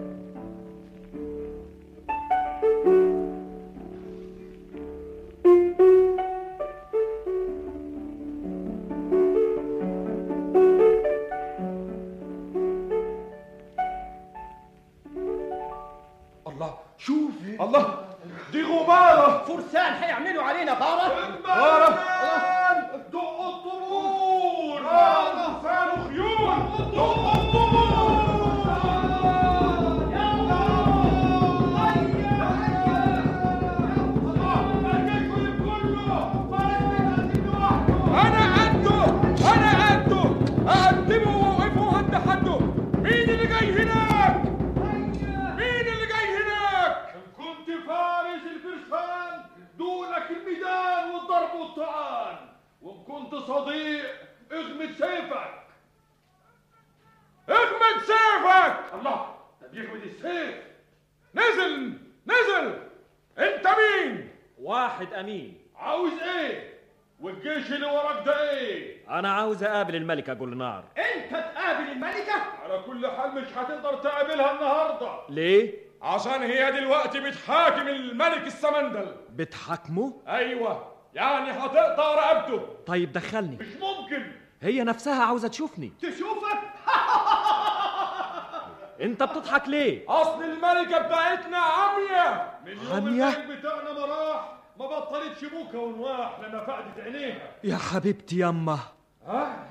الملكه 70.24 70.34
جولنار 70.34 70.84
أنت 70.98 71.32
تقابل 71.32 71.92
الملكة؟ 71.92 72.34
على 72.64 72.80
كل 72.86 73.08
حال 73.08 73.36
مش 73.36 73.48
هتقدر 73.58 73.96
تقابلها 73.96 74.52
النهاردة. 74.52 75.20
ليه؟ 75.30 75.74
عشان 76.02 76.42
هي 76.42 76.72
دلوقتي 76.72 77.20
بتحاكم 77.20 77.88
الملك 77.88 78.48
السمندل. 78.48 79.16
بتحاكمه 79.30 80.22
أيوه 80.28 80.88
يعني 81.14 81.52
هتقطع 81.52 82.16
رقبته 82.16 82.66
طيب 82.88 83.12
دخلني. 83.12 83.56
مش 83.58 83.68
ممكن. 83.82 84.32
هي 84.62 84.84
نفسها 84.84 85.24
عاوزة 85.26 85.48
تشوفني. 85.48 85.94
تشوفك؟ 86.02 86.60
أنت 89.02 89.24
بتضحك 89.24 89.68
ليه؟ 89.68 90.06
أصل 90.10 90.44
الملكة 90.44 90.98
بتاعتنا 91.00 91.58
عمية. 91.58 92.52
من 92.66 92.72
يوم 92.72 92.94
عمية؟ 92.96 93.30
الملك 93.30 93.58
بتاعنا 93.60 93.94
ما 93.94 94.06
راح 94.06 94.54
ما 94.80 94.88
بطلتش 94.88 95.46
بوكا 95.46 95.78
ونواح 95.78 96.40
لما 96.40 96.66
فقدت 96.66 97.00
عينيها. 97.00 97.52
يا 97.64 97.78
حبيبتي 97.78 98.40
يما 98.40 98.80
ها 99.28 99.68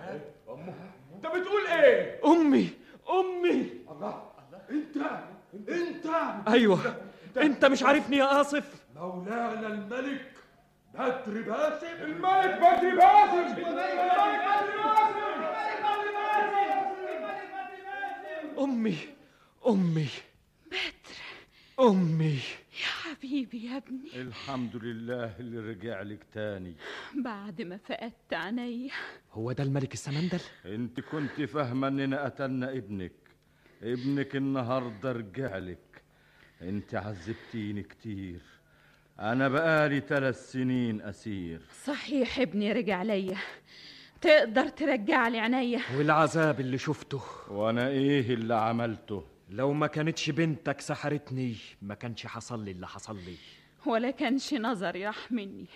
أنت 1.17 1.27
بتقول 1.27 1.67
إيه؟ 1.67 2.21
أمي. 2.25 2.71
أمي. 3.11 3.71
الله. 3.91 4.23
أنت. 4.71 4.97
أنت. 5.69 6.07
أيوه. 6.49 6.97
أنت 7.37 7.65
مش 7.65 7.83
عارفني 7.83 8.17
يا 8.17 8.41
آصف. 8.41 8.85
مولانا 8.97 9.67
الملك. 9.67 10.33
بدر 10.95 11.43
باسم. 11.43 11.87
الملك 12.03 12.59
بدر 12.59 12.97
باسم. 12.97 13.39
الملك 13.39 13.67
بدر 13.67 14.83
أمي. 18.59 18.97
أمي. 19.67 20.09
أمي. 21.81 22.39
يا 22.73 22.87
حبيبي 22.87 23.65
يا 23.65 23.77
ابني. 23.77 24.21
الحمد 24.23 24.77
لله 24.77 25.37
اللي 25.41 25.59
رجع 25.71 26.03
لك 26.03 26.27
تاني. 26.33 26.75
بعد 27.15 27.63
ما 27.63 27.77
فقدت 27.77 28.33
عينيا 28.33 28.91
هو 29.33 29.53
ده 29.53 29.65
الملك 29.65 29.95
السمندل 29.95 30.41
انت 30.65 31.01
كنت 31.01 31.43
فاهمة 31.43 31.89
اننا 31.89 32.25
قتلنا 32.25 32.73
ابنك. 32.73 33.13
ابنك 33.83 34.37
النهارده 34.37 35.13
رجع 35.13 35.59
لك. 35.59 36.03
انت 36.63 36.95
عذبتيني 36.95 37.83
كتير. 37.83 38.41
أنا 39.21 39.49
بقالي 39.49 40.01
ثلاث 40.01 40.53
سنين 40.53 41.03
اسير. 41.03 41.61
صحيح 41.85 42.39
ابني 42.39 42.73
رجع 42.73 43.03
ليا 43.03 43.39
تقدر 44.21 44.69
ترجع 44.69 45.29
لي 45.29 45.39
عينيا. 45.39 45.81
والعذاب 45.97 46.61
اللي 46.61 46.79
شفته. 46.79 47.23
وأنا 47.49 47.89
إيه 47.89 48.35
اللي 48.35 48.55
عملته؟ 48.55 49.32
لو 49.53 49.73
ما 49.73 49.87
كانتش 49.87 50.31
بنتك 50.31 50.81
سحرتني 50.81 51.57
ما 51.83 51.95
كانش 51.95 52.27
حصل 52.27 52.65
لي 52.65 52.71
اللي 52.71 52.89
حصل 52.89 53.17
لي. 53.17 53.37
ولا 53.87 54.11
كانش 54.11 54.55
نظري 54.55 55.07
راح 55.07 55.33
مني 55.33 55.67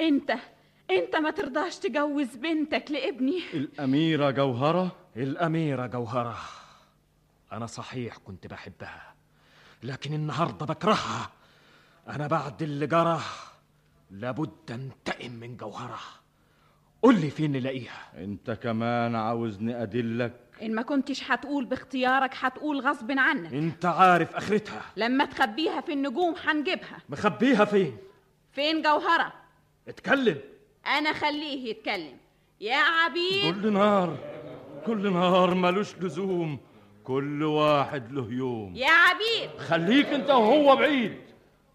انت 0.00 0.32
انت 0.90 1.16
ما 1.16 1.30
ترضاش 1.30 1.78
تجوز 1.78 2.36
بنتك 2.36 2.90
لابني. 2.90 3.42
الأميرة 3.54 4.30
جوهرة؟ 4.30 4.96
الأميرة 5.16 5.86
جوهرة. 5.86 6.38
أنا 7.52 7.66
صحيح 7.66 8.16
كنت 8.16 8.46
بحبها 8.46 9.14
لكن 9.82 10.14
النهارده 10.14 10.66
بكرهها. 10.66 11.30
أنا 12.08 12.26
بعد 12.26 12.62
اللي 12.62 12.86
جرى 12.86 13.20
لابد 14.10 14.70
انتقم 14.70 15.32
من 15.32 15.56
جوهرة. 15.56 16.00
قول 17.02 17.20
لي 17.20 17.30
فين 17.30 17.52
نلاقيها؟ 17.52 18.24
أنت 18.24 18.50
كمان 18.50 19.14
عاوزني 19.14 19.82
أدلك؟ 19.82 20.49
إن 20.62 20.74
ما 20.74 20.82
كنتش 20.82 21.30
هتقول 21.30 21.64
باختيارك 21.64 22.34
هتقول 22.40 22.80
غصب 22.80 23.12
عنك. 23.18 23.52
أنت 23.52 23.84
عارف 23.84 24.36
آخرتها. 24.36 24.82
لما 24.96 25.24
تخبيها 25.24 25.80
في 25.80 25.92
النجوم 25.92 26.34
هنجيبها 26.44 26.98
مخبيها 27.08 27.64
فين؟ 27.64 27.96
فين 28.52 28.82
جوهرة؟ 28.82 29.32
اتكلم. 29.88 30.38
أنا 30.86 31.12
خليه 31.12 31.70
يتكلم. 31.70 32.16
يا 32.60 32.76
عبيد. 32.76 33.54
كل 33.54 33.72
نهار 33.72 34.16
كل 34.86 35.12
نهار 35.12 35.54
ملوش 35.54 35.94
لزوم. 36.00 36.58
كل 37.04 37.42
واحد 37.42 38.12
له 38.12 38.32
يوم. 38.32 38.76
يا 38.76 38.90
عبيد. 38.90 39.58
خليك 39.58 40.06
أنت 40.06 40.30
وهو 40.30 40.76
بعيد. 40.76 41.18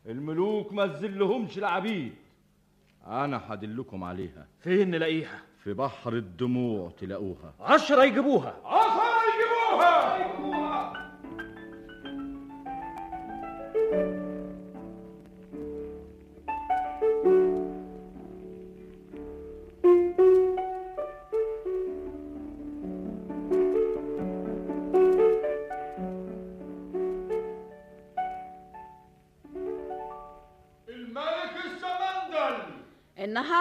الملوك 0.05 0.73
ما 0.73 0.87
تذلهمش 0.87 1.57
العبيد 1.57 2.15
أنا 3.07 3.41
هدلكم 3.47 4.03
عليها. 4.03 4.47
فين 4.59 4.91
نلاقيها؟ 4.91 5.39
في 5.65 5.73
بحر 5.73 6.13
الدموع 6.13 6.91
تلاقوها. 6.99 7.53
عشرة 7.59 8.03
يجيبوها. 8.03 8.53
عصر 8.65 9.01
يجيبوها! 9.27 10.15
الملك 13.95 14.24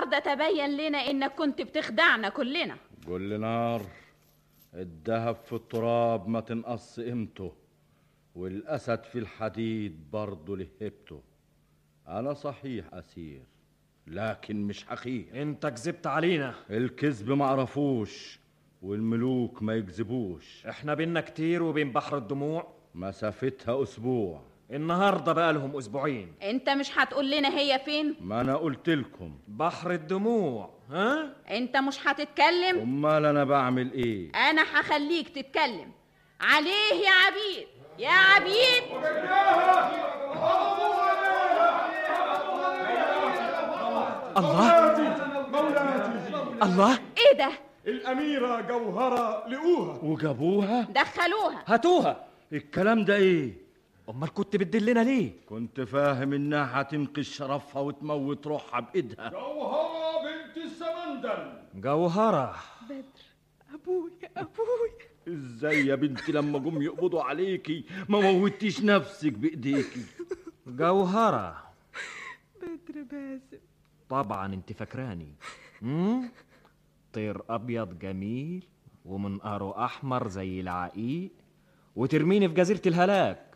النهارده 0.04 0.34
تبين 0.34 0.76
لنا 0.76 0.98
إنك 0.98 1.34
كنت 1.34 1.62
بتخدعنا 1.62 2.28
كلنا. 2.28 2.76
كل 3.06 3.40
نار 3.40 3.82
الذهب 4.74 5.36
في 5.36 5.52
التراب 5.52 6.28
ما 6.28 6.40
تنقص 6.40 7.00
قيمته 7.00 7.52
والأسد 8.34 9.02
في 9.02 9.18
الحديد 9.18 10.10
برضه 10.12 10.56
له 10.56 10.66
هيبته 10.80 11.20
أنا 12.08 12.34
صحيح 12.34 12.84
أسير 12.92 13.42
لكن 14.06 14.62
مش 14.66 14.84
حقير. 14.84 15.42
أنت 15.42 15.66
كذبت 15.66 16.06
علينا. 16.06 16.54
الكذب 16.70 17.30
معرفوش 17.30 18.38
والملوك 18.82 19.62
ما 19.62 19.74
يكذبوش. 19.74 20.66
إحنا 20.66 20.94
بينا 20.94 21.20
كتير 21.20 21.62
وبين 21.62 21.92
بحر 21.92 22.16
الدموع. 22.18 22.66
مسافتها 22.94 23.82
أسبوع. 23.82 24.42
النهارده 24.74 25.32
بقى 25.32 25.52
لهم 25.52 25.76
أسبوعين. 25.76 26.32
انت 26.42 26.68
مش 26.70 26.98
هتقول 26.98 27.30
لنا 27.30 27.58
هي 27.58 27.80
فين؟ 27.84 28.14
ما 28.20 28.40
أنا 28.40 28.56
قلت 28.56 28.88
لكم. 28.88 29.34
بحر 29.48 29.90
الدموع 29.90 30.70
ها؟ 30.90 31.32
انت 31.50 31.76
مش 31.76 31.98
هتتكلم؟ 32.08 32.80
أمال 32.80 33.26
أنا 33.26 33.44
بعمل 33.44 33.92
إيه؟ 33.92 34.30
أنا 34.50 34.62
هخليك 34.62 35.28
تتكلم. 35.28 35.92
عليه 36.40 36.94
يا 37.04 37.10
عبيد 37.26 37.66
يا 37.98 38.10
عبيد! 38.10 38.84
الله! 44.36 44.94
الله! 46.62 46.98
إيه 47.18 47.38
ده؟ 47.38 47.50
الأميرة 47.86 48.60
جوهرة 48.60 49.48
لقوها. 49.48 49.98
وجابوها؟ 50.02 50.80
دخلوها. 50.82 51.64
هاتوها! 51.66 52.24
الكلام 52.52 53.04
ده 53.04 53.16
إيه؟ 53.16 53.63
أمال 54.08 54.34
كنت 54.34 54.56
بتدلنا 54.56 55.00
ليه؟ 55.00 55.32
كنت 55.46 55.80
فاهم 55.80 56.32
إنها 56.32 56.80
هتنقذ 56.80 57.22
شرفها 57.22 57.82
وتموت 57.82 58.46
روحها 58.46 58.80
بإيدها. 58.80 59.28
جوهرة 59.30 60.22
بنت 60.24 60.56
السمندل 60.56 61.52
جوهرة. 61.74 62.54
بدر 62.90 63.24
ابويا 63.74 64.30
ابويا 64.36 65.04
إزاي 65.28 65.86
يا 65.86 65.94
بنتي 65.94 66.32
لما 66.32 66.58
جم 66.58 66.82
يقبضوا 66.82 67.22
عليكي 67.22 67.84
ما 68.08 68.20
موتيش 68.20 68.82
نفسك 68.82 69.32
بإيديكي؟ 69.32 70.02
جوهرة. 70.66 71.72
بدر 72.62 73.02
باسم. 73.02 73.62
طبعا 74.08 74.54
أنت 74.54 74.72
فاكراني. 74.72 75.34
طير 77.12 77.42
أبيض 77.50 77.98
جميل 77.98 78.64
ومنقاره 79.04 79.84
أحمر 79.84 80.28
زي 80.28 80.60
العقيق 80.60 81.30
وترميني 81.96 82.48
في 82.48 82.54
جزيرة 82.54 82.82
الهلاك. 82.86 83.53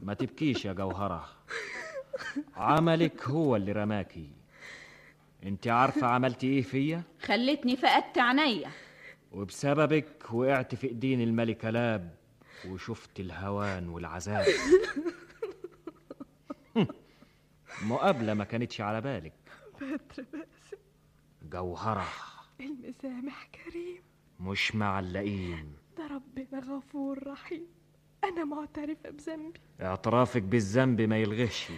ما 0.00 0.14
تبكيش 0.18 0.64
يا 0.64 0.72
جوهرة. 0.72 1.28
عملك 2.56 3.28
هو 3.28 3.56
اللي 3.56 3.72
رماكي. 3.72 4.30
انت 5.44 5.68
عارفة 5.68 6.06
عملتي 6.06 6.46
إيه 6.46 6.62
فيا؟ 6.62 7.02
خلتني 7.22 7.76
فقدت 7.76 8.18
عينيا. 8.18 8.70
وبسببك 9.32 10.32
وقعت 10.32 10.74
في 10.74 10.86
ايدين 10.86 11.20
الملكة 11.20 11.70
لاب 11.70 12.14
وشفت 12.68 13.20
الهوان 13.20 13.88
والعذاب. 13.88 14.46
مقابلة 17.82 18.34
ما 18.34 18.44
كانتش 18.44 18.80
على 18.80 19.00
بالك. 19.00 19.32
بدر 19.80 20.24
باسم. 20.32 20.76
جوهرة. 21.42 22.06
المسامح 22.60 23.46
كريم. 23.46 24.02
مش 24.40 24.74
معلقين. 24.74 25.83
ده 25.98 26.06
ربنا 26.06 26.76
غفور 26.76 27.26
رحيم. 27.26 27.66
أنا 28.24 28.44
معترفة 28.44 29.10
بذنبي. 29.10 29.60
اعترافك 29.80 30.42
بالذنب 30.42 31.00
ما 31.00 31.18
يلغش 31.18 31.68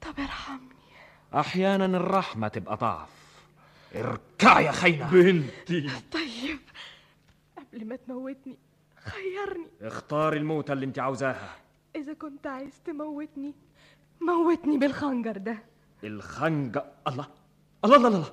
طب 0.00 0.14
ارحمني. 0.18 0.74
أحيانا 1.34 1.84
الرحمة 1.84 2.48
تبقى 2.48 2.76
ضعف. 2.76 3.10
اركع 3.94 4.60
يا 4.60 4.72
خاينة 4.72 5.10
بنتي. 5.10 5.90
طيب 6.12 6.58
قبل 7.58 7.84
ما 7.86 7.96
تموتني 7.96 8.58
خيرني. 8.96 9.66
اختاري 9.82 10.36
الموتة 10.36 10.72
اللي 10.72 10.86
انت 10.86 10.98
عاوزاها. 10.98 11.56
إذا 11.96 12.12
كنت 12.12 12.46
عايز 12.46 12.82
تموتني 12.84 13.54
موتني 14.20 14.78
بالخنجر 14.78 15.36
ده. 15.36 15.58
الخنجر. 16.04 16.84
الله 17.08 17.26
الله 17.84 17.96
الله 17.96 18.08
الله. 18.08 18.32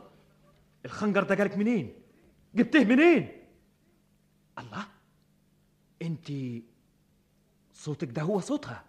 الخنجر 0.86 1.24
ده 1.24 1.36
جالك 1.36 1.58
منين؟ 1.58 1.94
جبتيه 2.56 2.86
منين؟ 2.86 3.32
الله. 4.60 4.86
انت 6.02 6.32
صوتك 7.74 8.08
ده 8.12 8.22
هو 8.22 8.40
صوتها. 8.40 8.84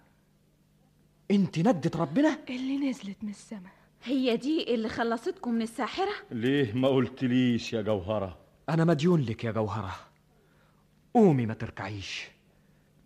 انت 1.30 1.58
ندت 1.58 1.96
ربنا. 1.96 2.38
اللي 2.50 2.76
نزلت 2.76 3.16
من 3.24 3.30
السما 3.30 3.70
هي 4.04 4.36
دي 4.36 4.74
اللي 4.74 4.88
خلصتكم 4.88 5.50
من 5.54 5.62
الساحرة؟ 5.62 6.12
ليه 6.30 6.72
ما 6.72 6.88
قلتليش 6.88 7.72
يا 7.72 7.82
جوهرة؟ 7.82 8.38
أنا 8.68 8.84
مديون 8.84 9.20
لك 9.22 9.44
يا 9.44 9.50
جوهرة. 9.52 9.96
قومي 11.14 11.46
ما 11.46 11.54
تركعيش. 11.54 12.24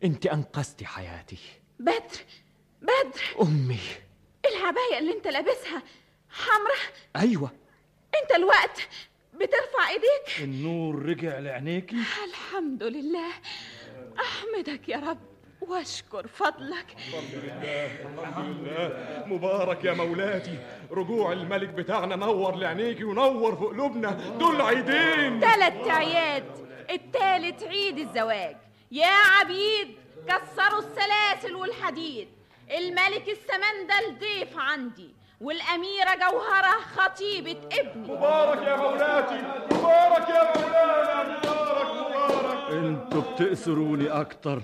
انت 0.04 0.26
انقذتي 0.26 0.86
حياتي. 0.86 1.38
بدر 1.80 2.20
بدر. 2.82 3.42
أمي. 3.42 3.78
العباية 4.52 4.98
اللي 4.98 5.12
انت 5.16 5.26
لابسها 5.26 5.82
حمرة 6.30 6.94
أيوه. 7.16 7.50
انت 8.22 8.32
الوقت 8.36 8.88
بترفع 9.34 9.88
ايديك. 9.88 10.40
النور 10.42 11.02
رجع 11.06 11.38
لعينيكي. 11.38 11.96
الحمد 12.28 12.82
لله. 12.82 13.32
أحمدك 14.20 14.88
يا 14.88 14.96
رب 14.96 15.18
واشكر 15.60 16.26
فضلك. 16.26 16.96
الحمد 16.98 18.56
لله 18.56 19.24
مبارك 19.26 19.84
يا 19.84 19.92
مولاتي. 19.92 20.58
رجوع 20.90 21.32
الملك 21.32 21.68
بتاعنا 21.68 22.16
نور 22.16 22.54
لعينيكي 22.54 23.04
ونور 23.04 23.56
في 23.56 23.64
قلوبنا 23.64 24.10
دول 24.38 24.60
عيدين. 24.60 25.40
تلات 25.40 25.88
عياد 25.88 26.44
التالت 26.90 27.62
عيد 27.62 27.98
الزواج. 27.98 28.56
يا 28.90 29.14
عبيد 29.40 29.96
كسروا 30.28 30.78
السلاسل 30.78 31.54
والحديد. 31.54 32.28
الملك 32.70 33.28
السمندل 33.28 34.18
ضيف 34.18 34.58
عندي 34.58 35.14
والأميرة 35.40 36.14
جوهرة 36.14 36.80
خطيبة 36.96 37.60
ابني. 37.72 38.08
مبارك 38.08 38.66
يا 38.66 38.76
مولاتي 38.76 39.42
مبارك 39.72 40.28
يا 40.28 40.52
مولانا 40.56 41.38
مبارك. 41.38 42.01
أنتوا 42.72 43.32
بتأسروني 43.32 44.08
أكتر 44.08 44.62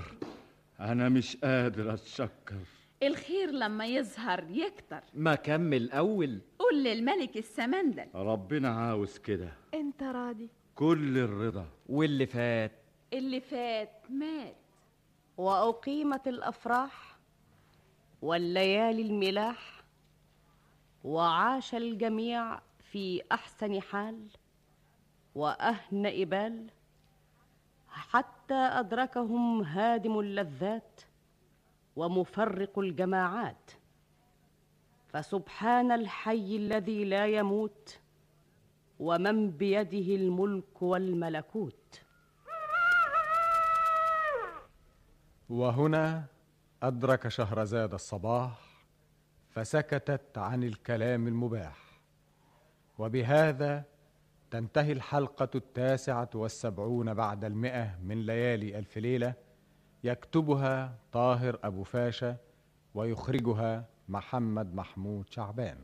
أنا 0.80 1.08
مش 1.08 1.36
قادر 1.36 1.94
أتشكر. 1.94 2.56
الخير 3.02 3.50
لما 3.50 3.86
يظهر 3.86 4.44
يكتر. 4.50 5.00
ما 5.14 5.34
كمل 5.34 5.90
اول 5.90 6.40
قول 6.58 6.84
للملك 6.84 7.36
السمندل 7.36 8.06
ربنا 8.14 8.68
عاوز 8.68 9.18
كده. 9.18 9.52
أنت 9.74 10.02
راضي. 10.02 10.48
كل 10.74 11.18
الرضا. 11.18 11.66
واللي 11.88 12.26
فات؟ 12.26 12.72
اللي 13.12 13.40
فات 13.40 13.90
مات. 14.10 14.56
وأقيمت 15.36 16.28
الأفراح 16.28 17.16
والليالي 18.22 19.02
الملاح 19.02 19.82
وعاش 21.04 21.74
الجميع 21.74 22.60
في 22.92 23.22
أحسن 23.32 23.80
حال 23.80 24.26
وأهنأ 25.34 26.24
بال. 26.24 26.66
حتى 27.98 28.54
أدركهم 28.54 29.62
هادم 29.62 30.20
اللذات 30.20 31.00
ومفرق 31.96 32.78
الجماعات. 32.78 33.70
فسبحان 35.08 35.92
الحي 35.92 36.56
الذي 36.56 37.04
لا 37.04 37.26
يموت 37.26 37.98
ومن 38.98 39.50
بيده 39.50 40.14
الملك 40.14 40.82
والملكوت. 40.82 42.02
وهنا 45.48 46.24
أدرك 46.82 47.28
شهرزاد 47.28 47.94
الصباح 47.94 48.58
فسكتت 49.50 50.38
عن 50.38 50.62
الكلام 50.62 51.26
المباح. 51.26 51.78
وبهذا 52.98 53.84
تنتهي 54.50 54.92
الحلقة 54.92 55.48
التاسعة 55.54 56.30
والسبعون 56.34 57.14
بعد 57.14 57.44
المئة 57.44 57.98
من 58.02 58.26
ليالي 58.26 58.78
ألف 58.78 58.98
ليلة 58.98 59.34
يكتبها 60.04 60.98
طاهر 61.12 61.58
أبو 61.64 61.82
فاشا 61.82 62.36
ويخرجها 62.94 63.88
محمد 64.08 64.74
محمود 64.74 65.26
شعبان. 65.30 65.78